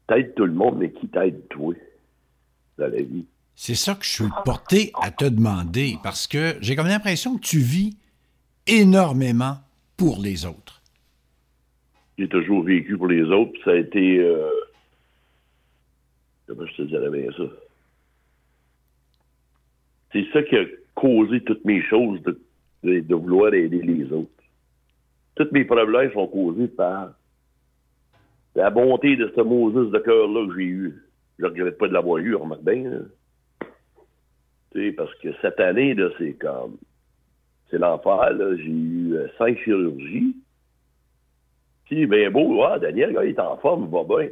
t'aides 0.06 0.34
tout 0.34 0.46
le 0.46 0.52
monde, 0.52 0.78
mais 0.78 0.90
qui 0.90 1.08
t'aide 1.08 1.46
toi 1.48 1.74
dans 2.78 2.86
la 2.88 3.02
vie? 3.02 3.26
C'est 3.54 3.74
ça 3.74 3.94
que 3.94 4.04
je 4.04 4.10
suis 4.10 4.24
porté 4.44 4.90
à 5.00 5.10
te 5.10 5.24
demander 5.24 5.96
parce 6.02 6.26
que 6.26 6.56
j'ai 6.60 6.74
comme 6.76 6.88
l'impression 6.88 7.36
que 7.36 7.42
tu 7.46 7.58
vis 7.58 7.96
énormément 8.66 9.58
pour 9.96 10.18
les 10.20 10.44
autres. 10.46 10.80
J'ai 12.18 12.28
toujours 12.28 12.62
vécu 12.64 12.96
pour 12.96 13.06
les 13.08 13.22
autres, 13.22 13.52
puis 13.52 13.62
ça 13.64 13.70
a 13.72 13.76
été... 13.76 14.18
euh, 14.20 14.48
Comment 16.46 16.66
je 16.66 16.74
te 16.76 16.82
dirais 16.82 17.10
bien 17.10 17.30
ça? 17.36 17.44
C'est 20.12 20.26
ça 20.32 20.42
qui 20.42 20.56
a 20.56 20.64
causé 20.94 21.40
toutes 21.42 21.64
mes 21.64 21.82
choses 21.82 22.22
de, 22.22 22.40
de- 22.82 23.00
de 23.00 23.14
vouloir 23.14 23.52
aider 23.54 23.80
les 23.82 24.10
autres. 24.12 24.30
Tous 25.36 25.48
mes 25.52 25.64
problèmes 25.64 26.12
sont 26.12 26.28
causés 26.28 26.68
par 26.68 27.14
la 28.54 28.70
bonté 28.70 29.16
de 29.16 29.32
ce 29.34 29.40
Moses 29.40 29.90
de 29.90 29.98
cœur-là 29.98 30.46
que 30.46 30.54
j'ai 30.58 30.66
eu. 30.66 31.02
Je 31.38 31.46
regrette 31.46 31.78
pas 31.78 31.88
de 31.88 31.92
l'avoir 31.92 32.18
eu, 32.18 32.34
remarque 32.34 32.62
bien. 32.62 33.02
Tu 34.72 34.90
sais, 34.90 34.92
parce 34.92 35.14
que 35.16 35.28
cette 35.42 35.58
année, 35.58 35.94
là, 35.94 36.10
c'est 36.18 36.34
comme... 36.34 36.76
C'est 37.70 37.78
l'enfer, 37.78 38.30
là. 38.34 38.56
J'ai 38.56 38.70
eu 38.70 39.14
euh, 39.14 39.26
cinq 39.38 39.58
chirurgies. 39.58 40.36
Puis, 41.86 42.06
ben 42.06 42.30
beau, 42.30 42.62
Daniel, 42.78 43.18
il 43.24 43.30
est 43.30 43.40
en 43.40 43.56
forme, 43.56 43.86
il 43.86 43.90
va 43.90 44.04
bien. 44.04 44.30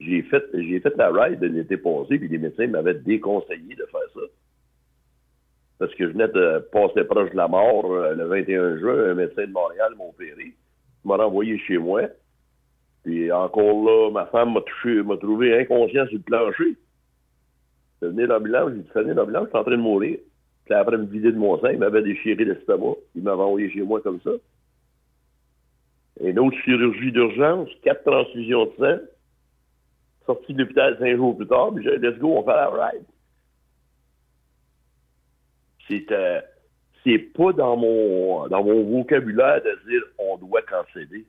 J'ai 0.00 0.22
fait, 0.22 0.44
j'ai 0.52 0.80
fait 0.80 0.96
la 0.96 1.10
ride 1.10 1.38
de 1.38 1.46
l'été 1.46 1.76
passé, 1.76 2.18
puis 2.18 2.28
les 2.28 2.38
médecins 2.38 2.66
m'avaient 2.66 2.94
déconseillé 2.94 3.74
de 3.76 3.86
faire 3.86 4.00
ça. 4.14 4.20
Parce 5.84 5.96
que 5.96 6.06
je 6.06 6.12
venais 6.12 6.28
de 6.28 6.66
passer 6.72 7.04
proche 7.04 7.30
de 7.32 7.36
la 7.36 7.46
mort 7.46 7.92
euh, 7.92 8.14
le 8.14 8.24
21 8.24 8.78
juin, 8.78 9.10
un 9.10 9.14
médecin 9.14 9.42
de 9.42 9.52
Montréal 9.52 9.92
m'a 9.98 10.04
opéré. 10.04 10.54
M'a 11.04 11.16
renvoyé 11.16 11.58
chez 11.58 11.76
moi. 11.76 12.04
Puis 13.02 13.30
encore 13.30 13.84
là, 13.84 14.10
ma 14.10 14.24
femme 14.26 14.54
m'a 14.54 14.62
touché, 14.62 15.02
m'a 15.02 15.18
trouvé 15.18 15.60
inconscient 15.60 16.06
sur 16.06 16.16
le 16.16 16.22
plancher. 16.22 16.78
Je 18.00 18.06
venais 18.06 18.24
l'ambulance, 18.24 18.70
j'ai 18.70 18.80
dit, 18.80 18.88
venez 18.94 19.12
l'ambulance, 19.12 19.44
je 19.44 19.48
suis 19.50 19.58
en 19.58 19.62
train 19.62 19.72
de 19.72 19.76
mourir. 19.76 20.16
Puis 20.64 20.74
après 20.74 20.96
me 20.96 21.04
vider 21.04 21.32
de 21.32 21.36
mon 21.36 21.60
sein, 21.60 21.72
il 21.72 21.78
m'avait 21.78 22.00
déchiré 22.00 22.46
l'estomac. 22.46 22.94
Il 23.14 23.22
m'avait 23.22 23.42
envoyé 23.42 23.68
chez 23.68 23.82
moi 23.82 24.00
comme 24.00 24.22
ça. 24.22 24.30
Une 26.22 26.38
autre 26.38 26.56
chirurgie 26.64 27.12
d'urgence, 27.12 27.68
quatre 27.82 28.10
transfusions 28.10 28.64
de 28.64 28.72
sang. 28.78 29.02
Sorti 30.24 30.54
de 30.54 30.62
l'hôpital 30.62 30.96
cinq 30.98 31.14
jours 31.16 31.36
plus 31.36 31.46
tard, 31.46 31.74
puis 31.74 31.84
j'ai 31.84 31.98
let's 31.98 32.18
go, 32.18 32.38
on 32.38 32.42
fait 32.42 32.56
la 32.56 32.70
ride. 32.70 33.04
C'est, 35.88 36.10
euh, 36.12 36.40
c'est 37.04 37.18
pas 37.18 37.52
dans 37.52 37.76
mon, 37.76 38.48
vocabulaire 38.48 39.62
de 39.62 39.90
dire 39.90 40.02
on 40.18 40.36
doit 40.36 40.62
canceller. 40.62 41.24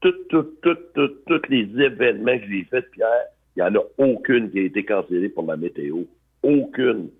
Tous 0.00 0.12
tout, 0.28 0.54
tout, 0.62 0.76
tout, 0.94 1.10
tous 1.26 1.42
les 1.48 1.62
événements 1.82 2.38
que 2.38 2.46
j'ai 2.46 2.64
faits, 2.64 2.90
Pierre, 2.90 3.26
il 3.56 3.62
n'y 3.62 3.68
en 3.68 3.80
a 3.80 3.84
aucune 3.98 4.50
qui 4.50 4.58
a 4.58 4.62
été 4.62 4.84
cancellée 4.84 5.30
pour 5.30 5.46
la 5.46 5.56
météo. 5.56 6.02
Aucune. 6.42 7.10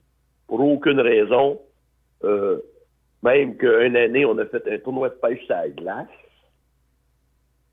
Pour 0.46 0.60
aucune 0.60 1.00
raison. 1.00 1.60
Euh, 2.24 2.60
même 3.22 3.56
qu'une 3.56 3.96
année, 3.96 4.26
on 4.26 4.36
a 4.38 4.46
fait 4.46 4.62
un 4.70 4.78
tournoi 4.78 5.08
de 5.08 5.14
pêche 5.14 5.44
sur 5.46 5.54
la 5.54 5.68
glace. 5.70 6.06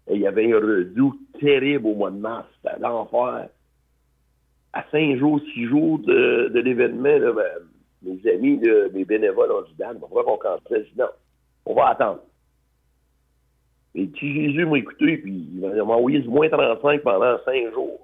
Et 0.08 0.16
il 0.16 0.22
y 0.22 0.28
avait 0.28 0.52
un 0.52 0.58
redout 0.58 1.18
terrible 1.40 1.88
au 1.88 1.96
mois 1.96 2.12
de 2.12 2.18
mars. 2.18 2.48
C'était 2.64 2.80
l'enfer. 2.80 3.50
À 4.74 4.84
cinq 4.92 5.18
jours, 5.18 5.40
six 5.54 5.66
jours 5.66 6.00
de, 6.00 6.50
de 6.54 6.60
l'événement, 6.60 7.34
ben, 7.34 7.46
mes 8.02 8.32
amis, 8.32 8.60
là, 8.60 8.90
mes 8.94 9.06
bénévoles 9.06 9.52
ont 9.52 9.62
dit, 9.62 9.76
Dan, 9.78 10.00
pourquoi 10.00 10.24
qu'on 10.24 10.38
cancelle? 10.38 10.88
Non, 10.98 11.10
on 11.66 11.76
va 11.76 11.90
attendre. 11.90 12.22
Et 13.96 14.10
si 14.18 14.34
Jésus 14.34 14.66
m'a 14.66 14.80
écouté, 14.80 15.18
puis 15.18 15.48
il 15.54 15.62
m'a 15.62 15.94
envoyé 15.94 16.20
du 16.20 16.28
moins 16.28 16.50
35 16.50 17.02
pendant 17.04 17.38
cinq 17.46 17.72
jours. 17.74 18.00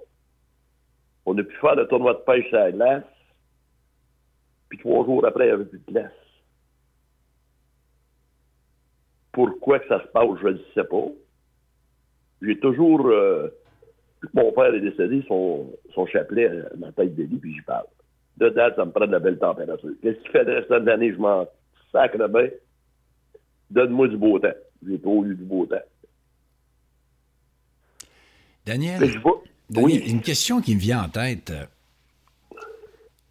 On 1.26 1.36
a 1.36 1.42
pu 1.42 1.56
faire 1.56 1.74
le 1.74 1.86
tournoi 1.88 2.14
de 2.14 2.18
pêche 2.20 2.48
sur 2.48 2.58
la 2.58 2.72
glace. 2.72 3.04
Puis 4.68 4.78
trois 4.78 5.04
jours 5.04 5.26
après, 5.26 5.44
il 5.44 5.48
n'y 5.48 5.54
avait 5.54 5.64
plus 5.64 5.78
de 5.78 5.92
place. 5.92 6.12
Pourquoi 9.32 9.80
que 9.80 9.88
ça 9.88 10.00
se 10.00 10.08
passe, 10.08 10.28
je 10.42 10.48
ne 10.48 10.58
sais 10.74 10.84
pas. 10.84 11.06
J'ai 12.42 12.58
toujours, 12.58 13.06
euh, 13.08 13.48
mon 14.34 14.52
père 14.52 14.74
est 14.74 14.80
décédé, 14.80 15.24
son, 15.26 15.70
son 15.94 16.06
chapelet 16.06 16.46
à 16.46 16.76
ma 16.76 16.92
tête 16.92 17.14
de 17.16 17.22
lit, 17.22 17.38
puis 17.38 17.54
j'y 17.54 17.62
parle. 17.62 17.86
De 18.36 18.48
date, 18.48 18.76
ça 18.76 18.84
me 18.84 18.90
prend 18.90 19.06
de 19.06 19.12
la 19.12 19.18
belle 19.18 19.38
température. 19.38 19.90
Qu'est-ce 20.02 20.18
qu'il 20.20 20.30
fait 20.30 20.44
le 20.44 20.58
restant 20.58 20.80
de 20.80 20.86
l'année? 20.86 21.12
Je 21.12 21.18
m'en 21.18 21.46
sacre 21.92 22.28
bien? 22.28 22.48
Donne-moi 23.70 24.08
du 24.08 24.16
beau 24.16 24.38
temps. 24.38 24.48
J'ai 24.86 24.98
pas 24.98 25.10
eu 25.10 25.34
du 25.34 25.44
beau 25.44 25.66
temps. 25.66 25.76
Daniel, 28.66 29.02
une 29.76 30.20
question 30.20 30.60
qui 30.60 30.74
me 30.74 30.80
vient 30.80 31.02
en 31.02 31.08
tête. 31.08 31.52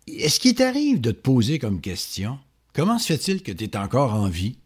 Est-ce 0.07 0.39
qu'il 0.39 0.55
t'arrive 0.55 1.01
de 1.01 1.11
te 1.11 1.21
poser 1.21 1.59
comme 1.59 1.81
question, 1.81 2.39
comment 2.73 2.97
se 2.97 3.13
fait-il 3.13 3.43
que 3.43 3.51
tu 3.51 3.65
es 3.65 3.77
encore 3.77 4.13
en 4.13 4.27
vie, 4.27 4.57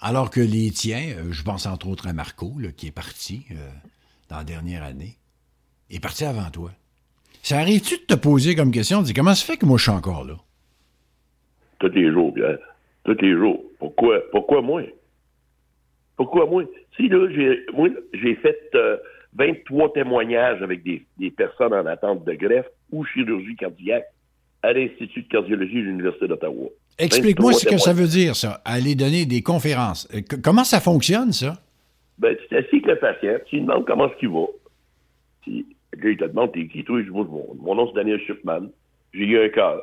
alors 0.00 0.30
que 0.30 0.40
les 0.40 0.70
tiens, 0.70 1.14
euh, 1.16 1.32
je 1.32 1.42
pense 1.42 1.64
entre 1.66 1.88
autres 1.88 2.08
à 2.08 2.12
Marco, 2.12 2.52
qui 2.76 2.88
est 2.88 2.92
parti 2.92 3.46
euh, 3.52 3.54
dans 4.28 4.38
la 4.38 4.44
dernière 4.44 4.82
année, 4.82 5.16
est 5.92 6.00
parti 6.00 6.24
avant 6.24 6.50
toi? 6.50 6.70
Ça 7.42 7.58
arrive-tu 7.58 7.98
de 7.98 8.04
te 8.04 8.14
poser 8.14 8.54
comme 8.54 8.70
question, 8.70 9.00
de 9.00 9.06
dire 9.06 9.14
comment 9.14 9.34
se 9.34 9.44
fait 9.44 9.56
que 9.56 9.66
moi 9.66 9.76
je 9.76 9.82
suis 9.82 9.90
encore 9.90 10.24
là? 10.24 10.34
Tous 11.78 11.88
les 11.88 12.10
jours, 12.12 12.32
Pierre. 12.32 12.58
Tous 13.04 13.16
les 13.20 13.32
jours. 13.32 13.60
Pourquoi, 13.78 14.20
pourquoi 14.30 14.62
moi? 14.62 14.82
Pourquoi 16.16 16.46
moi? 16.46 16.64
Si 16.96 17.08
là, 17.08 17.26
j'ai, 17.34 17.66
moi, 17.74 17.88
j'ai 18.14 18.36
fait 18.36 18.60
euh, 18.76 18.96
23 19.34 19.92
témoignages 19.92 20.62
avec 20.62 20.84
des, 20.84 21.04
des, 21.18 21.30
personnes 21.32 21.72
en 21.72 21.84
attente 21.86 22.24
de 22.24 22.32
greffe 22.34 22.66
ou 22.92 23.04
chirurgie 23.04 23.56
cardiaque 23.56 24.06
à 24.62 24.72
l'Institut 24.72 25.22
de 25.22 25.28
cardiologie 25.28 25.76
de 25.76 25.86
l'Université 25.86 26.28
d'Ottawa. 26.28 26.68
Explique-moi 26.98 27.52
ce 27.54 27.66
que 27.66 27.78
ça 27.78 27.92
veut 27.92 28.06
dire, 28.06 28.36
ça, 28.36 28.60
aller 28.64 28.94
donner 28.94 29.26
des 29.26 29.42
conférences. 29.42 30.06
Euh, 30.14 30.20
comment 30.44 30.64
ça 30.64 30.80
fonctionne, 30.80 31.32
ça? 31.32 31.54
Ben, 32.18 32.36
tu 32.36 32.48
t'assieds 32.48 32.82
avec 32.84 32.86
le 32.86 32.98
patient, 32.98 33.34
tu 33.46 33.56
lui 33.56 33.62
demandes 33.62 33.84
comment 33.84 34.08
est-ce 34.08 34.18
qu'il 34.18 34.28
va. 34.28 34.46
Là, 35.94 36.10
il 36.10 36.16
te 36.16 36.24
demande, 36.24 36.52
t'es 36.52 36.66
qui, 36.66 36.84
toi? 36.84 37.00
Je 37.00 37.04
dis, 37.04 37.10
mon, 37.10 37.54
mon 37.54 37.74
nom, 37.74 37.88
c'est 37.88 37.94
Daniel 37.94 38.20
Shipman. 38.20 38.68
J'ai 39.12 39.24
eu 39.24 39.44
un 39.44 39.48
cœur. 39.50 39.82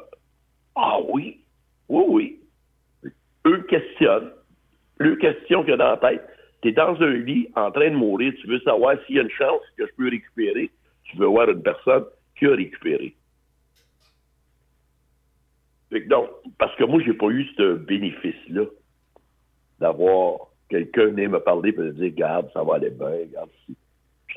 Ah 0.76 0.99
oui? 1.10 1.41
Oui, 1.88 2.03
oui. 2.07 3.12
Eux 3.45 3.62
questionnent. 3.70 4.32
Le 4.97 5.16
question 5.16 5.62
qu'il 5.62 5.72
y 5.72 5.74
a 5.74 5.78
dans 5.78 5.91
la 5.91 5.97
tête, 5.97 6.28
tu 6.62 6.70
es 6.70 6.72
dans 6.72 6.99
un 7.01 7.14
lit 7.14 7.49
en 7.55 7.72
train 7.72 7.89
de 7.89 7.95
mourir, 7.95 8.34
tu 8.41 8.47
veux 8.47 8.60
savoir 8.62 8.95
s'il 9.05 9.16
y 9.16 9.20
a 9.20 9.24
une 9.24 9.30
chance 9.30 9.62
que 9.78 9.86
je 9.86 9.91
peux 9.95 10.10
récupérer, 10.10 10.70
tu 11.03 11.18
veux 11.18 11.28
voir 11.28 11.49
une 11.49 11.62
personne 11.62 12.05
qui 12.38 12.45
a 12.45 12.55
récupéré. 12.55 13.16
donc, 16.07 16.30
parce 16.57 16.76
que 16.76 16.84
moi, 16.84 17.01
j'ai 17.05 17.14
pas 17.14 17.28
eu 17.28 17.45
ce 17.55 17.76
bénéfice-là 17.76 18.66
d'avoir 19.80 20.49
quelqu'un 20.70 21.07
venir 21.07 21.30
me 21.30 21.39
parler 21.39 21.70
et 21.70 21.78
me 21.78 21.91
dire 21.93 22.14
Garde, 22.14 22.49
ça 22.53 22.64
va 22.64 22.76
aller 22.76 22.89
bien, 22.89 23.07
regarde, 23.07 23.49
je 23.68 23.74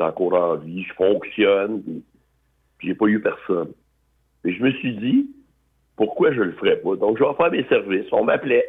encore 0.03 0.35
en 0.35 0.57
vie, 0.57 0.85
je 0.85 0.93
fonctionne, 0.95 1.83
puis, 1.83 2.03
puis 2.79 2.89
j'ai 2.89 2.95
pas 2.95 3.07
eu 3.07 3.21
personne. 3.21 3.73
Et 4.45 4.53
je 4.53 4.63
me 4.63 4.73
suis 4.73 4.97
dit, 4.97 5.31
pourquoi 5.97 6.33
je 6.33 6.41
le 6.41 6.53
ferais 6.53 6.77
pas? 6.77 6.97
Donc, 6.97 7.19
je 7.19 7.25
vais 7.25 7.35
faire 7.35 7.51
mes 7.51 7.65
services. 7.65 8.07
On 8.13 8.25
m'appelait. 8.25 8.65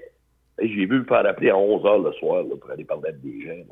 J'ai 0.59 0.85
vu 0.85 0.99
me 0.99 1.03
faire 1.05 1.25
appeler 1.25 1.49
à 1.49 1.57
11 1.57 1.83
h 1.83 2.03
le 2.03 2.11
soir 2.13 2.43
pour 2.59 2.69
aller 2.69 2.85
parler 2.85 3.09
avec 3.09 3.21
des 3.21 3.41
gens. 3.41 3.63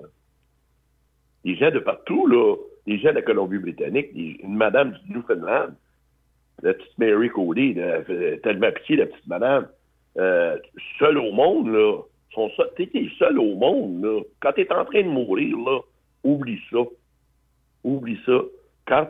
Des 1.45 1.55
gens 1.55 1.71
de 1.71 1.79
partout, 1.79 2.27
là. 2.27 2.55
Des 2.87 2.97
gens 2.97 3.09
de 3.09 3.15
la 3.15 3.21
Colombie-Britannique, 3.21 4.09
une 4.15 4.55
madame 4.55 4.93
du 4.93 5.13
Newfoundland, 5.13 5.75
la 6.63 6.73
petite 6.73 6.97
Mary 6.97 7.29
Cody, 7.29 7.77
tellement 8.41 8.71
pitié, 8.71 8.95
la 8.95 9.05
petite 9.05 9.27
madame. 9.27 9.67
Euh, 10.17 10.57
seule 10.97 11.19
au 11.19 11.31
monde, 11.31 11.67
là. 11.67 11.99
T'es 12.75 12.89
seul 13.19 13.37
au 13.37 13.55
monde, 13.55 14.03
là. 14.03 14.21
Quand 14.39 14.53
t'es 14.53 14.71
en 14.73 14.85
train 14.85 15.03
de 15.03 15.09
mourir, 15.09 15.55
là, 15.57 15.79
oublie 16.23 16.59
ça. 16.71 16.79
Oublie 17.83 18.19
ça. 18.25 18.41
Quand 18.87 19.07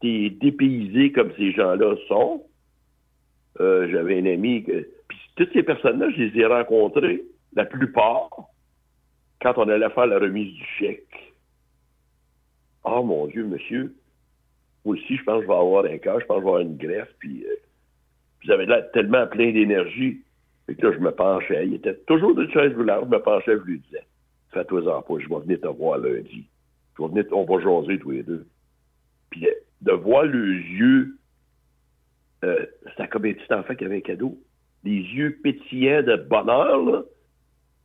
t'es 0.00 0.30
dépaysé 0.30 1.12
comme 1.12 1.32
ces 1.36 1.52
gens-là 1.52 1.96
sont, 2.08 2.44
euh, 3.60 3.88
j'avais 3.90 4.20
un 4.20 4.26
ami 4.26 4.64
que 4.64 4.88
toutes 5.36 5.52
ces 5.52 5.62
personnes-là, 5.62 6.10
je 6.10 6.22
les 6.22 6.40
ai 6.40 6.46
rencontrées, 6.46 7.22
la 7.54 7.64
plupart, 7.64 8.30
quand 9.40 9.54
on 9.56 9.68
allait 9.68 9.90
faire 9.90 10.06
la 10.06 10.18
remise 10.18 10.52
du 10.52 10.64
chèque. 10.78 11.34
Oh 12.84 13.02
mon 13.02 13.26
Dieu, 13.26 13.44
monsieur, 13.44 13.94
moi 14.84 14.94
aussi, 14.94 15.16
je 15.16 15.24
pense 15.24 15.38
que 15.38 15.42
je 15.42 15.48
vais 15.48 15.54
avoir 15.54 15.84
un 15.84 15.98
cas, 15.98 16.18
je 16.20 16.26
pense 16.26 16.36
que 16.36 16.42
je 16.42 16.44
vais 16.44 16.50
avoir 16.50 16.60
une 16.60 16.76
greffe, 16.76 17.12
puis, 17.18 17.44
euh, 17.44 17.56
puis 18.38 18.48
j'avais 18.48 18.66
là 18.66 18.82
tellement 18.82 19.26
plein 19.26 19.52
d'énergie. 19.52 20.22
Et 20.68 20.74
que 20.74 20.86
là, 20.86 20.92
je 20.92 20.98
me 20.98 21.12
penchais. 21.12 21.66
Il 21.66 21.74
était 21.74 21.94
toujours 22.06 22.34
de 22.34 22.46
chaise 22.48 22.74
roulante, 22.74 23.04
je 23.04 23.10
me 23.10 23.22
penchais, 23.22 23.56
je 23.56 23.62
lui 23.62 23.78
disais, 23.80 24.04
fais-toi-en 24.52 25.02
pas, 25.02 25.14
je 25.18 25.28
vais 25.28 25.40
venir 25.40 25.60
te 25.60 25.68
voir 25.68 25.98
lundi. 25.98 26.46
Venir, 26.98 27.24
on 27.32 27.44
va 27.44 27.60
jaser 27.62 27.98
tous 27.98 28.10
les 28.10 28.22
deux. 28.22 28.46
Puis 29.30 29.46
de 29.82 29.92
voir 29.92 30.24
le 30.24 30.54
yeux, 30.54 31.18
euh, 32.44 32.64
c'était 32.90 33.08
comme 33.08 33.26
un 33.26 33.32
petit 33.32 33.52
enfant 33.52 33.74
qui 33.74 33.84
avait 33.84 33.98
un 33.98 34.00
cadeau 34.00 34.38
des 34.86 35.00
yeux 35.00 35.38
pétillants 35.42 36.02
de 36.02 36.16
bonheur, 36.16 36.84
là, 36.84 37.02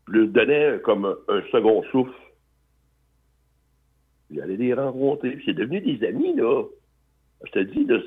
leur 0.07 0.27
donnait 0.27 0.79
comme 0.83 1.05
un, 1.05 1.41
second 1.51 1.83
souffle. 1.91 2.13
J'allais 4.29 4.55
les 4.55 4.73
rencontrer. 4.73 5.39
C'est 5.43 5.53
devenu 5.53 5.81
des 5.81 6.07
amis, 6.07 6.35
là. 6.35 6.63
Je 7.45 7.51
te 7.51 7.59
dis, 7.59 7.85
là, 7.85 7.97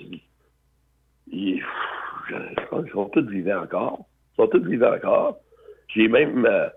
ils, 1.27 1.63
je, 2.29 2.91
sont 2.93 3.09
tous 3.09 3.27
vivants 3.29 3.63
encore. 3.63 4.07
Ils 4.33 4.37
sont 4.37 4.47
tous 4.47 4.65
vivants 4.65 4.95
encore. 4.95 5.39
J'ai 5.89 6.07
même 6.07 6.47
euh, 6.47 6.69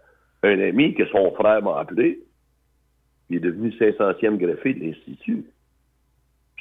un 0.42 0.60
ami 0.60 0.96
que 0.96 1.06
son 1.08 1.32
frère 1.36 1.62
m'a 1.62 1.80
appelé. 1.80 2.20
Il 3.30 3.38
est 3.38 3.40
devenu 3.42 3.70
500e 3.70 4.38
greffé 4.38 4.74
de 4.74 4.86
l'Institut. 4.86 5.46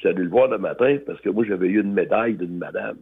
Allé 0.05 0.23
le 0.23 0.29
voir 0.29 0.49
le 0.49 0.59
matin 0.59 0.99
parce 1.05 1.21
que 1.21 1.31
moi, 1.31 1.45
j'avais 1.45 1.67
eu 1.67 1.81
une 1.81 1.93
médaille 1.93 2.37
d'une 2.37 2.59
madame 2.59 2.99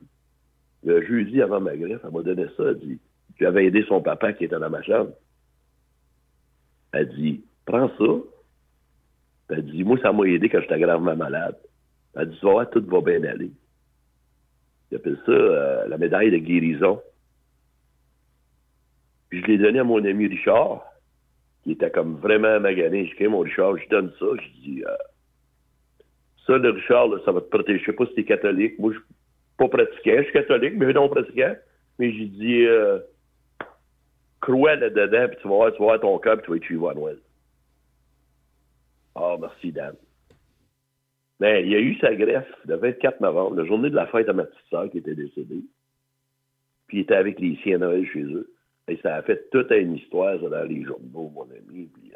le 0.85 1.03
jeudi 1.07 1.41
avant 1.43 1.61
ma 1.61 1.77
greffe, 1.77 2.01
elle 2.05 2.11
m'a 2.11 2.23
donné 2.23 2.47
ça. 2.57 2.65
Elle 2.69 2.79
dit 2.79 3.01
Tu 3.37 3.47
avais 3.47 3.67
aidé 3.67 3.85
son 3.89 4.03
papa 4.03 4.33
qui 4.33 4.45
était 4.45 4.59
dans 4.59 4.71
ma 4.71 4.83
chambre. 4.83 5.13
Elle 6.93 7.09
dit 7.15 7.43
Prends 7.65 7.89
ça. 7.99 8.15
Elle 9.51 9.65
dit 9.65 9.83
Moi, 9.85 9.99
ça 10.03 10.13
m'a 10.13 10.25
aidé 10.25 10.49
quand 10.49 10.61
j'étais 10.61 10.79
gravement 10.79 11.17
malade. 11.17 11.57
Elle 12.15 12.31
dit 12.31 12.39
Tu 12.39 12.47
vas 12.47 12.67
tout 12.67 12.85
va 12.87 13.01
bien 13.01 13.25
aller. 13.25 13.51
J'appelle 14.93 15.19
ça 15.25 15.33
euh, 15.33 15.89
la 15.89 15.99
médaille 15.99 16.31
de 16.31 16.39
guérison. 16.39 17.01
Puis 19.31 19.41
je 19.41 19.47
l'ai 19.47 19.59
donné 19.59 19.81
à 19.81 19.85
mon 19.85 20.05
ami 20.05 20.29
Richard, 20.29 20.85
qui 21.65 21.73
était 21.73 21.91
comme 21.91 22.17
vraiment 22.17 22.61
magané. 22.61 23.07
Je 23.07 23.17
dis 23.17 23.27
mon 23.27 23.41
Richard, 23.41 23.77
je 23.79 23.89
donne 23.89 24.13
ça. 24.19 24.27
Je 24.37 24.61
dis 24.61 24.85
euh, 24.85 24.97
Ça, 26.47 26.59
le 26.59 26.71
Richard, 26.71 27.09
ça 27.25 27.33
va 27.33 27.41
te 27.41 27.49
protéger. 27.49 27.81
Je 27.81 27.87
sais 27.87 27.97
pas 27.97 28.07
si 28.07 28.15
t'es 28.15 28.25
catholique. 28.25 28.79
Moi, 28.79 28.93
je 28.93 28.99
pas 29.57 29.69
pratiquant. 29.69 30.17
Je 30.19 30.23
suis 30.25 30.33
catholique, 30.33 30.75
mais 30.77 30.93
non 30.93 31.09
pratiquant. 31.09 31.55
Mais 31.99 32.13
j'ai 32.13 32.27
dit, 32.27 32.67
euh, 32.67 32.99
crois 34.41 34.77
là-dedans, 34.77 35.29
puis 35.29 35.39
tu 35.41 35.49
vas 35.49 35.55
voir, 35.55 35.73
tu 35.73 35.83
vas 35.83 35.99
ton 35.99 36.19
cœur, 36.19 36.37
puis 36.37 36.45
tu 36.45 36.51
vas 36.51 36.57
être 36.57 36.65
suivre 36.65 36.91
à 36.91 36.95
Noël. 36.95 37.19
Ah, 39.15 39.37
merci, 39.41 39.73
Dan. 39.73 39.95
Mais 41.41 41.63
ben, 41.63 41.67
il 41.67 41.73
y 41.73 41.77
a 41.77 41.81
eu 41.81 41.97
sa 41.99 42.15
greffe 42.15 42.53
le 42.65 42.77
24 42.77 43.21
novembre, 43.21 43.57
la 43.57 43.65
journée 43.65 43.91
de 43.91 43.95
la 43.95 44.07
fête 44.07 44.29
à 44.29 44.33
ma 44.33 44.45
petite 44.45 44.93
qui 44.93 44.99
était 44.99 45.15
décédée. 45.15 45.65
Puis 46.87 46.99
il 46.99 47.01
était 47.01 47.15
avec 47.15 47.41
les 47.41 47.57
siens 47.63 47.79
Noël 47.79 48.07
chez 48.07 48.23
eux. 48.23 48.54
Et 48.89 48.99
ça 49.03 49.17
a 49.17 49.23
fait 49.23 49.49
toute 49.51 49.71
une 49.71 49.97
histoire 49.97 50.39
ça, 50.41 50.49
dans 50.49 50.69
les 50.69 50.85
journaux, 50.85 51.31
mon 51.35 51.45
ami. 51.45 51.89
Puis, 51.95 52.13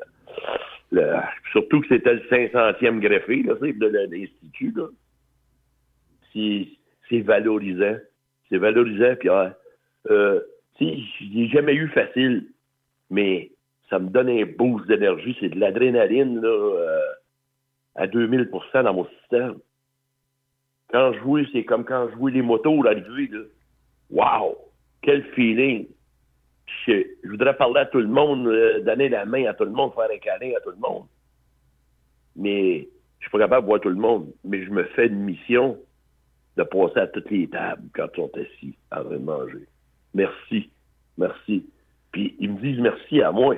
euh, 0.94 1.20
surtout 1.52 1.80
que 1.80 1.88
c'était 1.88 2.14
le 2.14 2.22
500e 2.30 3.00
greffé 3.00 3.42
là, 3.42 3.54
de 3.54 4.08
l'Institut. 4.10 4.72
Là 4.76 4.88
c'est 7.08 7.20
valorisant. 7.20 7.96
C'est 8.48 8.58
valorisant, 8.58 9.14
puis 9.18 9.28
euh, 10.10 10.40
j'ai 10.80 11.48
jamais 11.48 11.74
eu 11.74 11.88
facile, 11.88 12.46
mais 13.10 13.50
ça 13.90 13.98
me 13.98 14.08
donne 14.08 14.28
un 14.28 14.44
boost 14.44 14.86
d'énergie. 14.86 15.36
C'est 15.40 15.50
de 15.50 15.60
l'adrénaline 15.60 16.40
là, 16.40 16.48
euh, 16.48 17.00
à 17.94 18.06
2000% 18.06 18.84
dans 18.84 18.94
mon 18.94 19.06
système. 19.20 19.56
Quand 20.90 21.12
je 21.12 21.18
joue, 21.20 21.44
c'est 21.52 21.64
comme 21.64 21.84
quand 21.84 22.08
je 22.08 22.14
joue 22.16 22.28
les 22.28 22.42
motos 22.42 22.82
l'arrivée. 22.82 23.28
Là. 23.30 23.40
Wow! 24.10 24.56
Quel 25.02 25.22
feeling! 25.34 25.86
Je, 26.86 27.28
voudrais 27.28 27.56
parler 27.56 27.80
à 27.80 27.86
tout 27.86 27.98
le 27.98 28.08
monde, 28.08 28.46
euh, 28.46 28.80
donner 28.80 29.08
la 29.08 29.24
main 29.24 29.46
à 29.46 29.54
tout 29.54 29.64
le 29.64 29.70
monde, 29.70 29.92
faire 29.94 30.08
un 30.12 30.18
câlin 30.18 30.52
à 30.56 30.60
tout 30.60 30.70
le 30.70 30.76
monde. 30.76 31.06
Mais 32.36 32.88
je 33.18 33.24
suis 33.24 33.30
pas 33.30 33.38
capable 33.38 33.62
de 33.62 33.68
voir 33.68 33.80
tout 33.80 33.88
le 33.88 33.96
monde. 33.96 34.32
Mais 34.44 34.64
je 34.64 34.70
me 34.70 34.84
fais 34.84 35.06
une 35.06 35.20
mission 35.20 35.78
de 36.56 36.62
passer 36.62 37.00
à 37.00 37.06
toutes 37.06 37.30
les 37.30 37.48
tables 37.48 37.88
quand 37.94 38.06
ils 38.12 38.16
sont 38.16 38.30
assis 38.34 38.76
à 38.90 39.02
de 39.02 39.16
manger. 39.16 39.66
Merci. 40.14 40.70
Merci. 41.16 41.66
Puis 42.12 42.36
ils 42.38 42.52
me 42.52 42.60
disent 42.60 42.80
merci 42.80 43.22
à 43.22 43.32
moi. 43.32 43.56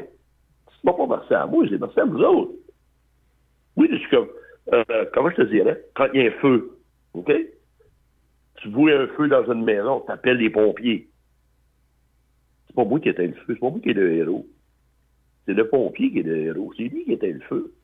C'est 0.66 0.90
pas 0.90 1.06
merci 1.06 1.34
à 1.34 1.46
moi, 1.46 1.64
c'est 1.68 1.78
merci 1.78 2.00
à 2.00 2.04
vous 2.04 2.20
autres. 2.20 2.52
Oui, 3.76 3.88
je 3.90 3.96
suis 3.96 4.10
comme, 4.10 4.28
euh, 4.72 5.04
comment 5.12 5.30
je 5.30 5.36
te 5.36 5.42
dirais, 5.42 5.82
quand 5.94 6.08
il 6.12 6.22
y 6.22 6.26
a 6.26 6.30
un 6.30 6.40
feu, 6.40 6.78
OK? 7.14 7.32
Tu 8.56 8.68
vois 8.68 8.92
un 8.92 9.06
feu 9.08 9.28
dans 9.28 9.50
une 9.52 9.64
maison, 9.64 10.02
tu 10.04 10.12
appelles 10.12 10.38
les 10.38 10.50
pompiers. 10.50 11.09
C'est 12.70 12.76
pas 12.76 12.84
moi 12.84 13.00
qui 13.00 13.08
étais 13.08 13.26
le 13.26 13.32
feu, 13.32 13.42
c'est 13.48 13.58
pas 13.58 13.70
moi 13.70 13.80
qui 13.82 13.90
est 13.90 13.94
le 13.94 14.12
héros. 14.14 14.46
C'est 15.44 15.54
le 15.54 15.68
pompier 15.68 16.12
qui 16.12 16.20
est 16.20 16.22
le 16.22 16.36
héros. 16.36 16.72
C'est 16.76 16.84
lui 16.84 17.04
qui 17.04 17.14
était 17.14 17.32
le 17.32 17.40
feu. 17.40 17.74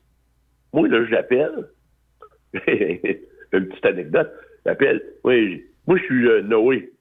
Moi, 0.71 0.87
là, 0.87 1.03
je 1.03 1.11
l'appelle. 1.11 1.69
Une 3.51 3.67
petite 3.67 3.85
anecdote. 3.85 4.31
J'appelle. 4.65 5.03
Oui, 5.25 5.65
moi, 5.85 5.97
je 5.97 6.03
suis 6.03 6.25
euh, 6.25 6.41
Noé. 6.41 6.93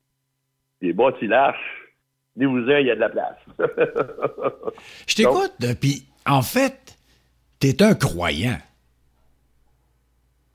Des 0.83 0.93
bâtis 0.93 1.29
lâches. 1.29 1.85
Venez-vous-en, 2.35 2.79
il 2.79 2.87
y 2.87 2.91
a 2.91 2.97
de 2.97 3.01
la 3.01 3.09
place. 3.09 3.39
je 5.07 5.15
t'écoute, 5.15 5.55
puis 5.81 6.09
en 6.27 6.43
fait, 6.43 6.99
t'es 7.61 7.81
un 7.85 7.95
croyant. 7.95 8.59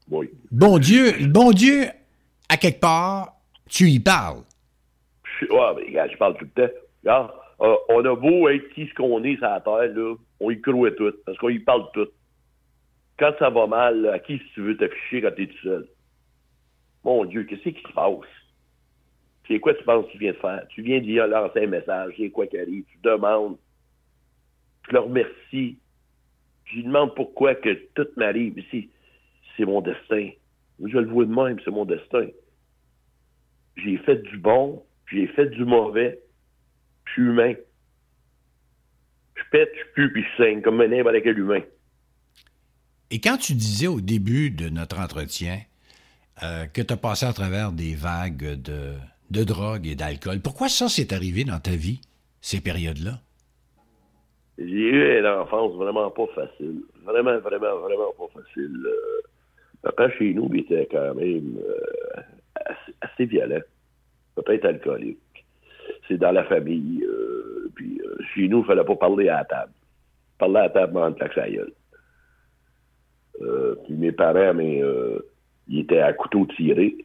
Oui. 0.10 0.30
Bon 0.52 0.78
Dieu, 0.78 1.14
bon 1.30 1.52
Dieu, 1.54 1.86
à 2.50 2.58
quelque 2.58 2.82
part, 2.82 3.38
tu 3.70 3.86
y 3.86 4.00
parles. 4.02 4.44
Je, 5.40 5.46
ouais, 5.46 5.74
mais 5.78 5.88
regarde, 5.88 6.12
je 6.12 6.18
parle 6.18 6.38
tout 6.38 6.46
le 6.56 6.68
temps. 6.68 6.74
Euh, 7.08 7.28
on 7.90 8.06
a 8.06 8.16
beau 8.16 8.50
être 8.50 8.70
qui 8.70 8.88
ce 8.88 8.94
qu'on 8.94 9.24
est 9.24 9.36
sur 9.38 9.48
la 9.48 9.62
terre, 9.62 9.94
là, 9.94 10.16
on 10.40 10.52
y 10.52 10.60
croit 10.62 10.92
tout, 10.92 11.14
parce 11.26 11.38
qu'on 11.38 11.50
y 11.50 11.60
parle 11.60 11.86
tout. 11.94 12.08
Quand 13.20 13.34
ça 13.38 13.50
va 13.50 13.68
mal, 13.68 14.08
à 14.08 14.20
qui 14.20 14.42
tu 14.54 14.62
veux 14.62 14.78
t'afficher 14.78 15.22
quand 15.22 15.36
t'es 15.36 15.48
tout 15.48 15.64
seul? 15.64 15.88
Mon 17.04 17.26
Dieu, 17.26 17.44
qu'est-ce 17.44 17.70
qui 17.70 17.82
se 17.82 17.94
passe? 17.94 18.30
C'est 19.48 19.60
quoi 19.60 19.74
tu 19.74 19.84
penses 19.84 20.06
que 20.08 20.12
tu 20.12 20.18
viens 20.20 20.32
de 20.32 20.38
faire? 20.38 20.66
Tu 20.70 20.82
viens 20.82 21.00
d'y 21.00 21.16
lancer 21.16 21.64
un 21.64 21.68
message, 21.68 22.14
c'est 22.18 22.30
quoi 22.30 22.48
qui 22.48 22.58
arrive? 22.58 22.84
Tu 22.86 22.98
demandes. 23.04 23.58
Je 24.88 24.94
le 24.94 25.00
remercie. 25.00 25.78
Je 26.66 26.76
lui 26.76 26.84
demande 26.84 27.14
pourquoi 27.16 27.56
que 27.56 27.74
tout 27.94 28.08
m'arrive. 28.16 28.58
ici 28.58 28.90
c'est 29.58 29.66
mon 29.66 29.82
destin. 29.82 30.30
Je 30.84 30.98
le 30.98 31.08
vois 31.08 31.26
de 31.26 31.34
même, 31.34 31.60
c'est 31.64 31.72
mon 31.72 31.86
destin. 31.86 32.28
J'ai 33.78 33.98
fait 33.98 34.18
du 34.24 34.38
bon, 34.38 34.84
j'ai 35.12 35.28
fait 35.28 35.48
du 35.48 35.66
mauvais. 35.66 36.20
Je 37.12 37.22
suis 37.22 37.30
humain. 37.30 37.54
Je 39.36 39.42
pète, 39.52 39.72
je 39.76 39.94
pue, 39.94 40.12
puis 40.14 40.24
je 40.24 40.44
saigne, 40.44 40.62
comme 40.62 40.80
un 40.82 40.92
avec 40.92 41.24
quel 41.24 41.38
humain. 41.38 41.62
Et 43.10 43.20
quand 43.20 43.38
tu 43.38 43.54
disais 43.54 43.88
au 43.88 44.00
début 44.00 44.52
de 44.52 44.70
notre 44.70 45.00
entretien 45.00 45.60
euh, 46.44 46.66
que 46.68 46.82
tu 46.82 46.94
as 46.94 46.98
passé 46.98 47.26
à 47.26 47.34
travers 47.34 47.72
des 47.74 47.94
vagues 47.94 48.62
de, 48.62 48.94
de 49.30 49.44
drogue 49.44 49.86
et 49.86 49.96
d'alcool, 49.96 50.40
pourquoi 50.42 50.70
ça 50.70 50.88
s'est 50.88 51.14
arrivé 51.14 51.44
dans 51.44 51.60
ta 51.60 51.72
vie, 51.72 52.00
ces 52.40 52.62
périodes-là? 52.62 53.20
J'ai 54.58 54.66
eu 54.66 55.20
une 55.20 55.26
enfance 55.26 55.74
vraiment 55.76 56.10
pas 56.12 56.28
facile. 56.36 56.84
Vraiment, 57.04 57.38
vraiment, 57.40 57.80
vraiment 57.80 58.14
pas 58.18 58.42
facile. 58.42 58.86
Euh, 58.86 59.22
papa, 59.82 60.10
chez 60.12 60.34
nous, 60.34 60.50
il 60.54 60.62
était 60.62 60.88
quand 60.92 61.16
même 61.16 61.58
euh, 61.58 62.22
assez, 63.02 63.26
violent. 63.26 63.62
Peut-être 64.36 64.66
alcoolique. 64.66 65.20
C'est 66.12 66.18
dans 66.18 66.32
la 66.34 66.44
famille. 66.44 67.08
puis 67.74 68.02
chez 68.36 68.50
nous, 68.50 68.58
il 68.58 68.62
ne 68.62 68.66
fallait 68.66 68.84
pas 68.84 68.96
parler 68.96 69.30
à 69.30 69.38
la 69.38 69.46
table. 69.46 69.72
Parler 70.38 70.58
à 70.58 70.64
la 70.64 70.70
table, 70.70 71.16
claque 71.16 71.34
sa 71.34 71.50
gueule. 71.50 71.72
puis 73.86 73.94
mes 73.94 74.12
parents, 74.12 74.54
mais 74.54 74.82
il 75.70 75.80
était 75.80 76.00
à 76.00 76.12
couteau 76.12 76.46
tiré. 76.58 76.98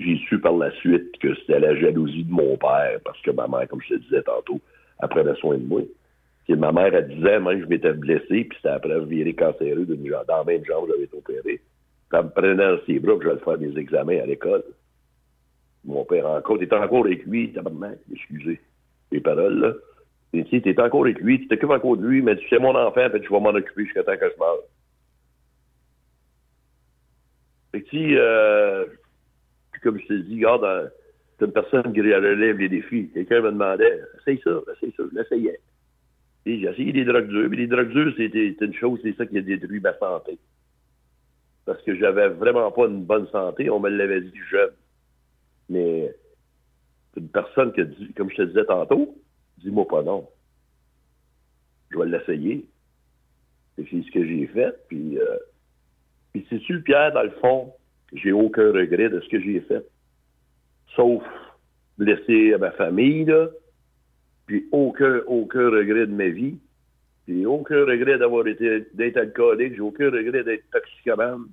J'ai 0.00 0.16
su 0.26 0.40
par 0.40 0.56
la 0.56 0.70
suite 0.76 1.18
que 1.18 1.34
c'était 1.34 1.60
la 1.60 1.76
jalousie 1.76 2.24
de 2.24 2.32
mon 2.32 2.56
père, 2.56 2.98
parce 3.04 3.20
que 3.20 3.30
ma 3.30 3.46
mère, 3.46 3.68
comme 3.68 3.82
je 3.82 3.94
te 3.94 4.00
disais 4.00 4.22
tantôt, 4.22 4.58
elle 5.02 5.08
prenait 5.08 5.34
soin 5.36 5.58
de 5.58 5.66
moi. 5.66 5.82
ma 6.48 6.72
mère, 6.72 6.94
elle 6.94 7.08
disait, 7.08 7.40
même, 7.40 7.60
je 7.60 7.66
m'étais 7.66 7.92
blessé, 7.92 8.44
puis 8.44 8.56
c'était 8.56 8.70
après 8.70 8.98
virer 9.04 9.34
cancéreux 9.34 9.84
d'une 9.84 10.02
dans 10.26 10.38
la 10.38 10.44
même 10.44 10.64
jambe, 10.64 10.88
j'avais 10.88 11.04
été 11.04 11.16
opéré. 11.16 11.60
Puis 12.10 12.22
me 12.22 12.28
prenait 12.30 12.54
dans 12.54 12.78
ses 12.86 12.98
bras, 12.98 13.18
je 13.22 13.28
vais 13.28 13.38
faire 13.38 13.58
mes 13.58 13.78
examens 13.78 14.20
à 14.22 14.26
l'école. 14.26 14.64
Mon 15.84 16.04
père 16.04 16.26
encore, 16.26 16.58
t'es 16.58 16.72
encore 16.72 17.04
avec 17.04 17.24
lui, 17.26 17.52
tabarnak, 17.52 17.98
excusez 18.12 18.60
les 19.12 19.20
paroles, 19.20 19.58
là. 19.60 19.72
Tu 20.32 20.60
t'es 20.62 20.80
encore 20.80 21.02
avec 21.02 21.20
lui, 21.20 21.40
tu 21.40 21.46
t'occupes 21.46 21.70
encore 21.70 21.96
de 21.96 22.06
lui, 22.06 22.20
mais 22.20 22.36
tu 22.36 22.48
sais 22.48 22.58
mon 22.58 22.74
enfant, 22.74 23.08
puis 23.10 23.20
tu 23.20 23.28
vas 23.28 23.38
m'en 23.38 23.50
occuper 23.50 23.84
jusqu'à 23.84 24.02
temps 24.02 24.16
que 24.16 24.28
je 24.28 24.38
meure. 24.40 24.58
Fait 27.70 27.82
que 27.82 27.88
si, 27.88 28.16
euh, 28.16 28.86
comme 29.82 30.00
je 30.00 30.06
te 30.06 30.12
dis, 30.14 30.44
regarde, 30.44 30.92
c'est 31.38 31.44
une 31.44 31.52
personne 31.52 31.92
qui 31.92 32.00
relève 32.00 32.58
les 32.58 32.68
défis. 32.68 33.10
Quelqu'un 33.14 33.42
me 33.42 33.52
demandait, 33.52 34.00
essaye 34.20 34.40
ça, 34.42 34.60
essaye 34.76 34.92
ça, 34.96 35.04
l'essayais. 35.12 35.60
J'ai 36.46 36.68
essayé 36.68 36.92
des 36.92 37.04
drogues 37.04 37.28
dures, 37.28 37.48
mais 37.48 37.56
les 37.56 37.66
drogues 37.66 37.90
dures, 37.90 38.12
c'était 38.16 38.56
une 38.60 38.74
chose, 38.74 38.98
c'est 39.02 39.16
ça 39.16 39.26
qui 39.26 39.38
a 39.38 39.40
détruit 39.40 39.80
ma 39.80 39.96
santé. 39.98 40.38
Parce 41.64 41.80
que 41.82 41.94
j'avais 41.94 42.28
vraiment 42.28 42.70
pas 42.70 42.86
une 42.86 43.04
bonne 43.04 43.28
santé, 43.28 43.70
on 43.70 43.80
me 43.80 43.88
l'avait 43.88 44.20
dit 44.20 44.40
jeune. 44.50 44.70
Mais 45.68 46.14
une 47.16 47.28
personne 47.28 47.72
qui 47.72 47.80
a 47.80 47.84
dit, 47.84 48.12
comme 48.14 48.30
je 48.30 48.36
te 48.36 48.42
disais 48.42 48.64
tantôt, 48.64 49.16
dis-moi 49.58 49.86
pas 49.86 50.02
non. 50.02 50.28
Je 51.90 51.98
vais 51.98 52.06
l'essayer. 52.06 52.66
C'est 53.76 53.84
ce 53.84 54.10
que 54.10 54.24
j'ai 54.24 54.46
fait, 54.48 54.74
puis 54.88 55.18
euh, 55.18 55.36
puis 56.34 56.44
si 56.48 56.58
tu 56.60 56.82
Pierre, 56.82 57.12
dans 57.12 57.22
le 57.22 57.30
fond, 57.30 57.72
j'ai 58.12 58.32
aucun 58.32 58.72
regret 58.72 59.08
de 59.08 59.20
ce 59.20 59.28
que 59.28 59.40
j'ai 59.40 59.60
fait. 59.60 59.86
Sauf 60.96 61.22
blesser 61.96 62.56
ma 62.58 62.72
famille, 62.72 63.24
là, 63.24 63.48
puis 64.46 64.66
aucun, 64.72 65.20
aucun 65.28 65.70
regret 65.70 66.08
de 66.08 66.12
ma 66.12 66.28
vie. 66.28 66.58
Puis 67.24 67.46
aucun 67.46 67.84
regret 67.84 68.18
d'avoir 68.18 68.46
été 68.48 68.84
d'être 68.94 69.16
alcoolique, 69.16 69.76
j'ai 69.76 69.80
aucun 69.80 70.10
regret 70.10 70.42
d'être 70.42 70.68
toxicomane. 70.70 71.46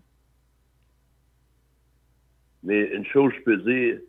Mais 2.63 2.91
une 2.93 3.05
chose 3.05 3.31
je 3.37 3.43
peux 3.43 3.57
dire, 3.57 3.99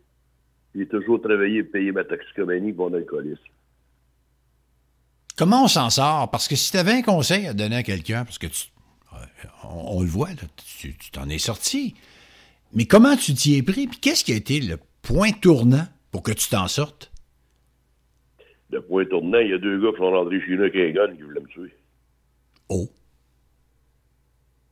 j'ai 0.75 0.87
toujours 0.87 1.21
travaillé 1.21 1.63
pour 1.63 1.73
payer 1.73 1.91
ma 1.91 2.03
toxicomanie 2.03 2.69
et 2.69 2.73
mon 2.73 2.93
alcoolisme. 2.93 3.41
Comment 5.37 5.63
on 5.63 5.67
s'en 5.67 5.89
sort? 5.89 6.29
Parce 6.29 6.47
que 6.47 6.55
si 6.55 6.71
tu 6.71 6.77
avais 6.77 6.91
un 6.91 7.01
conseil 7.01 7.47
à 7.47 7.53
donner 7.53 7.77
à 7.77 7.83
quelqu'un, 7.83 8.23
parce 8.23 8.37
que 8.37 8.47
tu 8.47 8.67
on, 9.63 10.01
le 10.01 10.07
voit, 10.07 10.29
tu 10.77 10.95
t'en 11.11 11.29
es 11.29 11.37
sorti. 11.37 11.95
Mais 12.73 12.85
comment 12.85 13.15
tu 13.15 13.33
t'y 13.33 13.57
es 13.57 13.63
pris? 13.63 13.87
Puis 13.87 13.99
qu'est-ce 13.99 14.23
qui 14.23 14.33
a 14.33 14.35
été 14.35 14.59
le 14.59 14.77
point 15.01 15.31
tournant 15.31 15.85
pour 16.11 16.23
que 16.23 16.31
tu 16.31 16.49
t'en 16.49 16.67
sortes? 16.67 17.11
Le 18.71 18.81
point 18.81 19.05
tournant, 19.05 19.39
il 19.39 19.49
y 19.49 19.53
a 19.53 19.57
deux 19.57 19.79
gars 19.79 19.91
qui 19.91 19.97
sont 19.97 20.11
rentrés 20.11 20.41
chez 20.41 20.55
nous 20.55 20.63
avec 20.63 20.75
un 20.75 20.89
gun 20.91 21.15
qui 21.15 21.21
voulaient 21.21 21.41
me 21.41 21.47
tuer. 21.47 21.73
Oh. 22.69 22.89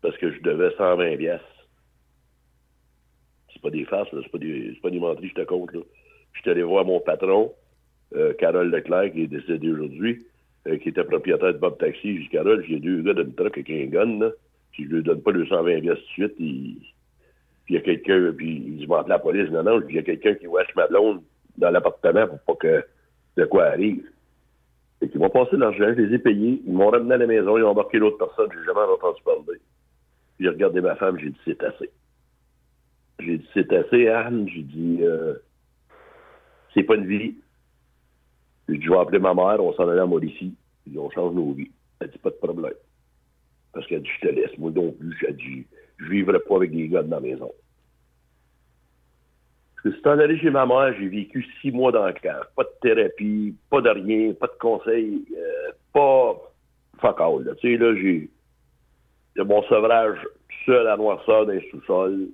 Parce 0.01 0.17
que 0.17 0.33
je 0.33 0.41
devais 0.41 0.71
120 0.75 1.17
pièces. 1.17 1.41
C'est 3.61 3.69
pas 3.69 3.77
des 3.77 3.85
farces, 3.85 4.09
c'est 4.11 4.31
pas 4.31 4.37
des, 4.37 4.77
pas 4.81 4.89
des 4.89 4.99
menteries, 4.99 5.29
je 5.29 5.41
te 5.41 5.45
compte. 5.45 5.71
Là. 5.73 5.81
Je 6.33 6.41
suis 6.41 6.49
allé 6.49 6.63
voir 6.63 6.85
mon 6.85 6.99
patron, 6.99 7.53
euh, 8.15 8.33
Carole 8.33 8.71
Leclerc, 8.71 9.11
qui 9.13 9.23
est 9.23 9.27
décédé 9.27 9.71
aujourd'hui. 9.71 10.25
Euh, 10.67 10.77
qui 10.77 10.89
était 10.89 11.03
propriétaire 11.03 11.53
de 11.53 11.57
Bob 11.57 11.79
Taxi. 11.79 12.17
J'ai 12.17 12.19
dit, 12.19 12.29
Carole, 12.29 12.63
j'ai 12.67 12.79
deux 12.79 13.01
gars 13.01 13.15
d'une 13.15 13.33
truck 13.33 13.57
avec 13.57 13.69
un 13.71 13.85
gun, 13.85 14.19
là. 14.19 14.29
Si 14.75 14.83
je 14.83 14.89
lui 14.89 15.01
donne 15.01 15.21
pas 15.21 15.31
220 15.31 15.81
pièces 15.81 15.97
tout 15.97 16.21
de 16.21 16.27
suite, 16.27 16.35
il... 16.37 16.77
puis 17.65 17.73
il 17.73 17.75
y 17.75 17.77
a 17.77 17.81
quelqu'un, 17.81 18.31
puis 18.31 18.57
il 18.57 18.77
dit, 18.77 18.85
je 18.85 19.09
la 19.09 19.17
police. 19.17 19.49
Non, 19.49 19.63
non, 19.63 19.81
il 19.89 19.95
y 19.95 19.97
a 19.99 20.03
quelqu'un 20.03 20.35
qui 20.35 20.45
wesh 20.45 20.67
ma 20.75 20.85
blonde 20.85 21.23
dans 21.57 21.71
l'appartement 21.71 22.27
pour 22.27 22.39
pas 22.41 22.55
que 22.67 22.85
de 23.37 23.45
quoi 23.45 23.65
arrive. 23.65 24.03
Et 25.01 25.09
qu'ils 25.09 25.19
m'ont 25.19 25.31
passé 25.31 25.57
l'argent, 25.57 25.87
je 25.97 26.01
les 26.03 26.13
ai 26.13 26.19
payés, 26.19 26.61
ils 26.63 26.73
m'ont 26.73 26.91
ramené 26.91 27.15
à 27.15 27.17
la 27.17 27.25
maison, 27.25 27.57
ils 27.57 27.63
ont 27.63 27.69
embarqué 27.69 27.97
l'autre 27.97 28.19
personne, 28.19 28.49
j'ai 28.53 28.63
jamais 28.63 28.81
entendu 28.81 29.19
parler. 29.25 29.59
Puis 30.35 30.45
j'ai 30.45 30.49
regardé 30.49 30.79
ma 30.79 30.95
femme, 30.95 31.17
j'ai 31.17 31.31
dit, 31.31 31.39
c'est 31.43 31.63
assez. 31.63 31.89
J'ai 33.23 33.37
dit, 33.37 33.47
c'est 33.53 33.71
assez, 33.73 34.07
Anne. 34.07 34.47
J'ai 34.49 34.63
dit, 34.63 34.99
euh, 35.01 35.35
c'est 36.73 36.83
pas 36.83 36.95
une 36.95 37.07
vie. 37.07 37.35
J'ai 38.67 38.77
dit, 38.77 38.85
je 38.85 38.89
vais 38.89 38.97
appeler 38.97 39.19
ma 39.19 39.33
mère, 39.33 39.63
on 39.63 39.73
s'en 39.73 39.87
allait 39.87 40.01
à 40.01 40.05
Mauricie, 40.05 40.55
puis 40.85 40.97
on 40.97 41.09
change 41.11 41.33
nos 41.33 41.53
vies. 41.53 41.71
Elle 41.99 42.09
dit, 42.09 42.17
pas 42.17 42.29
de 42.29 42.35
problème. 42.35 42.73
Parce 43.73 43.87
qu'elle 43.87 44.01
dit, 44.01 44.09
je 44.21 44.27
te 44.27 44.33
laisse, 44.33 44.57
moi 44.57 44.71
non 44.71 44.91
plus. 44.91 45.17
J'ai 45.21 45.33
dit, 45.33 45.65
je 45.97 46.05
vivrai 46.05 46.39
pas 46.39 46.55
avec 46.55 46.71
des 46.71 46.87
gars 46.87 47.03
dans 47.03 47.17
la 47.17 47.21
maison. 47.21 47.51
Parce 49.75 49.95
que 49.95 50.01
c'est 50.01 50.09
en 50.09 50.19
allé 50.19 50.37
chez 50.39 50.49
ma 50.51 50.65
mère, 50.65 50.93
j'ai 50.99 51.07
vécu 51.07 51.45
six 51.61 51.71
mois 51.71 51.91
dans 51.91 52.05
le 52.05 52.13
camp. 52.13 52.41
Pas 52.55 52.63
de 52.63 52.69
thérapie, 52.81 53.55
pas 53.69 53.81
de 53.81 53.89
rien, 53.89 54.33
pas 54.33 54.47
de 54.47 54.57
conseils, 54.59 55.25
euh, 55.35 55.71
pas 55.93 56.35
fuck 56.99 57.19
all. 57.19 57.55
Tu 57.59 57.77
sais, 57.77 57.77
là, 57.77 57.95
j'ai 57.95 58.29
mon 59.43 59.63
sevrage 59.63 60.19
seul 60.65 60.87
à 60.87 60.97
noirceur 60.97 61.45
d'un 61.45 61.59
sous-sol. 61.71 62.27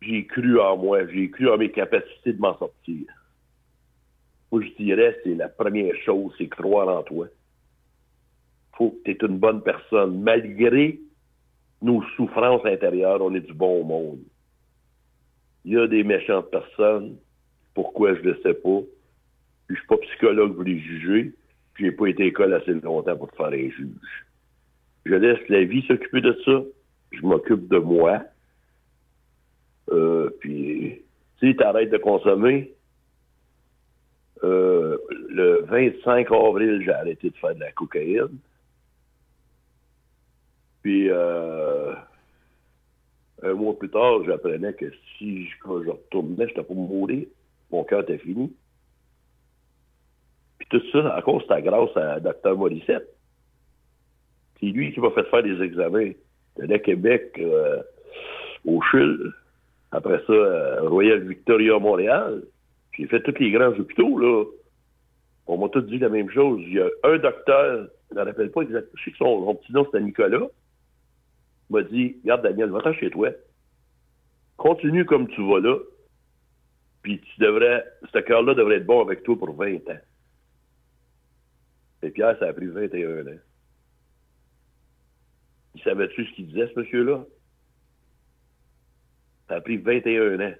J'ai 0.00 0.26
cru 0.26 0.60
en 0.60 0.76
moi, 0.76 1.06
j'ai 1.08 1.30
cru 1.30 1.48
en 1.50 1.58
mes 1.58 1.70
capacités 1.70 2.32
de 2.32 2.40
m'en 2.40 2.56
sortir. 2.58 3.06
Moi, 4.50 4.62
je 4.62 4.82
dirais, 4.82 5.18
c'est 5.24 5.34
la 5.34 5.48
première 5.48 5.94
chose, 6.04 6.32
c'est 6.38 6.48
croire 6.48 6.88
en 6.88 7.02
toi. 7.02 7.26
faut 8.76 8.90
que 8.90 9.04
tu 9.04 9.10
es 9.10 9.26
une 9.26 9.38
bonne 9.38 9.62
personne. 9.62 10.22
Malgré 10.22 10.98
nos 11.82 12.02
souffrances 12.16 12.64
intérieures, 12.64 13.20
on 13.20 13.34
est 13.34 13.40
du 13.40 13.52
bon 13.52 13.84
monde. 13.84 14.22
Il 15.64 15.72
y 15.72 15.76
a 15.76 15.86
des 15.86 16.04
méchantes 16.04 16.50
personnes. 16.50 17.16
Pourquoi, 17.74 18.14
je 18.14 18.22
ne 18.22 18.34
sais 18.42 18.54
pas? 18.54 18.80
Puis, 19.66 19.76
je 19.76 19.80
suis 19.80 19.86
pas 19.86 19.98
psychologue 19.98 20.54
pour 20.54 20.64
les 20.64 20.78
juger. 20.78 21.32
Puis, 21.74 21.86
j'ai 21.86 21.92
pas 21.92 22.06
été 22.06 22.22
à 22.22 22.26
l'école 22.26 22.54
assez 22.54 22.72
longtemps 22.72 23.16
pour 23.16 23.30
te 23.30 23.36
faire 23.36 23.46
un 23.46 23.70
juge. 23.70 24.26
Je 25.04 25.14
laisse 25.14 25.48
la 25.48 25.64
vie 25.64 25.84
s'occuper 25.86 26.20
de 26.20 26.36
ça. 26.44 26.62
Je 27.12 27.20
m'occupe 27.22 27.68
de 27.68 27.78
moi. 27.78 28.22
Euh, 29.90 30.30
puis, 30.40 31.02
tu 31.38 31.48
sais, 31.48 31.56
t'arrêtes 31.56 31.90
de 31.90 31.98
consommer, 31.98 32.74
Euh, 34.44 34.96
le 35.30 35.64
25 35.64 36.30
avril, 36.30 36.82
j'ai 36.84 36.92
arrêté 36.92 37.30
de 37.30 37.36
faire 37.36 37.54
de 37.54 37.60
la 37.60 37.72
cocaïne. 37.72 38.38
Puis, 40.82 41.08
euh, 41.10 41.92
un 43.42 43.52
mois 43.54 43.76
plus 43.78 43.90
tard, 43.90 44.24
j'apprenais 44.24 44.74
que 44.74 44.90
si 45.16 45.46
je, 45.46 45.56
je 45.64 45.90
retournais, 45.90 46.46
j'étais 46.48 46.64
mourir. 46.72 47.26
Mon 47.70 47.84
cœur 47.84 48.02
était 48.02 48.18
fini. 48.18 48.52
Puis 50.58 50.68
tout 50.70 50.82
ça, 50.92 51.14
à 51.14 51.22
cause, 51.22 51.42
c'était 51.42 51.62
grâce 51.62 51.96
à 51.96 52.20
Dr. 52.20 52.56
Morissette. 52.56 53.08
C'est 54.58 54.66
lui 54.66 54.92
qui 54.92 55.00
m'a 55.00 55.10
fait 55.10 55.24
faire 55.24 55.42
des 55.42 55.60
examens. 55.62 56.12
de 56.56 56.76
Québec 56.78 57.32
euh, 57.38 57.82
au 58.64 58.80
CHUL. 58.80 59.32
Après 59.90 60.22
ça, 60.26 60.32
euh, 60.32 60.88
Royal 60.88 61.20
Victoria 61.20 61.78
Montréal. 61.78 62.44
J'ai 62.92 63.06
fait 63.06 63.22
tous 63.22 63.38
les 63.38 63.50
grands 63.50 63.68
hôpitaux, 63.68 64.18
là. 64.18 64.44
On 65.46 65.56
m'a 65.56 65.68
tous 65.70 65.82
dit 65.82 65.98
la 65.98 66.10
même 66.10 66.30
chose. 66.30 66.60
Il 66.66 66.74
y 66.74 66.80
a 66.80 66.88
un 67.04 67.18
docteur, 67.18 67.88
je 68.10 68.14
ne 68.14 68.20
me 68.20 68.26
rappelle 68.26 68.50
pas 68.50 68.62
exactement, 68.62 68.92
je 68.96 69.04
sais 69.04 69.10
que 69.12 69.16
son, 69.16 69.54
petit 69.54 69.72
nom 69.72 69.84
c'était 69.86 70.00
Nicolas, 70.00 70.46
m'a 71.70 71.82
dit 71.82 72.16
Regarde, 72.22 72.42
Daniel, 72.42 72.70
va-t'en 72.70 72.92
chez 72.92 73.10
toi. 73.10 73.30
Continue 74.58 75.06
comme 75.06 75.28
tu 75.28 75.48
vas 75.48 75.60
là. 75.60 75.78
Puis 77.02 77.20
tu 77.20 77.40
devrais, 77.40 77.84
ce 78.12 78.18
cœur-là 78.18 78.54
devrait 78.54 78.76
être 78.76 78.86
bon 78.86 79.00
avec 79.00 79.22
toi 79.22 79.38
pour 79.38 79.54
20 79.54 79.76
ans. 79.88 80.00
Et 82.02 82.10
Pierre, 82.10 82.38
ça 82.38 82.48
a 82.48 82.52
pris 82.52 82.66
21 82.66 83.26
ans. 83.26 83.38
Il 85.74 85.82
savait-tu 85.82 86.26
ce 86.26 86.32
qu'il 86.34 86.48
disait, 86.48 86.70
ce 86.74 86.80
monsieur-là? 86.80 87.24
Ça 89.48 89.56
a 89.56 89.60
pris 89.60 89.78
21 89.78 90.40
ans 90.40 90.54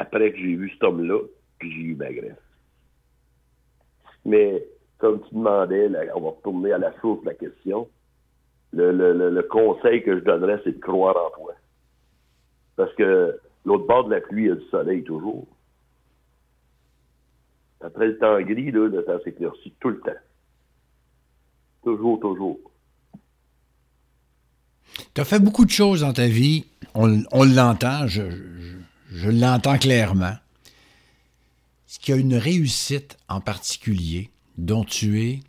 après 0.00 0.32
que 0.32 0.38
j'ai 0.38 0.54
vu 0.56 0.70
cet 0.70 0.82
homme-là, 0.84 1.20
puis 1.58 1.72
j'ai 1.72 1.80
eu 1.80 1.94
ma 1.94 2.12
greffe. 2.12 2.36
Mais, 4.24 4.64
comme 4.98 5.22
tu 5.22 5.34
demandais, 5.34 5.88
on 6.14 6.20
va 6.20 6.30
retourner 6.30 6.72
à 6.72 6.78
la 6.78 6.92
source 7.00 7.20
de 7.22 7.26
la 7.26 7.34
question. 7.34 7.88
Le, 8.72 8.92
le, 8.92 9.42
conseil 9.44 10.02
que 10.02 10.18
je 10.18 10.24
donnerais, 10.24 10.60
c'est 10.64 10.72
de 10.72 10.80
croire 10.80 11.16
en 11.16 11.30
toi. 11.30 11.54
Parce 12.76 12.92
que 12.94 13.38
l'autre 13.64 13.86
bord 13.86 14.04
de 14.04 14.14
la 14.14 14.20
pluie, 14.20 14.44
il 14.44 14.48
y 14.48 14.52
a 14.52 14.56
du 14.56 14.66
soleil 14.66 15.02
toujours. 15.04 15.46
Après 17.80 18.08
le 18.08 18.18
temps 18.18 18.40
gris, 18.40 18.70
là, 18.70 18.88
le 18.88 19.04
temps 19.04 19.20
s'éclaircit 19.24 19.74
tout 19.80 19.90
le 19.90 20.00
temps. 20.00 20.20
Toujours, 21.84 22.20
toujours. 22.20 22.58
Tu 25.16 25.22
as 25.22 25.24
fait 25.24 25.38
beaucoup 25.38 25.64
de 25.64 25.70
choses 25.70 26.02
dans 26.02 26.12
ta 26.12 26.28
vie. 26.28 26.66
On, 26.92 27.06
l'entend, 27.06 28.06
je, 28.06 28.20
l'entends 29.30 29.78
clairement. 29.78 30.34
Est-ce 31.88 31.98
qu'il 31.98 32.14
y 32.14 32.18
a 32.18 32.20
une 32.20 32.34
réussite 32.34 33.16
en 33.26 33.40
particulier 33.40 34.28
dont 34.58 34.84
tu 34.84 35.22
es 35.22 35.40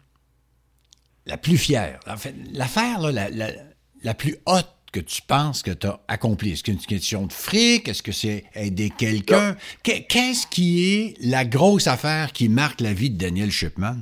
la 1.25 1.37
plus 1.37 1.57
fière? 1.57 1.99
En 2.07 2.15
fait, 2.15 2.33
l'affaire 2.53 3.11
la, 3.11 3.29
la, 3.29 4.13
plus 4.13 4.37
haute 4.45 4.73
que 4.93 5.01
tu 5.01 5.21
penses 5.21 5.63
que 5.63 5.71
tu 5.71 5.85
as 5.85 5.99
accomplie? 6.07 6.53
Est-ce 6.53 6.63
que 6.63 6.71
c'est 6.71 6.77
une 6.77 6.85
question 6.85 7.27
de 7.27 7.33
fric? 7.33 7.89
Est-ce 7.89 8.01
que 8.01 8.13
c'est 8.13 8.45
aider 8.55 8.89
quelqu'un? 8.89 9.57
Qu'est-ce 9.83 10.47
qui 10.47 10.93
est 10.93 11.15
la 11.19 11.43
grosse 11.43 11.87
affaire 11.87 12.31
qui 12.31 12.47
marque 12.47 12.79
la 12.79 12.93
vie 12.93 13.09
de 13.09 13.17
Daniel 13.17 13.51
Shipman? 13.51 13.97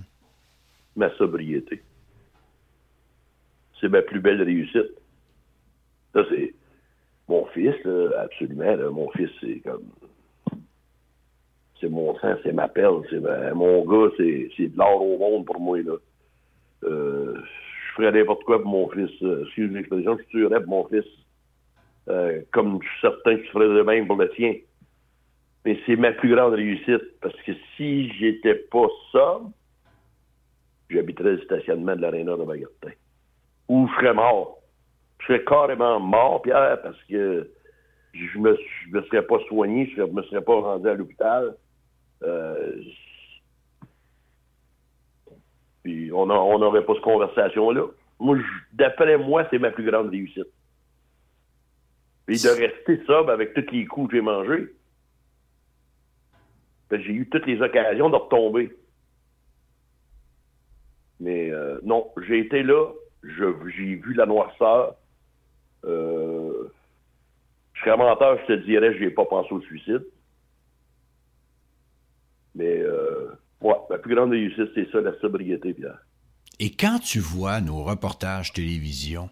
Ma 0.96 1.10
sobriété. 1.18 1.82
C'est 3.82 3.90
ma 3.90 4.04
plus 4.04 4.20
belle 4.20 4.44
réussite. 4.44 4.92
Ça, 6.16 6.24
c'est 6.30 6.54
mon 7.28 7.46
fils, 7.48 7.76
absolument. 8.18 8.92
mon 8.92 9.10
fils, 9.12 9.30
c'est 9.42 9.60
comme. 9.60 9.84
C'est 11.82 11.90
mon 11.90 12.18
sang, 12.20 12.36
c'est 12.42 12.54
ma 12.54 12.70
perle. 12.70 13.04
C'est 13.10 13.20
mon 13.54 13.84
gars, 13.84 14.10
c'est, 14.16 14.50
de 14.58 14.78
l'or 14.78 15.02
au 15.02 15.18
monde 15.18 15.46
pour 15.46 15.60
moi. 15.60 15.82
Là. 15.82 15.98
Euh, 16.86 17.36
je 17.36 17.94
ferais 17.96 18.14
n'importe 18.14 18.44
quoi 18.46 18.62
pour 18.62 18.72
mon 18.72 18.90
fils. 18.90 19.12
Euh, 19.24 19.44
excuse 19.44 19.72
l'expression, 19.74 20.18
je 20.18 20.24
tuerais 20.30 20.62
pour 20.62 20.70
mon 20.70 20.88
fils. 20.88 21.06
Euh, 22.08 22.42
comme 22.52 22.80
je 22.82 22.88
suis 22.88 23.02
certain 23.02 23.36
que 23.36 23.44
je 23.44 23.50
ferais 23.50 23.68
de 23.68 23.82
même 23.82 24.08
pour 24.08 24.16
le 24.16 24.30
tien. 24.30 24.54
Mais 25.66 25.78
c'est 25.86 25.98
ma 25.98 26.14
plus 26.14 26.34
grande 26.34 26.54
réussite. 26.54 27.20
Parce 27.20 27.36
que 27.42 27.52
si 27.76 28.10
j'étais 28.14 28.56
pas 28.56 28.88
ça, 29.12 29.42
j'habiterais 30.90 31.34
le 31.34 31.42
stationnement 31.42 31.98
de 31.98 32.02
l'aréna 32.02 32.38
de 32.38 32.44
Bagartin. 32.46 32.92
Ou 33.68 33.90
je 33.90 33.96
serais 33.96 34.14
mort 34.14 34.60
je 35.26 35.34
serais 35.34 35.44
carrément 35.44 36.00
mort, 36.00 36.42
Pierre, 36.42 36.82
parce 36.82 37.02
que 37.10 37.50
je 38.14 38.38
me, 38.38 38.58
me 38.92 39.02
serais 39.04 39.26
pas 39.26 39.40
soigné, 39.48 39.92
je 39.96 40.04
me 40.04 40.22
serais 40.24 40.44
pas 40.44 40.60
rendu 40.60 40.88
à 40.88 40.94
l'hôpital. 40.94 41.56
Euh, 42.24 42.82
puis 45.84 46.12
on 46.12 46.26
n'aurait 46.28 46.86
pas 46.86 46.94
cette 46.94 47.04
conversation-là. 47.04 47.88
Moi, 48.20 48.38
d'après 48.74 49.18
moi, 49.18 49.48
c'est 49.50 49.60
ma 49.60 49.72
plus 49.72 49.90
grande 49.90 50.10
réussite. 50.10 50.48
Puis 52.26 52.42
de 52.42 52.50
rester 52.50 53.04
sobre 53.06 53.32
avec 53.32 53.54
tous 53.54 53.72
les 53.72 53.86
coups 53.86 54.10
que 54.10 54.16
j'ai 54.16 54.22
mangés. 54.22 54.74
J'ai 56.92 57.14
eu 57.14 57.28
toutes 57.30 57.46
les 57.46 57.62
occasions 57.62 58.10
de 58.10 58.16
retomber. 58.16 58.76
Mais 61.20 61.52
euh, 61.52 61.80
non, 61.84 62.12
j'ai 62.28 62.40
été 62.40 62.64
là, 62.64 62.92
j'ai 63.24 63.96
vu 63.96 64.14
la 64.14 64.26
noirceur, 64.26 64.96
euh, 65.86 66.72
je 67.74 67.82
serais 67.82 67.98
menteur, 67.98 68.40
je 68.42 68.54
te 68.54 68.66
dirais, 68.66 68.94
je 68.98 69.04
n'ai 69.04 69.12
pas 69.12 69.26
pensé 69.26 69.52
au 69.52 69.62
suicide. 69.62 70.06
Mais, 72.56 72.80
euh, 72.80 73.32
ouais, 73.62 73.76
la 73.90 73.98
plus 73.98 74.16
grande 74.16 74.32
réussite, 74.32 74.70
c'est 74.74 74.90
ça, 74.92 75.02
la 75.02 75.18
sobriété, 75.20 75.74
Pierre. 75.74 76.00
Et 76.60 76.72
quand 76.72 77.00
tu 77.00 77.20
vois 77.20 77.60
nos 77.60 77.84
reportages 77.84 78.54
télévision 78.54 79.30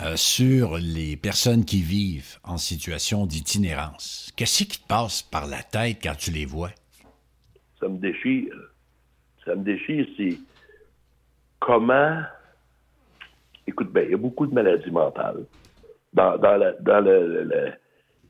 euh, 0.00 0.16
sur 0.16 0.78
les 0.78 1.16
personnes 1.16 1.66
qui 1.66 1.82
vivent 1.82 2.38
en 2.42 2.56
situation 2.56 3.26
d'itinérance, 3.26 4.32
qu'est-ce 4.36 4.64
qui 4.64 4.80
te 4.80 4.86
passe 4.88 5.22
par 5.22 5.46
la 5.46 5.62
tête 5.62 5.98
quand 6.02 6.16
tu 6.16 6.30
les 6.30 6.46
vois? 6.46 6.70
Ça 7.78 7.88
me 7.88 7.98
déchire. 7.98 8.54
Ça 9.44 9.54
me 9.54 9.62
déchire, 9.62 10.06
c'est 10.16 10.38
comment 11.60 12.22
écoute 13.72 13.92
bien, 13.92 14.02
il 14.02 14.10
y 14.10 14.14
a 14.14 14.18
beaucoup 14.18 14.46
de 14.46 14.54
maladies 14.54 14.90
mentales. 14.90 15.44
Dans, 16.12 16.36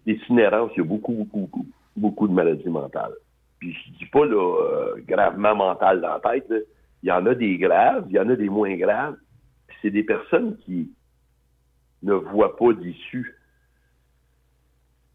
l'itinérance, 0.06 0.70
il 0.74 0.78
y 0.78 0.80
a 0.80 0.84
beaucoup, 0.84 1.12
beaucoup, 1.12 1.40
beaucoup, 1.40 1.66
beaucoup 1.96 2.28
de 2.28 2.32
maladies 2.32 2.68
mentales. 2.68 3.14
Puis 3.58 3.72
je 3.72 3.98
dis 3.98 4.06
pas 4.06 4.24
là, 4.24 4.36
euh, 4.36 5.02
gravement 5.06 5.54
mental 5.54 6.00
dans 6.00 6.14
la 6.14 6.20
tête. 6.20 6.52
Il 7.02 7.08
y 7.08 7.12
en 7.12 7.26
a 7.26 7.34
des 7.34 7.58
graves, 7.58 8.06
il 8.08 8.14
y 8.14 8.18
en 8.18 8.28
a 8.28 8.36
des 8.36 8.48
moins 8.48 8.76
graves. 8.76 9.16
c'est 9.80 9.90
des 9.90 10.04
personnes 10.04 10.56
qui 10.58 10.90
ne 12.02 12.14
voient 12.14 12.56
pas 12.56 12.72
d'issue. 12.72 13.36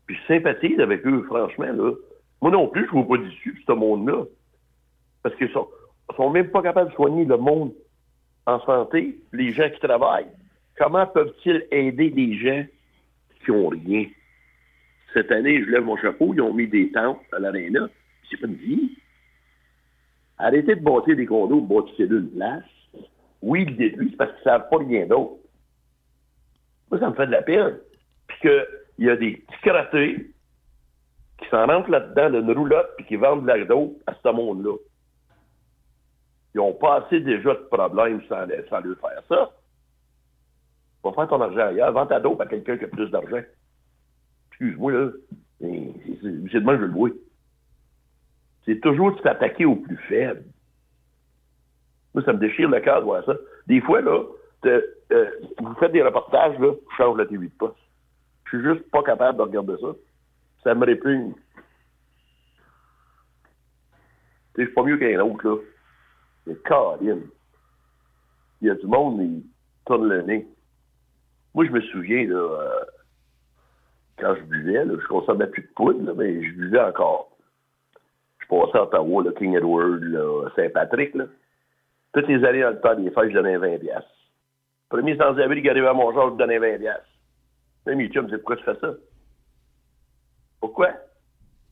Puis 0.05 0.17
je 0.17 0.34
sympathise 0.34 0.80
avec 0.80 1.05
eux, 1.05 1.23
franchement. 1.23 1.71
Là. 1.71 1.91
Moi 2.41 2.51
non 2.51 2.67
plus, 2.67 2.88
je 2.89 2.95
ne 2.95 3.03
vois 3.03 3.17
pas 3.17 3.23
d'issue, 3.23 3.61
ce 3.65 3.71
monde-là. 3.71 4.23
Parce 5.23 5.36
qu'ils 5.36 5.51
sont, 5.51 5.67
sont 6.15 6.30
même 6.30 6.49
pas 6.49 6.61
capables 6.61 6.89
de 6.89 6.95
soigner 6.95 7.25
le 7.25 7.38
monde 7.38 7.73
en 8.47 8.59
santé, 8.61 9.17
les 9.33 9.51
gens 9.51 9.69
qui 9.69 9.79
travaillent, 9.79 10.31
comment 10.77 11.05
peuvent-ils 11.05 11.67
aider 11.69 12.09
les 12.09 12.37
gens 12.37 12.65
qui 13.43 13.51
n'ont 13.51 13.67
rien? 13.67 14.05
Cette 15.13 15.31
année, 15.31 15.63
je 15.63 15.69
lève 15.69 15.83
mon 15.83 15.97
chapeau, 15.97 16.33
ils 16.33 16.41
ont 16.41 16.53
mis 16.53 16.67
des 16.67 16.91
tentes 16.91 17.21
à 17.33 17.39
l'aréna. 17.39 17.87
C'est 18.29 18.39
pas 18.39 18.47
une 18.47 18.55
vie. 18.55 18.97
Arrêtez 20.37 20.75
de 20.75 20.81
bâtir 20.81 21.15
des 21.15 21.25
condos, 21.25 21.61
bâtissez 21.61 22.05
une 22.05 22.29
place. 22.31 22.63
Oui, 23.41 23.65
ils 23.67 23.75
détruisent 23.75 24.15
parce 24.15 24.31
qu'ils 24.31 24.39
ne 24.39 24.43
savent 24.43 24.69
pas 24.69 24.77
rien 24.77 25.05
d'autre. 25.05 25.33
Moi, 26.89 26.99
ça 26.99 27.09
me 27.09 27.15
fait 27.15 27.27
de 27.27 27.31
la 27.31 27.41
peine. 27.41 27.77
Puis 28.27 28.37
qu'il 28.41 29.05
y 29.05 29.09
a 29.09 29.15
des 29.15 29.31
petits 29.31 29.61
crottés 29.61 30.31
qui 31.39 31.49
s'en 31.49 31.65
rentrent 31.65 31.89
là-dedans 31.89 32.29
d'une 32.29 32.51
roulotte 32.51 32.89
puis 32.97 33.05
qui 33.05 33.15
vendent 33.15 33.43
de 33.43 33.47
la 33.47 33.75
à 34.07 34.13
ce 34.23 34.29
monde-là. 34.29 34.75
Ils 36.57 36.61
ont 36.61 36.73
passé 36.73 37.19
déjà 37.19 37.53
de 37.53 37.67
problèmes 37.71 38.19
sans, 38.27 38.47
sans 38.67 38.79
lui 38.79 38.95
faire 38.95 39.21
ça. 39.29 39.51
Va 41.03 41.13
faire 41.13 41.27
ton 41.27 41.39
argent 41.39 41.67
ailleurs. 41.67 41.91
Vends 41.91 42.07
ta 42.07 42.19
dope 42.19 42.41
à 42.41 42.47
quelqu'un 42.47 42.79
qui 42.79 42.85
a 42.85 42.87
plus 42.87 43.11
d'argent. 43.11 43.43
Excuse-moi, 44.49 44.91
là. 44.91 45.09
C'est 45.61 45.67
de 45.67 46.59
moi 46.61 46.73
que 46.73 46.81
je 46.81 46.85
le 46.85 46.93
vois. 46.93 47.09
C'est 48.65 48.79
toujours 48.79 49.15
de 49.15 49.21
s'attaquer 49.21 49.65
au 49.65 49.75
plus 49.75 49.97
faible. 50.09 50.45
Moi, 52.15 52.23
ça 52.23 52.33
me 52.33 52.39
déchire 52.39 52.69
le 52.69 52.79
cœur 52.79 53.01
de 53.01 53.05
voir 53.05 53.23
ça. 53.23 53.35
Des 53.67 53.79
fois, 53.81 54.01
là, 54.01 54.23
euh, 54.65 54.81
vous 55.59 55.75
faites 55.75 55.91
des 55.91 56.01
reportages, 56.01 56.57
là, 56.57 56.73
je 56.73 56.95
change 56.95 57.19
la 57.19 57.27
TV 57.27 57.45
de 57.45 57.51
poste. 57.51 57.77
Je 58.45 58.57
suis 58.57 58.67
juste 58.67 58.89
pas 58.89 59.03
capable 59.03 59.37
de 59.37 59.43
regarder 59.43 59.75
ça. 59.79 59.89
Ça 60.63 60.73
me 60.73 60.87
répugne. 60.87 61.35
Je 64.57 64.63
suis 64.63 64.73
pas 64.73 64.81
mieux 64.81 64.97
qu'un 64.97 65.19
autre, 65.19 65.47
là. 65.47 65.57
Mais 66.47 66.55
Caroline, 66.65 67.27
il 68.61 68.67
y 68.67 68.71
a 68.71 68.75
du 68.75 68.87
monde 68.87 69.19
qui 69.19 69.45
tourne 69.85 70.07
le 70.07 70.21
nez. 70.21 70.47
Moi, 71.53 71.65
je 71.65 71.71
me 71.71 71.81
souviens, 71.81 72.25
là, 72.25 72.35
euh, 72.35 72.85
quand 74.17 74.35
je 74.35 74.41
buvais, 74.43 74.85
là, 74.85 74.93
je 74.99 75.07
consommais 75.07 75.47
plus 75.47 75.63
de 75.63 75.67
poudre, 75.75 76.13
mais 76.13 76.41
je 76.41 76.53
buvais 76.53 76.79
encore. 76.79 77.37
Je 78.39 78.47
passais 78.47 78.77
à 78.77 78.83
Ottawa, 78.83 79.23
là, 79.23 79.31
King 79.37 79.57
Edward, 79.57 80.01
Saint-Patrick. 80.55 81.17
Toutes 82.13 82.27
les 82.27 82.43
années 82.45 82.61
dans 82.61 82.69
le 82.69 82.79
temps 82.79 82.95
des 82.95 83.11
fêtes, 83.11 83.29
je 83.29 83.33
donnais 83.33 83.57
20 83.57 83.79
piastres. 83.79 84.09
Premier 84.89 85.17
sans-abri 85.17 85.61
qui 85.61 85.69
arrivait 85.69 85.87
à 85.87 85.93
mon 85.93 86.13
genre, 86.13 86.31
je 86.31 86.37
donnais 86.37 86.59
20 86.59 86.77
piastres. 86.79 87.09
Même 87.85 88.07
chums, 88.09 88.29
c'est 88.29 88.37
pourquoi 88.37 88.55
tu 88.55 88.63
fais 88.63 88.79
ça? 88.79 88.93
Pourquoi? 90.61 90.93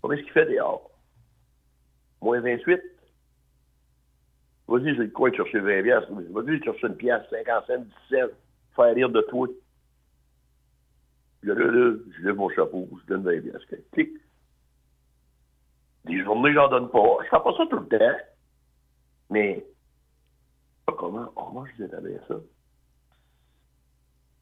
Pourquoi 0.01 0.15
est-ce 0.15 0.23
qu'il 0.23 0.33
fait 0.33 0.45
dehors? 0.45 0.91
Moins 2.21 2.41
28? 2.41 2.81
Vas-y, 4.67 4.95
j'ai 4.95 5.03
le 5.03 5.09
coin 5.09 5.29
de 5.29 5.35
chercher 5.35 5.59
20 5.59 5.83
piastres. 5.83 6.11
Vas-y, 6.11 6.63
chercher 6.63 6.87
une 6.87 6.95
pièce, 6.95 7.21
50 7.29 7.67
cents, 7.67 7.77
10 7.77 7.91
cents, 8.09 8.33
faire 8.75 8.95
rire 8.95 9.09
de 9.09 9.21
toi. 9.21 9.47
Là, 11.43 11.53
là, 11.53 11.93
je 12.11 12.25
lève 12.25 12.35
mon 12.35 12.49
chapeau, 12.49 12.89
je 13.01 13.05
donne 13.07 13.23
20 13.23 13.41
piastres. 13.41 13.75
Clic. 13.91 14.11
Des 16.05 16.23
journées, 16.23 16.53
j'en 16.53 16.69
donne 16.69 16.89
pas. 16.89 17.17
Je 17.23 17.29
fais 17.29 17.43
pas 17.43 17.53
ça 17.57 17.65
tout 17.69 17.79
le 17.79 17.87
temps. 17.87 18.17
Mais, 19.29 19.65
comment, 20.97 21.27
comment 21.35 21.65
je 21.65 21.83
disais 21.83 22.01
bien 22.01 22.19
ça? 22.27 22.35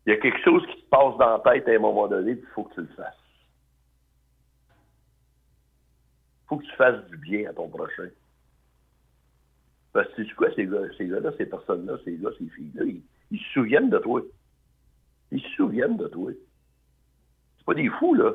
Il 0.05 0.09
y 0.09 0.13
a 0.13 0.19
quelque 0.19 0.41
chose 0.43 0.65
qui 0.67 0.81
te 0.83 0.89
passe 0.89 1.17
dans 1.17 1.37
la 1.37 1.39
tête 1.39 1.67
à 1.67 1.71
un 1.71 1.79
moment 1.79 2.07
donné, 2.07 2.31
il 2.31 2.45
faut 2.53 2.63
que 2.63 2.73
tu 2.73 2.81
le 2.81 2.87
fasses. 2.87 3.15
Il 6.43 6.47
faut 6.47 6.57
que 6.57 6.65
tu 6.65 6.75
fasses 6.75 7.05
du 7.07 7.17
bien 7.17 7.49
à 7.49 7.53
ton 7.53 7.69
prochain. 7.69 8.09
Parce 9.93 10.07
que 10.13 10.25
sais 10.25 10.33
quoi, 10.33 10.53
ces 10.55 10.65
gars, 10.65 10.81
ces 10.97 11.07
gars-là, 11.07 11.31
ces 11.37 11.45
personnes-là, 11.45 11.97
ces 12.03 12.17
gars, 12.17 12.31
ces 12.37 12.47
filles-là, 12.49 12.83
ils, 13.31 13.39
se 13.39 13.53
souviennent 13.53 13.89
de 13.89 13.99
toi. 13.99 14.21
Ils 15.31 15.41
se 15.41 15.49
souviennent 15.49 15.97
de 15.97 16.07
toi. 16.07 16.31
C'est 17.57 17.65
pas 17.65 17.75
des 17.75 17.89
fous, 17.89 18.15
là. 18.15 18.33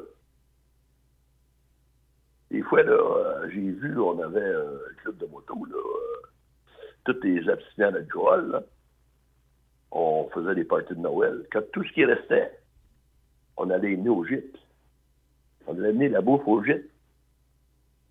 Des 2.50 2.62
fois, 2.62 2.82
là, 2.82 2.92
euh, 2.92 3.50
j'ai 3.52 3.61
vu, 3.61 3.98
on 3.98 4.18
avait 4.20 4.40
euh, 4.40 4.78
un 4.90 4.94
club 5.02 5.18
de 5.18 5.26
moto, 5.26 5.64
là, 5.66 5.76
euh, 5.76 6.28
tous 7.04 7.20
les 7.22 7.46
abstinents 7.48 7.92
d'alcool, 7.92 8.52
là 8.52 8.62
on 9.90 10.28
faisait 10.34 10.54
des 10.54 10.64
parties 10.64 10.94
de 10.94 11.00
Noël. 11.00 11.46
Quand 11.52 11.62
tout 11.72 11.84
ce 11.84 11.92
qui 11.92 12.04
restait, 12.04 12.59
on 13.56 13.70
allait 13.70 13.94
amener 13.94 14.09
au 14.09 14.24
gîte. 14.24 14.56
On 15.66 15.78
allait 15.78 15.88
amener 15.88 16.09
la 16.09 16.20
bouffe 16.20 16.46
au 16.46 16.62
gîte. 16.62 16.88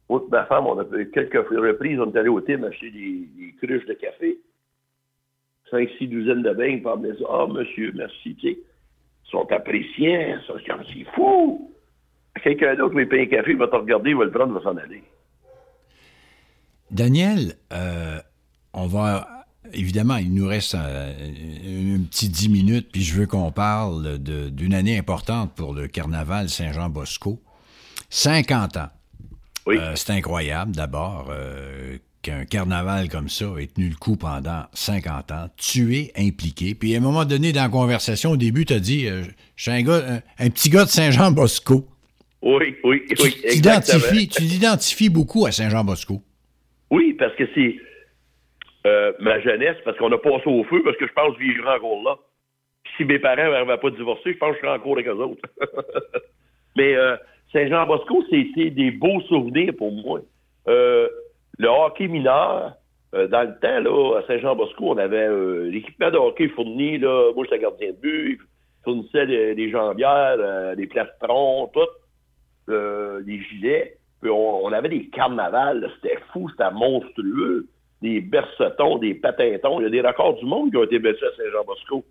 Moi 0.09 0.23
ma 0.31 0.45
femme, 0.45 0.67
on 0.67 0.79
a 0.79 0.85
fait 0.85 1.09
quelques 1.11 1.47
reprises, 1.49 1.99
on 1.99 2.11
est 2.11 2.17
allé 2.17 2.29
au 2.29 2.41
Tim 2.41 2.63
acheter 2.63 2.91
des, 2.91 3.27
des, 3.35 3.53
cruches 3.61 3.85
de 3.85 3.93
café. 3.93 4.37
Cinq, 5.69 5.89
six 5.97 6.07
douzaines 6.07 6.43
de 6.43 6.53
bains, 6.53 6.79
par 6.79 6.97
me 6.97 7.11
Ah, 7.29 7.43
oh, 7.43 7.47
monsieur, 7.47 7.91
merci, 7.93 8.35
tu 8.35 8.47
sais. 8.47 8.57
Ils 8.57 9.29
sont 9.31 9.51
appréciés, 9.51 10.35
ça, 10.47 10.53
c'est 10.65 11.03
fou. 11.13 11.73
Quelqu'un 12.41 12.75
d'autre 12.75 12.95
va 12.95 13.05
payer 13.05 13.23
un 13.23 13.25
café, 13.25 13.51
il 13.51 13.57
va 13.57 13.67
te 13.67 13.75
regarder, 13.75 14.11
il 14.11 14.15
va 14.15 14.23
le 14.23 14.31
prendre, 14.31 14.53
il 14.53 14.63
va 14.63 14.71
s'en 14.71 14.77
aller. 14.77 15.03
Daniel, 16.89 17.55
euh, 17.73 18.19
on 18.73 18.87
va 18.87 19.27
Évidemment, 19.73 20.17
il 20.17 20.33
nous 20.33 20.47
reste 20.47 20.75
un, 20.75 21.11
petit 22.09 22.29
dix 22.29 22.49
minutes, 22.49 22.89
puis 22.91 23.01
je 23.01 23.19
veux 23.19 23.27
qu'on 23.27 23.51
parle 23.51 24.17
d'une 24.19 24.73
année 24.73 24.97
importante 24.97 25.53
pour 25.55 25.73
le 25.73 25.87
carnaval 25.87 26.49
Saint-Jean-Bosco. 26.49 27.41
50 28.09 28.77
ans. 28.77 28.87
Oui. 29.67 29.77
Euh, 29.77 29.91
c'est 29.95 30.13
incroyable, 30.13 30.71
d'abord, 30.71 31.27
euh, 31.29 31.97
qu'un 32.23 32.45
carnaval 32.45 33.09
comme 33.09 33.27
ça 33.27 33.45
ait 33.59 33.67
tenu 33.67 33.89
le 33.89 33.95
coup 33.95 34.15
pendant 34.15 34.63
50 34.73 35.31
ans. 35.31 35.47
Tu 35.57 35.95
es 35.95 36.11
impliqué. 36.17 36.73
Puis 36.73 36.95
à 36.95 36.97
un 36.97 37.01
moment 37.01 37.25
donné, 37.25 37.51
dans 37.51 37.63
la 37.63 37.69
conversation, 37.69 38.31
au 38.31 38.37
début, 38.37 38.65
tu 38.65 38.73
as 38.73 38.79
dit 38.79 39.07
euh, 39.07 39.23
Je 39.55 39.63
suis 39.63 39.71
un, 39.71 39.83
gars, 39.83 40.21
un, 40.39 40.49
petit 40.49 40.69
gars 40.69 40.85
de 40.85 40.89
Saint-Jean-Bosco. 40.89 41.85
Oui, 42.41 42.77
oui, 42.83 43.03
tu, 43.09 43.21
oui. 43.21 44.29
Tu 44.29 44.47
t'identifies 44.47 45.09
beaucoup 45.09 45.45
à 45.45 45.51
Saint-Jean-Bosco. 45.51 46.21
Oui, 46.89 47.13
parce 47.19 47.35
que 47.35 47.43
c'est 47.53 47.75
euh, 48.85 49.11
ma 49.19 49.39
jeunesse 49.41 49.75
parce 49.83 49.97
qu'on 49.97 50.11
a 50.13 50.17
passé 50.17 50.43
au 50.45 50.63
feu 50.63 50.81
parce 50.83 50.95
que 50.95 51.07
je 51.07 51.11
pense 51.13 51.35
que 51.35 51.43
je 51.43 51.47
vivrai 51.49 51.75
encore 51.75 52.03
là. 52.03 52.15
si 52.95 53.03
mes 53.03 53.19
parents 53.19 53.51
n'arrivaient 53.51 53.77
pas 53.77 53.87
à 53.87 53.91
divorcer, 53.91 54.31
je 54.31 54.37
pense 54.37 54.51
que 54.51 54.55
je 54.55 54.61
serais 54.61 54.77
encore 54.77 54.93
avec 54.93 55.07
eux 55.07 55.11
autres. 55.11 55.41
Mais 56.77 56.95
euh, 56.95 57.17
Saint-Jean-Bosco, 57.53 58.23
c'était 58.29 58.69
des 58.69 58.91
beaux 58.91 59.21
souvenirs 59.21 59.73
pour 59.77 59.91
moi. 59.91 60.19
Euh, 60.67 61.07
le 61.57 61.67
hockey 61.67 62.07
mineur, 62.07 62.73
dans 63.13 63.47
le 63.47 63.57
temps, 63.59 63.79
là, 63.79 64.19
à 64.19 64.27
Saint-Jean-Bosco, 64.27 64.91
on 64.91 64.97
avait 64.97 65.29
l'équipement 65.69 66.11
de 66.11 66.17
hockey 66.17 66.49
fourni. 66.49 66.97
Là, 66.97 67.31
moi, 67.33 67.45
j'étais 67.45 67.59
gardien 67.59 67.91
de 67.91 67.95
but. 67.95 68.39
Ils 68.39 68.83
fournissaient 68.83 69.55
des, 69.55 69.69
jambières, 69.69 70.75
des 70.75 70.87
plastrons, 70.87 71.71
tout, 71.73 71.87
des 72.67 73.41
gilets. 73.43 73.97
Puis 74.21 74.29
on, 74.29 74.71
avait 74.71 74.89
des 74.89 75.07
carnavals. 75.07 75.89
C'était 75.95 76.19
fou, 76.31 76.49
c'était 76.49 76.71
monstrueux 76.71 77.67
des 78.01 78.21
bercetons, 78.21 78.97
des 78.97 79.15
patintons. 79.15 79.79
Il 79.79 79.83
y 79.83 79.87
a 79.87 79.89
des 79.89 80.01
records 80.01 80.35
du 80.35 80.45
monde 80.45 80.71
qui 80.71 80.77
ont 80.77 80.83
été 80.83 80.99
battus 80.99 81.23
à 81.23 81.35
Saint-Jean-Bosco. 81.35 82.05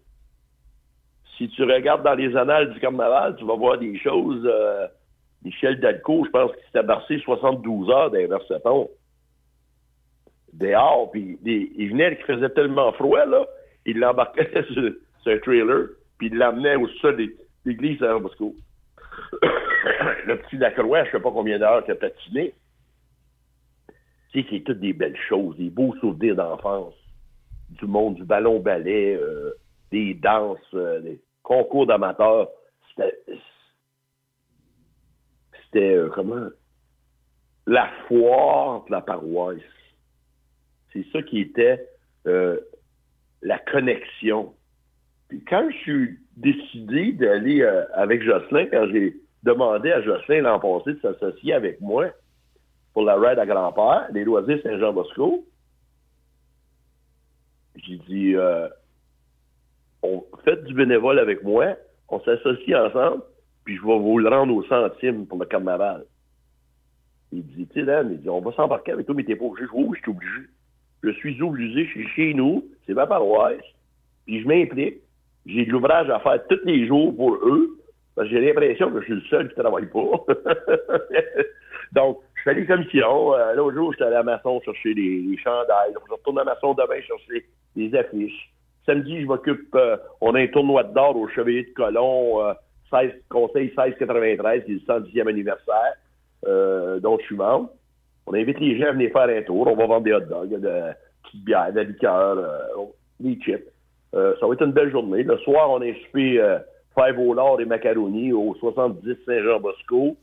Si 1.37 1.49
tu 1.51 1.65
regardes 1.65 2.03
dans 2.03 2.15
les 2.15 2.35
annales 2.37 2.73
du 2.73 2.81
carnaval, 2.81 3.37
tu 3.37 3.45
vas 3.45 3.55
voir 3.55 3.79
des 3.79 3.99
choses. 3.99 4.49
Michel 5.47 5.81
Dalco, 5.81 6.25
je 6.25 6.31
pense 6.31 6.53
qu'il 6.53 6.65
s'était 6.67 6.83
bercé 6.83 7.19
72 7.21 7.91
heures 7.91 8.11
les 8.11 8.27
bercetons. 8.27 8.91
Dehors, 10.53 11.11
puis 11.11 11.39
il 11.45 11.91
venait, 11.91 12.17
qui 12.17 12.23
faisait 12.25 12.51
tellement 12.51 12.93
froid, 12.93 13.25
là, 13.25 13.47
il 13.85 13.99
l'embarquait 13.99 14.65
sur, 14.73 14.93
un 15.27 15.39
trailer, 15.39 15.89
puis 16.19 16.29
il 16.29 16.37
l'amenait 16.37 16.77
au 16.77 16.89
sol 17.01 17.17
de 17.17 17.33
l'église 17.65 17.99
Saint-Jean-Bosco. 17.99 18.55
le 20.27 20.37
petit 20.39 20.57
Lacroix, 20.57 21.05
je 21.05 21.09
ne 21.09 21.13
sais 21.13 21.21
pas 21.21 21.31
combien 21.31 21.59
d'heures 21.59 21.85
qu'il 21.85 21.93
a 21.93 21.97
patiné 21.97 22.53
qui 24.43 24.57
est 24.57 24.67
toutes 24.67 24.81
des 24.81 24.93
belles 24.93 25.17
choses, 25.29 25.57
des 25.57 25.71
beaux 25.71 25.95
souvenirs 26.01 26.37
d'enfance, 26.37 26.95
du 27.71 27.87
monde 27.87 28.17
du 28.17 28.25
ballon 28.25 28.61
ballet, 28.61 29.17
euh, 29.17 29.53
des 29.91 30.15
danses, 30.15 30.59
euh, 30.75 31.01
des 31.01 31.21
concours 31.43 31.87
d'amateurs. 31.87 32.49
C'était, 35.77 35.95
euh, 35.95 36.09
comment? 36.09 36.49
La 37.67 37.91
foire 38.09 38.85
de 38.87 38.93
la 38.93 39.03
paroisse. 39.03 39.61
C'est 40.93 41.05
ça 41.13 41.23
qui 41.23 41.41
était 41.41 41.87
la 43.43 43.59
connexion. 43.59 44.55
Puis 45.29 45.45
quand 45.45 45.69
je 45.71 45.77
suis 45.77 46.19
décidé 46.37 47.13
d'aller 47.13 47.63
avec 47.93 48.23
Jocelyn, 48.23 48.67
quand 48.67 48.89
j'ai 48.91 49.17
demandé 49.43 49.93
à 49.93 50.01
Jocelyn 50.01 50.43
l'an 50.43 50.59
passé 50.59 50.95
de 50.95 51.01
s'associer 51.01 51.53
avec 51.53 51.81
moi, 51.81 52.07
pour 52.97 53.05
la 53.05 53.17
ride 53.17 53.39
à 53.39 53.45
grand-père, 53.45 54.09
les 54.15 54.25
loisirs 54.25 54.59
Saint-Jean-Bosco. 54.63 55.45
J'ai 57.75 57.99
dit, 58.09 58.35
euh, 58.35 58.69
on 60.03 60.25
fait 60.47 60.65
du 60.65 60.73
bénévole 60.73 61.19
avec 61.19 61.43
moi, 61.43 61.77
on 62.09 62.21
s'associe 62.21 62.75
ensemble, 62.75 63.23
puis 63.67 63.77
je 63.77 63.83
vais 63.83 63.99
vous 63.99 64.19
le 64.19 64.29
rendre 64.29 64.55
au 64.55 64.63
centime 64.65 65.27
pour 65.27 65.39
le 65.39 65.45
carnaval. 65.45 66.05
Il 67.33 67.45
dit, 67.45 67.67
tu 67.67 67.85
sais, 67.85 68.03
il 68.11 68.21
dit, 68.21 68.31
on 68.31 68.41
va 68.41 68.53
s'embarquer 68.53 68.93
avec 68.93 69.05
toi, 69.05 69.15
mais 69.15 69.25
t'es 69.25 69.37
pas 69.37 69.45
obligé. 69.45 69.67
Oui, 69.75 69.99
je 69.99 70.03
suis 70.03 70.11
obligé. 70.11 70.41
Je 71.03 71.11
suis 71.11 71.43
obligé, 71.43 71.85
je 71.85 71.91
suis 71.91 72.09
chez 72.11 72.33
nous, 72.33 72.65
c'est 72.87 72.95
ma 72.95 73.07
paroisse, 73.07 73.61
puis 74.25 74.41
je 74.41 74.49
m'implique. 74.49 74.99
J'ai 75.45 75.67
de 75.67 75.71
l'ouvrage 75.71 76.09
à 76.09 76.19
faire 76.21 76.41
tous 76.49 76.61
les 76.65 76.87
jours 76.87 77.15
pour 77.15 77.35
eux, 77.35 77.79
parce 78.15 78.29
que 78.29 78.35
j'ai 78.35 78.47
l'impression 78.47 78.91
que 78.91 79.01
je 79.01 79.05
suis 79.05 79.15
le 79.15 79.21
seul 79.23 79.49
qui 79.49 79.55
travaille 79.57 79.87
pas. 79.87 80.25
Donc, 81.93 82.21
fais 82.47 82.55
les 82.55 82.67
commissions. 82.67 83.35
Euh, 83.35 83.55
L'autre 83.55 83.75
jour, 83.75 83.93
j'étais 83.93 84.05
à 84.05 84.11
la 84.11 84.23
maçon 84.23 84.61
chercher 84.65 84.95
les, 84.95 85.21
les 85.21 85.37
chandails. 85.39 85.93
Je 85.93 86.13
retourne 86.13 86.39
à 86.39 86.45
maçon 86.45 86.75
demain 86.75 87.01
chercher 87.03 87.45
les 87.75 87.95
affiches. 87.95 88.51
Samedi, 88.87 89.21
je 89.21 89.27
m'occupe, 89.27 89.75
euh, 89.75 89.97
on 90.21 90.35
a 90.37 90.41
un 90.41 90.47
tournoi 90.47 90.85
d'or 90.85 91.17
au 91.17 91.29
Chevalier 91.29 91.65
de 91.65 91.71
Colomb, 91.71 92.41
euh, 92.41 92.55
16, 92.91 93.13
conseil 93.29 93.73
1693, 93.77 94.63
c'est 94.67 94.73
le 94.73 94.79
110e 94.79 95.29
anniversaire, 95.29 95.95
euh, 96.47 97.01
dont 97.01 97.19
je 97.19 97.25
suis 97.25 97.37
membre. 97.37 97.71
On 98.27 98.35
invite 98.35 98.59
les 98.61 98.79
gens 98.79 98.89
à 98.89 98.93
venir 98.93 99.11
faire 99.13 99.29
un 99.29 99.43
tour. 99.43 99.67
On 99.67 99.77
va 99.77 99.87
vendre 99.87 100.05
des 100.05 100.13
hot 100.13 100.21
dogs, 100.21 100.61
de 100.61 100.81
petites 101.23 101.45
bières, 101.45 101.73
de 101.73 101.77
la 101.77 101.85
liqueur, 101.85 102.39
euh, 102.39 102.85
des 103.21 103.39
chips. 103.41 103.69
ça 104.13 104.47
va 104.47 104.53
être 104.53 104.63
une 104.63 104.73
belle 104.73 104.91
journée. 104.91 105.23
Le 105.23 105.39
soir, 105.39 105.71
on 105.71 105.81
a 105.81 105.93
souper 106.07 106.41
euh, 106.41 106.59
fèves 106.95 107.19
au 107.19 107.59
et 107.61 107.65
macaroni 107.65 108.33
au 108.33 108.55
70 108.55 109.17
Saint-Jean-Bosco. 109.27 110.17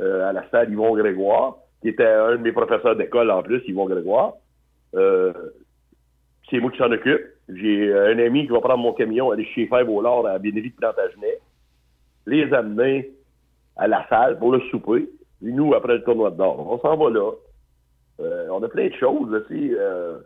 à 0.00 0.32
la 0.32 0.48
salle 0.50 0.72
Yvon 0.72 0.94
Grégoire 0.96 1.56
qui 1.82 1.88
était 1.88 2.06
un 2.06 2.36
de 2.36 2.42
mes 2.42 2.52
professeurs 2.52 2.96
d'école 2.96 3.30
en 3.30 3.42
plus, 3.42 3.60
Yvon 3.66 3.86
Grégoire. 3.86 4.34
Euh, 4.94 5.32
c'est 6.48 6.60
moi 6.60 6.70
qui 6.70 6.78
s'en 6.78 6.92
occupe. 6.92 7.22
J'ai 7.48 7.92
un 7.92 8.18
ami 8.18 8.46
qui 8.46 8.52
va 8.52 8.60
prendre 8.60 8.82
mon 8.82 8.92
camion, 8.92 9.32
aller 9.32 9.44
chez 9.46 9.66
Fèvre 9.66 9.92
au 9.92 10.26
à 10.26 10.38
Bénévie 10.38 10.70
de 10.70 10.76
Plantagenet, 10.76 11.38
les 12.26 12.52
amener 12.52 13.10
à 13.76 13.88
la 13.88 14.06
salle 14.08 14.38
pour 14.38 14.52
le 14.52 14.60
souper. 14.70 15.08
Et 15.44 15.50
nous, 15.50 15.74
après 15.74 15.94
le 15.94 16.04
tournoi 16.04 16.30
de 16.30 16.42
on 16.42 16.78
s'en 16.78 16.96
va 16.96 17.10
là. 17.10 17.32
Euh, 18.20 18.48
on 18.50 18.62
a 18.62 18.68
plein 18.68 18.88
de 18.88 18.94
choses, 18.94 19.30
là, 19.30 19.40
euh, 19.50 20.18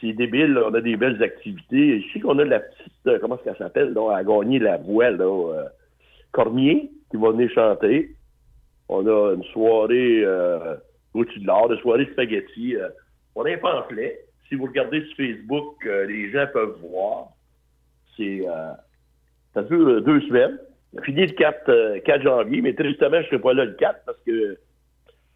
c'est 0.00 0.12
débile, 0.12 0.58
on 0.58 0.74
a 0.74 0.80
des 0.80 0.96
belles 0.96 1.22
activités. 1.22 2.02
Je 2.02 2.12
sais 2.12 2.20
qu'on 2.20 2.38
a 2.38 2.44
la 2.44 2.60
petite, 2.60 2.92
euh, 3.06 3.18
comment 3.20 3.36
qu'elle 3.38 3.56
s'appelle, 3.56 3.96
à 4.12 4.24
gagner 4.24 4.58
la 4.58 4.76
voile, 4.76 5.16
là, 5.16 5.64
Cormier, 6.32 6.90
qui 7.10 7.16
va 7.16 7.30
venir 7.30 7.50
chanter. 7.50 8.16
On 8.88 9.06
a 9.06 9.34
une 9.34 9.44
soirée 9.44 10.22
euh, 10.24 10.76
au-dessus 11.14 11.40
de 11.40 11.46
l'art, 11.46 11.68
de 11.68 11.76
soirée 11.76 12.06
spaghetti. 12.12 12.76
Euh, 12.76 12.88
on 13.34 13.44
a 13.44 13.50
un 13.50 13.58
pamphlet. 13.58 14.20
Si 14.48 14.54
vous 14.54 14.66
regardez 14.66 15.04
sur 15.06 15.16
Facebook, 15.16 15.74
euh, 15.86 16.06
les 16.06 16.30
gens 16.30 16.46
peuvent 16.52 16.78
voir. 16.80 17.28
C'est 18.16 18.46
ça 19.52 19.62
dure 19.64 20.00
deux 20.02 20.20
semaines. 20.22 20.58
Fini 21.04 21.26
le 21.26 21.32
4, 21.32 21.98
4 22.04 22.22
janvier, 22.22 22.62
mais 22.62 22.74
tristement, 22.74 23.18
je 23.20 23.24
ne 23.24 23.24
serai 23.24 23.38
pas 23.38 23.54
là 23.54 23.64
le 23.64 23.74
4 23.74 24.00
parce 24.04 24.18
que 24.26 24.58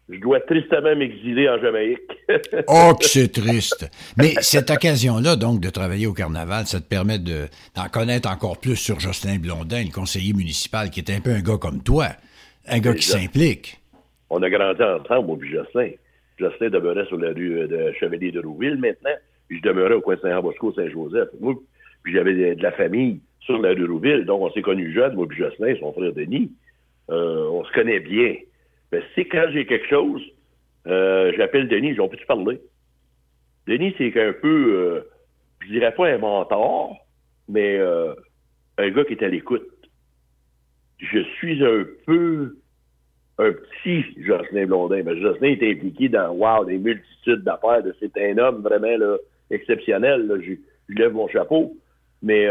je 0.09 0.19
dois 0.19 0.39
tristement 0.41 0.95
m'exiler 0.95 1.47
en 1.49 1.57
Jamaïque. 1.59 1.99
oh, 2.67 2.93
que 2.99 3.05
c'est 3.05 3.31
triste. 3.31 3.89
Mais 4.17 4.33
cette 4.41 4.69
occasion-là, 4.69 5.35
donc, 5.35 5.61
de 5.61 5.69
travailler 5.69 6.07
au 6.07 6.13
carnaval, 6.13 6.65
ça 6.65 6.79
te 6.81 6.87
permet 6.87 7.17
d'en 7.19 7.87
connaître 7.91 8.29
encore 8.29 8.59
plus 8.59 8.75
sur 8.75 8.99
Jocelyn 8.99 9.37
Blondin, 9.39 9.83
le 9.83 9.93
conseiller 9.93 10.33
municipal, 10.33 10.89
qui 10.89 10.99
est 10.99 11.11
un 11.11 11.21
peu 11.21 11.31
un 11.31 11.41
gars 11.41 11.57
comme 11.57 11.81
toi, 11.81 12.07
un 12.67 12.79
gars 12.79 12.93
qui 12.93 13.05
s'implique. 13.05 13.79
On 14.29 14.41
a 14.43 14.49
grandi 14.49 14.83
ensemble, 14.83 15.27
moi 15.27 15.37
puis 15.39 15.51
Jocelyn. 15.51 15.91
Jocelyn 16.37 16.69
demeurait 16.69 17.05
sur 17.05 17.17
la 17.17 17.29
rue 17.29 17.67
de 17.67 17.93
Chevalier 17.99 18.31
de 18.31 18.41
Rouville 18.41 18.77
maintenant, 18.77 19.15
puis 19.47 19.59
je 19.59 19.63
demeurais 19.67 19.93
au 19.93 20.01
coin 20.01 20.15
de 20.15 20.21
Saint-Bosco, 20.21 20.73
Saint-Joseph. 20.73 21.29
Moi, 21.39 21.55
puis 22.03 22.13
j'avais 22.13 22.55
de 22.55 22.63
la 22.63 22.71
famille 22.71 23.19
sur 23.41 23.59
la 23.59 23.69
rue 23.69 23.85
Rouville, 23.85 24.25
donc 24.25 24.41
on 24.41 24.51
s'est 24.51 24.61
connus 24.61 24.93
jeunes, 24.93 25.15
moi 25.15 25.27
puis 25.27 25.37
Jocelyn, 25.37 25.75
son 25.79 25.93
frère 25.93 26.13
Denis. 26.13 26.51
Euh, 27.09 27.47
on 27.51 27.63
se 27.65 27.71
connaît 27.73 27.99
bien. 27.99 28.35
Ben, 28.91 29.01
c'est 29.15 29.25
quand 29.25 29.45
j'ai 29.51 29.65
quelque 29.65 29.87
chose, 29.87 30.21
euh, 30.87 31.31
j'appelle 31.37 31.67
Denis, 31.67 31.95
j'ai 31.95 32.07
pu 32.07 32.25
parler? 32.25 32.61
Denis, 33.67 33.93
c'est 33.97 34.19
un 34.21 34.33
peu, 34.33 34.75
euh, 34.75 35.01
je 35.61 35.71
dirais 35.71 35.93
pas 35.93 36.07
un 36.07 36.17
mentor, 36.17 36.97
mais 37.47 37.77
euh, 37.77 38.13
un 38.77 38.89
gars 38.89 39.05
qui 39.05 39.13
est 39.13 39.23
à 39.23 39.27
l'écoute. 39.27 39.67
Je 40.97 41.19
suis 41.37 41.63
un 41.63 41.85
peu 42.05 42.57
un 43.37 43.51
petit 43.51 44.05
Jocelyn 44.23 44.65
Blondin. 44.65 45.03
Mais 45.03 45.19
Jocelyn 45.19 45.49
est 45.49 45.71
impliqué 45.71 46.09
dans 46.09 46.31
wow, 46.31 46.65
des 46.65 46.77
multitudes 46.77 47.43
d'affaires. 47.43 47.83
C'est 47.99 48.17
un 48.17 48.37
homme 48.37 48.61
vraiment 48.61 48.97
là, 48.97 49.17
exceptionnel. 49.49 50.27
Là. 50.27 50.35
Je, 50.41 50.53
lève 50.93 51.13
mon 51.13 51.27
chapeau. 51.27 51.75
Mais 52.21 52.47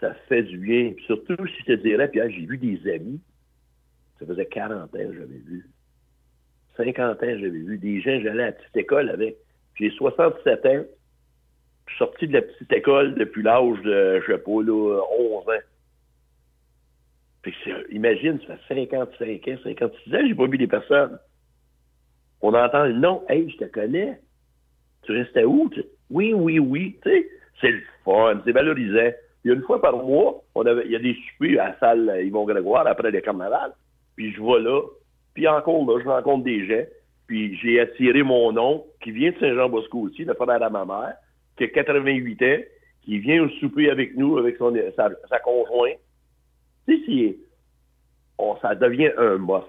ça 0.00 0.14
fait 0.28 0.42
du 0.42 0.58
bien. 0.58 0.94
surtout, 1.06 1.36
si 1.46 1.54
je 1.60 1.74
te 1.74 1.82
dirais, 1.82 2.08
puis 2.08 2.20
j'ai 2.28 2.46
vu 2.46 2.58
des 2.58 2.92
amis 2.92 3.20
ça 4.20 4.26
faisait 4.26 4.46
40 4.46 4.82
ans 4.82 4.86
que 4.92 5.14
j'avais 5.14 5.38
vu. 5.46 5.66
50 6.76 6.98
ans 6.98 7.18
que 7.18 7.38
j'avais 7.38 7.48
vu. 7.48 7.78
Des 7.78 8.00
gens, 8.00 8.20
j'allais 8.22 8.42
à 8.42 8.46
la 8.46 8.52
petite 8.52 8.76
école 8.76 9.08
avec. 9.08 9.36
J'ai 9.78 9.90
67 9.90 10.66
ans. 10.66 10.84
Je 11.86 11.92
suis 11.92 11.98
sorti 11.98 12.28
de 12.28 12.34
la 12.34 12.42
petite 12.42 12.72
école 12.72 13.14
depuis 13.14 13.42
l'âge 13.42 13.80
de, 13.82 14.20
je 14.20 14.32
sais 14.32 14.38
pas, 14.38 14.62
là, 14.62 15.00
11 15.18 15.48
ans. 15.48 15.64
Que 17.42 17.94
imagine, 17.94 18.38
ça 18.46 18.56
fait 18.68 18.86
55 18.90 19.48
ans, 19.48 19.58
56 19.64 20.14
ans, 20.14 20.18
j'ai 20.26 20.34
pas 20.34 20.46
vu 20.46 20.58
des 20.58 20.66
personnes. 20.66 21.18
On 22.42 22.52
entend 22.52 22.84
le 22.84 22.92
nom, 22.92 23.24
hey, 23.30 23.50
je 23.50 23.56
te 23.56 23.64
connais. 23.64 24.20
Tu 25.02 25.12
restais 25.12 25.44
où? 25.44 25.70
Oui, 26.10 26.34
oui, 26.34 26.58
oui. 26.58 26.98
Tu 27.02 27.10
sais, 27.10 27.28
c'est 27.60 27.70
le 27.70 27.80
fun, 28.04 28.42
c'est 28.44 28.52
valorisant. 28.52 29.10
Il 29.44 29.48
y 29.48 29.50
a 29.52 29.54
une 29.54 29.62
fois 29.62 29.80
par 29.80 29.96
mois, 29.96 30.42
on 30.54 30.66
avait, 30.66 30.84
il 30.84 30.92
y 30.92 30.96
a 30.96 30.98
des 30.98 31.14
soupers 31.14 31.58
à 31.60 31.68
la 31.70 31.78
salle 31.78 32.20
Yvon 32.24 32.44
Grégoire 32.44 32.86
après 32.86 33.10
les 33.10 33.22
carnavals 33.22 33.72
puis 34.20 34.34
je 34.34 34.42
vais 34.42 34.60
là, 34.60 34.82
puis 35.32 35.48
encore 35.48 35.82
là, 35.86 35.98
je 35.98 36.06
rencontre 36.06 36.44
des 36.44 36.66
gens, 36.66 36.84
puis 37.26 37.56
j'ai 37.56 37.80
attiré 37.80 38.22
mon 38.22 38.54
oncle, 38.54 38.86
qui 39.02 39.12
vient 39.12 39.30
de 39.30 39.38
Saint-Jean-Bosco 39.38 39.98
aussi, 40.00 40.24
le 40.24 40.34
frère 40.34 40.62
à 40.62 40.68
ma 40.68 40.84
mère, 40.84 41.14
qui 41.56 41.64
a 41.64 41.68
88 41.68 42.42
ans, 42.42 42.62
qui 43.00 43.18
vient 43.18 43.42
au 43.42 43.48
souper 43.48 43.88
avec 43.88 44.14
nous, 44.16 44.36
avec 44.36 44.58
son, 44.58 44.74
sa, 44.94 45.08
sa 45.30 45.38
conjointe. 45.38 45.96
Tu 46.86 47.02
sais, 47.06 47.36
ça 48.60 48.74
devient 48.74 49.10
un 49.16 49.38
must. 49.38 49.64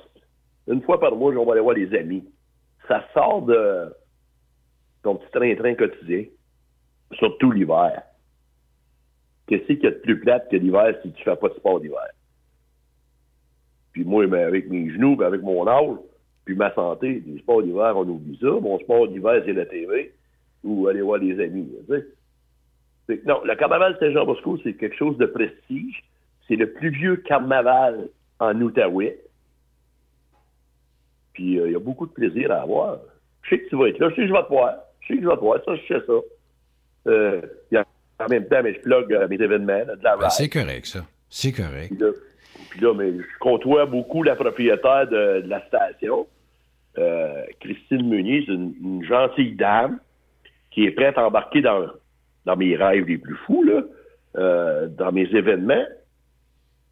Une 0.68 0.82
fois 0.82 1.00
par 1.00 1.16
mois, 1.16 1.32
on 1.32 1.46
va 1.46 1.54
aller 1.54 1.62
voir 1.62 1.78
les 1.78 1.98
amis. 1.98 2.26
Ça 2.90 3.06
sort 3.14 3.44
de 3.44 3.94
ton 5.02 5.16
petit 5.16 5.32
train-train 5.32 5.76
quotidien, 5.76 6.26
surtout 7.14 7.52
l'hiver. 7.52 8.04
Qu'est-ce 9.52 9.66
qu'il 9.66 9.84
y 9.84 9.88
a 9.88 9.92
de 9.92 9.96
plus 9.96 10.18
plate 10.18 10.50
que 10.50 10.56
l'hiver 10.56 10.96
si 11.02 11.12
tu 11.12 11.24
fais 11.26 11.36
pas 11.36 11.50
de 11.50 11.56
sport 11.56 11.82
d'hiver? 11.82 12.08
Puis 13.92 14.06
moi, 14.06 14.26
ben, 14.26 14.48
avec 14.48 14.70
mes 14.70 14.90
genoux, 14.90 15.18
puis 15.18 15.26
avec 15.26 15.42
mon 15.42 15.68
âge, 15.68 15.98
puis 16.46 16.56
ma 16.56 16.74
santé, 16.74 17.22
les 17.28 17.38
sports 17.40 17.62
d'hiver, 17.62 17.92
on 17.98 18.08
oublie 18.08 18.40
ça. 18.42 18.48
Mon 18.48 18.80
sport 18.80 19.10
d'hiver, 19.10 19.42
c'est 19.46 19.52
la 19.52 19.66
TV 19.66 20.14
ou 20.64 20.88
aller 20.88 21.02
voir 21.02 21.18
les 21.18 21.38
amis. 21.44 21.70
non, 23.26 23.42
le 23.44 23.56
carnaval 23.56 23.98
Saint-Jean-Bosco, 24.00 24.58
c'est 24.64 24.76
quelque 24.76 24.96
chose 24.96 25.18
de 25.18 25.26
prestige. 25.26 26.02
C'est 26.48 26.56
le 26.56 26.72
plus 26.72 26.92
vieux 26.92 27.18
carnaval 27.18 28.08
en 28.40 28.56
Outaouais. 28.62 29.20
Puis 31.34 31.56
il 31.56 31.60
euh, 31.60 31.72
y 31.72 31.76
a 31.76 31.80
beaucoup 31.80 32.08
de 32.08 32.14
plaisir 32.14 32.54
à 32.54 32.62
avoir. 32.62 33.00
Je 33.42 33.50
sais 33.50 33.60
que 33.60 33.68
tu 33.68 33.76
vas 33.76 33.90
être 33.90 34.00
là. 34.00 34.12
Je 34.12 34.16
sais 34.16 34.22
que 34.22 34.28
je 34.30 34.34
vais 34.34 34.44
te 34.44 34.48
voir. 34.48 34.76
Je 35.02 35.08
sais 35.08 35.16
que 35.16 35.24
je 35.24 35.28
vais 35.28 35.36
te 35.36 35.42
voir. 35.42 35.60
Ça, 35.66 35.76
je 35.76 35.94
sais 35.94 36.06
ça. 36.08 36.14
Euh, 37.08 37.42
en 38.22 38.30
même 38.30 38.48
temps, 38.48 38.62
mais 38.64 38.74
je 38.74 38.80
plug 38.80 39.14
euh, 39.14 39.28
mes 39.28 39.36
événements. 39.36 39.82
Ben, 40.02 40.30
c'est 40.30 40.50
correct, 40.50 40.86
ça. 40.86 41.06
C'est 41.30 41.52
correct. 41.52 41.94
Puis 42.72 42.80
là, 42.80 42.94
mais 42.94 43.12
je 43.12 43.40
côtoie 43.40 43.86
beaucoup 43.86 44.24
la 44.24 44.36
propriétaire 44.36 45.08
de, 45.08 45.44
la 45.46 45.66
station, 45.68 46.28
euh, 46.98 47.44
Christine 47.60 48.08
Meunier. 48.08 48.44
C'est 48.46 48.54
une, 48.54 49.04
gentille 49.04 49.56
dame 49.56 50.00
qui 50.72 50.86
est 50.86 50.92
prête 50.92 51.18
à 51.18 51.26
embarquer 51.26 51.62
dans, 51.62 51.88
dans 52.46 52.56
mes 52.56 52.76
rêves 52.76 53.06
les 53.08 53.18
plus 53.18 53.36
fous, 53.46 53.64
là, 53.64 53.82
euh, 54.38 54.88
dans 54.88 55.12
mes 55.12 55.28
événements. 55.36 55.86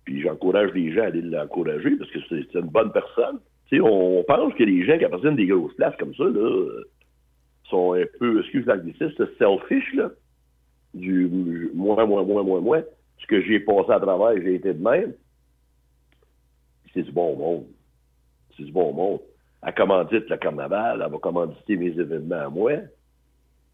Puis 0.03 0.21
j'encourage 0.21 0.71
les 0.73 0.91
gens 0.91 1.03
à 1.03 1.05
aller 1.05 1.21
l'encourager 1.21 1.95
parce 1.97 2.11
que 2.11 2.19
c'est 2.27 2.59
une 2.59 2.67
bonne 2.67 2.91
personne. 2.91 3.39
On, 3.71 4.23
pense 4.27 4.53
que 4.55 4.63
les 4.63 4.83
gens 4.85 4.97
qui 4.97 5.05
appartiennent 5.05 5.35
des 5.35 5.45
grosses 5.45 5.75
places 5.75 5.95
comme 5.97 6.15
ça, 6.15 6.23
là, 6.23 6.65
sont 7.69 7.93
un 7.93 8.05
peu, 8.19 8.39
excuse 8.41 8.65
l'anglicisme, 8.65 9.27
selfish, 9.37 9.93
là. 9.93 10.09
Du 10.93 11.29
moins, 11.73 12.05
moins, 12.05 12.23
moins, 12.23 12.43
moins, 12.43 12.61
moins. 12.61 12.83
Ce 13.21 13.27
que 13.27 13.41
j'ai 13.41 13.59
passé 13.59 13.91
à 13.91 13.99
travers, 13.99 14.41
j'ai 14.41 14.55
été 14.55 14.73
de 14.73 14.81
même 14.81 15.13
c'est 16.93 17.03
du 17.03 17.11
bon 17.11 17.35
monde. 17.35 17.65
C'est 18.55 18.63
du 18.63 18.71
bon 18.71 18.93
monde. 18.93 19.19
Elle 19.65 19.73
commandite 19.73 20.29
le 20.29 20.37
carnaval, 20.37 21.01
elle 21.03 21.11
va 21.11 21.17
commanditer 21.17 21.75
mes 21.75 21.89
événements 21.89 22.45
à 22.45 22.49
moi. 22.49 22.71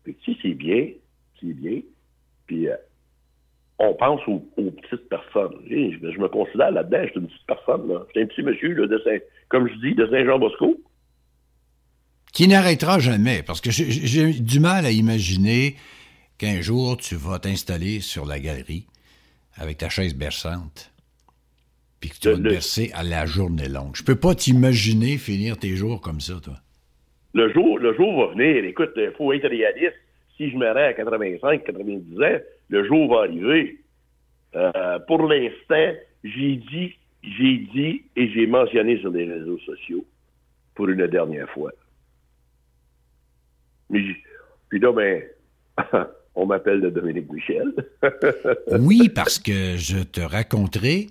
Puis 0.03 0.17
sais, 0.25 0.35
c'est 0.41 0.53
bien, 0.53 0.89
c'est 1.39 1.53
bien. 1.53 1.81
Puis 2.47 2.67
euh, 2.67 2.75
on 3.79 3.93
pense 3.93 4.21
aux, 4.27 4.39
petites 4.71 5.09
personnes. 5.09 5.55
Je, 5.69 6.19
me 6.19 6.27
considère 6.27 6.71
là-dedans, 6.71 7.03
je 7.03 7.11
suis 7.11 7.19
une 7.19 7.27
petite 7.27 7.47
personne. 7.47 7.87
Là. 7.87 8.03
Je 8.07 8.11
suis 8.11 8.21
un 8.21 8.25
petit 8.25 8.43
monsieur, 8.43 8.87
de 8.87 9.01
Saint, 9.03 9.17
comme 9.49 9.67
je 9.67 9.75
dis, 9.75 9.95
de 9.95 10.07
Saint-Jean-Bosco. 10.07 10.77
Qui 12.33 12.47
n'arrêtera 12.47 12.99
jamais, 12.99 13.43
parce 13.43 13.61
que 13.61 13.71
j'ai 13.71 14.33
du 14.33 14.59
mal 14.59 14.85
à 14.85 14.91
imaginer 14.91 15.75
qu'un 16.37 16.61
jour 16.61 16.97
tu 16.97 17.15
vas 17.15 17.39
t'installer 17.39 17.99
sur 17.99 18.25
la 18.25 18.39
galerie 18.39 18.87
avec 19.55 19.77
ta 19.77 19.89
chaise 19.89 20.15
berçante 20.15 20.91
puis 21.99 22.09
que 22.09 22.15
tu 22.15 22.29
vas 22.29 22.35
te 22.35 22.41
bercer 22.41 22.91
à 22.93 23.03
la 23.03 23.25
journée 23.25 23.69
longue. 23.69 23.95
Je 23.95 24.03
peux 24.03 24.15
pas 24.15 24.35
t'imaginer 24.35 25.17
finir 25.17 25.57
tes 25.57 25.75
jours 25.75 26.01
comme 26.01 26.19
ça, 26.19 26.35
toi. 26.43 26.55
Le 27.33 27.51
jour, 27.51 27.79
le 27.79 27.93
jour 27.95 28.27
va 28.27 28.33
venir. 28.33 28.63
Écoute, 28.63 28.91
il 28.95 29.11
faut 29.17 29.33
être 29.33 29.47
réaliste. 29.47 29.95
Si 30.37 30.49
je 30.49 30.57
me 30.57 30.67
rends 30.67 30.89
à 30.89 30.93
85, 30.93 31.63
90 31.63 32.21
ans, 32.21 32.39
le 32.69 32.87
jour 32.87 33.13
va 33.13 33.23
arriver. 33.23 33.77
Euh, 34.55 34.99
pour 35.07 35.27
l'instant, 35.27 35.93
j'ai 36.23 36.55
dit, 36.55 36.95
j'ai 37.23 37.57
dit 37.73 38.03
et 38.15 38.29
j'ai 38.29 38.47
mentionné 38.47 38.99
sur 38.99 39.09
les 39.09 39.25
réseaux 39.25 39.59
sociaux 39.59 40.05
pour 40.75 40.89
une 40.89 41.07
dernière 41.07 41.49
fois. 41.49 41.71
Mais, 43.89 44.01
puis 44.69 44.79
là, 44.79 44.91
ben, 44.91 45.23
on 46.35 46.45
m'appelle 46.45 46.81
de 46.81 46.89
Dominique 46.89 47.31
Michel. 47.31 47.73
oui, 48.79 49.09
parce 49.09 49.39
que 49.39 49.77
je 49.77 49.99
te 49.99 50.21
raconterai 50.21 51.07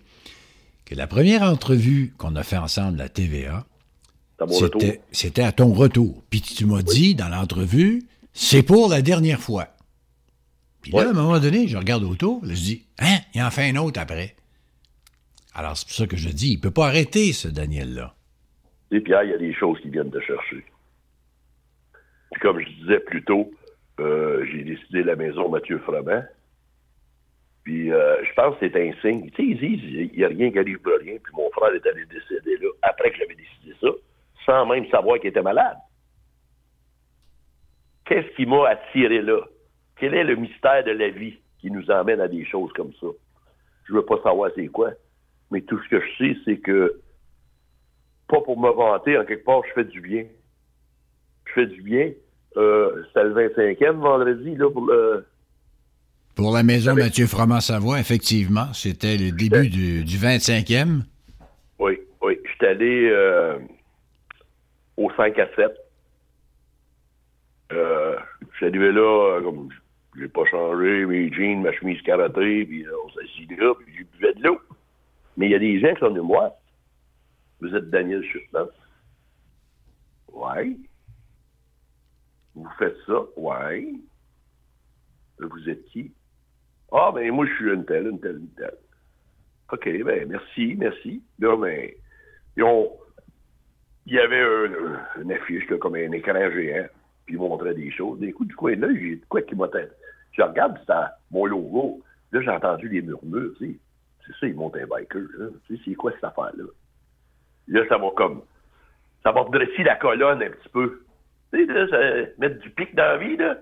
que 0.85 0.95
la 0.95 1.07
première 1.07 1.43
entrevue 1.43 2.13
qu'on 2.19 2.37
a 2.37 2.43
fait 2.43 2.59
ensemble 2.59 3.01
à 3.01 3.09
TVA, 3.09 3.65
c'était 5.13 5.43
à 5.43 5.53
ton 5.53 5.73
retour. 5.73 6.23
Puis 6.31 6.43
tu 6.43 6.67
m'as 6.67 6.83
dit 6.83 7.15
dans 7.15 7.29
l'entrevue, 7.29 8.03
c'est 8.33 8.63
pour 8.63 8.89
la 8.89 9.01
dernière 9.01 9.41
fois. 9.41 9.69
Puis 10.83 10.93
là, 10.93 11.07
à 11.07 11.11
un 11.11 11.15
moment 11.15 11.39
donné, 11.39 11.67
je 11.67 11.79
regarde 11.79 12.05
autour, 12.05 12.45
je 12.45 12.53
dis, 12.53 12.85
hein, 12.99 13.19
il 13.35 13.43
en 13.43 13.51
fait 13.51 13.71
un 13.71 13.77
autre 13.77 13.99
après. 13.99 14.37
Alors, 15.55 15.77
c'est 15.77 15.87
pour 15.87 15.97
ça 15.97 16.07
que 16.07 16.17
je 16.17 16.29
dis, 16.29 16.53
il 16.53 16.57
ne 16.57 16.61
peut 16.61 16.71
pas 16.71 16.89
arrêter, 16.89 17.33
ce 17.33 17.49
Daniel-là. 17.49 18.15
Et 18.91 19.01
Pierre, 19.01 19.23
il 19.25 19.31
y 19.31 19.35
a 19.35 19.39
des 19.39 19.55
choses 19.55 19.79
qui 19.81 19.89
viennent 19.89 20.11
de 20.11 20.21
chercher. 20.21 20.65
Puis 22.33 22.41
comme 22.43 22.61
je 22.61 22.69
disais 22.83 23.01
plus 23.01 23.25
tôt, 23.25 23.51
euh, 24.01 24.45
j'ai 24.47 24.63
décidé 24.65 25.03
la 25.03 25.17
maison 25.17 25.49
Mathieu 25.49 25.79
Froment. 25.79 26.23
Puis 27.65 27.93
euh, 27.93 28.23
je 28.25 28.33
pense 28.35 28.59
que 28.59 28.69
c'est 28.69 28.77
un 28.77 28.93
signe. 29.01 29.31
Tu 29.31 29.37
sais, 29.37 29.43
ils 29.43 29.59
disent 29.59 30.11
il 30.13 30.19
n'y 30.19 30.25
a 30.25 30.29
rien 30.29 30.51
qui 30.51 30.59
arrive 30.59 30.79
pour 30.81 30.93
rien. 31.01 31.17
Puis 31.23 31.33
mon 31.35 31.51
frère 31.51 31.75
est 31.75 31.87
allé 31.87 32.05
décéder 32.07 32.57
là, 32.59 32.69
après 32.83 33.11
que 33.11 33.17
j'avais 33.17 33.35
décidé 33.35 33.75
ça, 33.81 33.89
sans 34.45 34.67
même 34.67 34.87
savoir 34.91 35.19
qu'il 35.19 35.31
était 35.31 35.43
malade. 35.43 35.79
Qu'est-ce 38.05 38.35
qui 38.37 38.45
m'a 38.45 38.69
attiré 38.69 39.23
là? 39.23 39.41
Quel 39.97 40.15
est 40.15 40.25
le 40.25 40.37
mystère 40.37 40.85
de 40.85 40.91
la 40.91 41.09
vie 41.09 41.39
qui 41.59 41.71
nous 41.71 41.91
emmène 41.91 42.21
à 42.21 42.29
des 42.29 42.45
choses 42.45 42.73
comme 42.75 42.93
ça? 43.01 43.07
Je 43.85 43.95
veux 43.95 44.05
pas 44.05 44.21
savoir 44.23 44.51
c'est 44.55 44.67
quoi, 44.67 44.91
mais 45.51 45.63
tout 45.63 45.81
ce 45.83 45.89
que 45.89 46.01
je 46.01 46.17
sais, 46.19 46.37
c'est 46.45 46.59
que 46.59 47.01
pas 48.29 48.41
pour 48.41 48.59
me 48.59 48.71
vanter, 48.71 49.17
en 49.17 49.25
quelque 49.25 49.45
part, 49.45 49.63
je 49.69 49.73
fais 49.73 49.85
du 49.85 50.01
bien. 50.01 50.27
Je 51.47 51.53
fais 51.53 51.67
du 51.67 51.83
bien. 51.83 52.13
Euh, 52.57 53.03
C'était 53.09 53.25
le 53.25 53.35
25e 53.35 53.97
vendredi, 53.99 54.55
là, 54.57 54.71
pour 54.71 54.87
le. 54.87 55.25
Pour 56.35 56.53
la 56.53 56.63
maison 56.65 56.95
Mathieu 56.95 57.27
Froment-Savoie, 57.27 58.01
effectivement, 58.01 58.73
c'était 58.73 59.17
le 59.17 59.31
début 59.31 59.69
du, 59.69 60.05
du 60.05 60.17
25e. 60.17 61.03
Oui, 61.79 61.99
oui. 62.23 62.39
Je 62.45 62.51
suis 62.57 62.67
allé 62.67 63.09
euh, 63.11 63.59
au 64.97 65.11
5 65.17 65.39
à 65.39 65.47
7. 65.55 65.71
Euh, 67.73 68.17
je 68.51 68.57
suis 68.57 68.67
arrivé 68.67 68.91
là, 68.93 69.37
euh, 69.37 69.43
comme 69.43 69.69
j'ai 70.19 70.29
pas 70.29 70.45
changé 70.51 71.07
mes 71.07 71.33
jeans, 71.33 71.63
ma 71.63 71.73
chemise 71.73 72.01
karaté, 72.03 72.65
puis 72.67 72.85
on 73.05 73.11
s'est 73.11 73.25
assis 73.25 73.47
là, 73.57 73.75
puis 73.75 73.95
j'ai 73.97 74.05
buvais 74.05 74.35
de 74.35 74.43
l'eau. 74.43 74.59
Mais 75.37 75.47
il 75.47 75.53
y 75.53 75.55
a 75.55 75.59
des 75.61 75.81
gens 75.81 75.93
qui 75.95 76.01
sont 76.01 76.09
venus 76.09 76.23
me 76.23 76.29
voir. 76.29 76.51
Vous 77.61 77.75
êtes 77.75 77.91
Daniel 77.91 78.23
Chutman? 78.25 78.67
Ouais. 80.33 80.77
Vous 82.55 82.69
faites 82.79 82.97
ça? 83.07 83.21
Ouais. 83.37 83.93
Vous 85.39 85.69
êtes 85.69 85.85
qui? 85.87 86.13
Ah, 86.93 87.11
ben 87.13 87.31
moi, 87.33 87.47
je 87.47 87.55
suis 87.55 87.73
une 87.73 87.85
telle, 87.85 88.07
une 88.07 88.21
telle, 88.21 88.37
une 88.37 88.55
telle. 88.55 88.79
OK, 89.73 89.89
ben 90.05 90.29
merci, 90.29 90.77
merci. 90.79 91.23
Là, 91.39 91.57
ben, 91.57 91.91
ils 92.57 92.63
ont, 92.63 92.93
il 94.07 94.15
y 94.15 94.19
avait 94.19 94.41
un, 94.41 95.23
une 95.23 95.33
affiche, 95.33 95.67
comme 95.81 95.97
un 95.97 96.13
écran 96.13 96.51
géant, 96.53 96.87
puis 97.27 97.35
ils 97.35 97.39
montraient 97.39 97.75
des 97.75 97.91
choses. 97.91 98.21
Des 98.21 98.33
coups 98.33 98.51
du 98.51 98.55
coin 98.55 98.77
là, 98.77 98.89
j'ai 98.93 99.21
quoi 99.29 99.43
qui 99.43 99.57
m'a. 99.57 99.69
Je 100.33 100.43
regarde, 100.43 100.79
c'est 100.87 100.93
mon 101.31 101.47
logo. 101.47 102.03
Là, 102.33 102.41
j'ai 102.43 102.51
entendu 102.51 102.89
des 102.89 103.03
murmures, 103.03 103.53
tu 103.59 103.73
sais. 103.73 103.79
C'est 104.27 104.33
ça, 104.41 104.47
ils 104.47 104.55
montent 104.55 104.77
un 104.77 104.87
biker, 104.87 105.27
là. 105.39 105.49
Tu 105.67 105.77
sais, 105.77 105.83
c'est 105.85 105.95
quoi 105.95 106.13
cette 106.13 106.25
affaire-là? 106.25 106.65
Là, 107.69 107.89
ça 107.89 107.99
va 107.99 108.11
comme, 108.17 108.43
ça 109.23 109.33
va 109.33 109.41
redresser 109.41 109.83
la 109.83 109.97
colonne 109.97 110.43
un 110.43 110.51
petit 110.51 110.69
peu. 110.69 111.05
Sais, 111.55 112.35
mettre 112.39 112.59
du 112.61 112.71
pic 112.71 112.95
dans 112.95 113.03
la 113.05 113.17
vie, 113.19 113.37
là. 113.37 113.59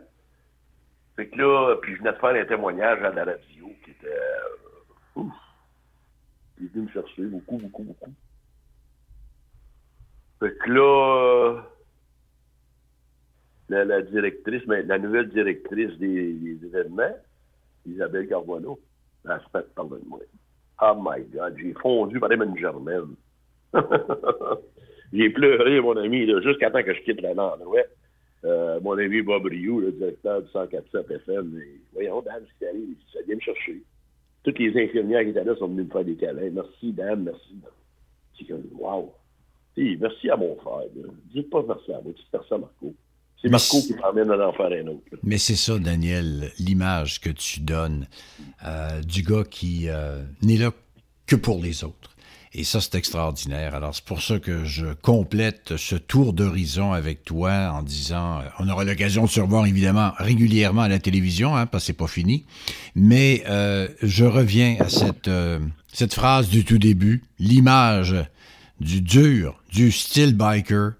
Fait 1.16 1.28
que 1.28 1.36
là, 1.36 1.76
puis 1.82 1.92
je 1.94 1.98
venais 1.98 2.12
de 2.12 2.16
faire 2.16 2.30
un 2.30 2.44
témoignage 2.46 3.02
à 3.02 3.10
la 3.10 3.24
radio 3.24 3.70
qui 3.84 3.90
était, 3.90 4.06
euh, 4.06 5.20
ouf. 5.20 5.32
Il 6.58 6.66
est 6.66 6.68
venu 6.72 6.86
me 6.86 6.90
chercher 6.90 7.22
beaucoup, 7.24 7.58
beaucoup, 7.58 7.82
beaucoup. 7.82 8.12
Fait 10.40 10.56
que 10.56 10.70
là, 10.70 11.62
la, 13.68 14.02
directrice, 14.02 14.62
la 14.66 14.98
nouvelle 14.98 15.28
directrice 15.28 15.96
des, 15.98 16.58
événements, 16.64 17.16
Isabelle 17.86 18.28
Carbonneau, 18.28 18.80
elle 19.28 19.40
se 19.40 19.48
fait 19.50 19.74
pardonne-moi. 19.74 20.20
Oh 20.80 20.94
my 20.96 21.22
God, 21.24 21.56
j'ai 21.58 21.74
fondu 21.74 22.18
par 22.18 22.30
une 22.30 22.56
germaine. 22.56 23.14
j'ai 25.12 25.30
pleuré, 25.30 25.80
mon 25.80 25.96
ami, 25.96 26.26
jusqu'à 26.42 26.70
temps 26.70 26.82
que 26.82 26.94
je 26.94 27.00
quitte 27.02 27.20
la. 27.20 27.32
Ouais. 27.66 27.84
Euh, 28.44 28.80
mon 28.80 28.98
ami 28.98 29.22
Bob 29.22 29.46
Rioux, 29.46 29.80
le 29.80 29.92
directeur 29.92 30.42
du 30.42 30.48
147 30.50 31.10
FM, 31.10 31.58
et, 31.58 31.80
voyons, 31.92 32.22
Dan, 32.22 32.42
ce 32.48 32.58
qui 32.58 32.66
arrive, 32.66 32.96
ça 33.12 33.20
vient 33.26 33.36
me 33.36 33.40
chercher. 33.40 33.82
Toutes 34.42 34.58
les 34.58 34.70
infirmières 34.82 35.22
qui 35.22 35.30
étaient 35.30 35.44
là 35.44 35.54
sont 35.56 35.68
venues 35.68 35.84
me 35.84 35.90
faire 35.90 36.04
des 36.04 36.16
câlins. 36.16 36.50
Merci, 36.50 36.92
Dan, 36.92 37.22
merci. 37.22 37.56
C'est 38.36 38.46
comme, 38.46 38.64
wow. 38.72 39.12
Hey, 39.76 39.96
merci 40.00 40.28
à 40.28 40.36
mon 40.36 40.56
frère. 40.56 40.88
Là. 40.96 41.08
Dites 41.32 41.50
pas 41.50 41.64
merci 41.66 41.92
à 41.92 42.00
moi, 42.00 42.12
c'est 42.16 42.30
personne, 42.30 42.62
Marco. 42.62 42.94
C'est 43.40 43.48
Marco 43.48 43.80
qui 43.80 43.94
m'emmène 43.94 44.30
à 44.30 44.48
en 44.48 44.52
faire 44.52 44.66
un 44.66 44.86
autre. 44.88 45.04
Là. 45.12 45.18
Mais 45.22 45.38
c'est 45.38 45.56
ça, 45.56 45.78
Daniel, 45.78 46.50
l'image 46.58 47.20
que 47.20 47.30
tu 47.30 47.60
donnes 47.60 48.06
euh, 48.66 49.00
du 49.02 49.22
gars 49.22 49.44
qui 49.44 49.88
euh, 49.88 50.22
n'est 50.42 50.58
là 50.58 50.72
que 51.26 51.36
pour 51.36 51.62
les 51.62 51.84
autres. 51.84 52.11
Et 52.54 52.64
ça, 52.64 52.82
c'est 52.82 52.96
extraordinaire. 52.96 53.74
Alors, 53.74 53.94
c'est 53.94 54.04
pour 54.04 54.20
ça 54.20 54.38
que 54.38 54.64
je 54.64 54.92
complète 54.92 55.78
ce 55.78 55.96
tour 55.96 56.34
d'horizon 56.34 56.92
avec 56.92 57.24
toi 57.24 57.72
en 57.72 57.82
disant, 57.82 58.40
euh, 58.40 58.42
on 58.58 58.68
aura 58.68 58.84
l'occasion 58.84 59.24
de 59.24 59.30
se 59.30 59.40
revoir 59.40 59.64
évidemment 59.66 60.12
régulièrement 60.18 60.82
à 60.82 60.88
la 60.88 60.98
télévision, 60.98 61.56
hein, 61.56 61.64
parce 61.64 61.84
que 61.84 61.86
c'est 61.86 61.92
pas 61.94 62.06
fini. 62.08 62.44
Mais 62.94 63.42
euh, 63.48 63.88
je 64.02 64.26
reviens 64.26 64.76
à 64.80 64.90
cette, 64.90 65.28
euh, 65.28 65.60
cette 65.94 66.12
phrase 66.12 66.50
du 66.50 66.64
tout 66.64 66.76
début, 66.76 67.22
l'image 67.38 68.16
du 68.80 69.00
dur, 69.00 69.58
du 69.72 69.90
style 69.90 70.34
biker 70.36 70.92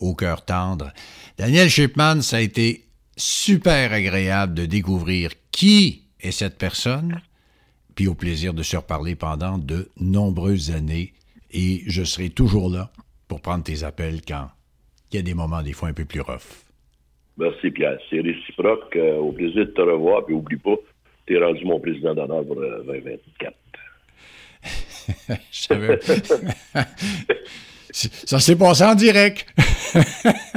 au 0.00 0.16
cœur 0.16 0.44
tendre. 0.44 0.92
Daniel 1.38 1.70
Shipman, 1.70 2.20
ça 2.20 2.38
a 2.38 2.40
été 2.40 2.88
super 3.16 3.92
agréable 3.92 4.54
de 4.54 4.66
découvrir 4.66 5.30
qui 5.52 6.08
est 6.20 6.32
cette 6.32 6.58
personne, 6.58 7.20
puis 7.94 8.08
au 8.08 8.14
plaisir 8.14 8.54
de 8.54 8.62
se 8.62 8.76
reparler 8.76 9.14
pendant 9.14 9.58
de 9.58 9.88
nombreuses 9.98 10.70
années. 10.70 11.12
Et 11.52 11.82
je 11.86 12.04
serai 12.04 12.30
toujours 12.30 12.70
là 12.70 12.90
pour 13.28 13.40
prendre 13.40 13.64
tes 13.64 13.84
appels 13.84 14.20
quand 14.26 14.48
il 15.12 15.16
y 15.16 15.18
a 15.18 15.22
des 15.22 15.34
moments, 15.34 15.62
des 15.62 15.72
fois, 15.72 15.88
un 15.88 15.92
peu 15.92 16.04
plus 16.04 16.20
rough. 16.20 16.64
Merci, 17.36 17.70
Pierre. 17.70 17.98
C'est 18.08 18.20
réciproque. 18.20 18.94
Euh, 18.96 19.16
au 19.16 19.32
plaisir 19.32 19.66
de 19.66 19.70
te 19.70 19.80
revoir. 19.80 20.24
Puis, 20.24 20.34
oublie 20.34 20.58
pas, 20.58 20.76
tu 21.26 21.34
es 21.34 21.38
rendu 21.38 21.64
mon 21.64 21.80
président 21.80 22.14
d'honneur 22.14 22.44
pour 22.44 22.58
euh, 22.58 22.82
2024. 22.84 23.54
Ça 27.92 28.38
s'est 28.38 28.56
passé 28.56 28.84
en 28.84 28.94
direct. 28.94 29.46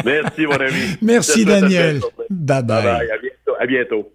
Merci, 0.05 0.45
mon 0.45 0.59
ami. 0.59 0.81
Merci, 1.01 1.45
Daniel. 1.45 1.99
Bye 2.29 2.63
bye. 2.63 2.65
bye, 2.83 2.83
bye. 2.83 3.11
À 3.11 3.17
bientôt. 3.17 3.55
À 3.59 3.65
bientôt. 3.65 4.13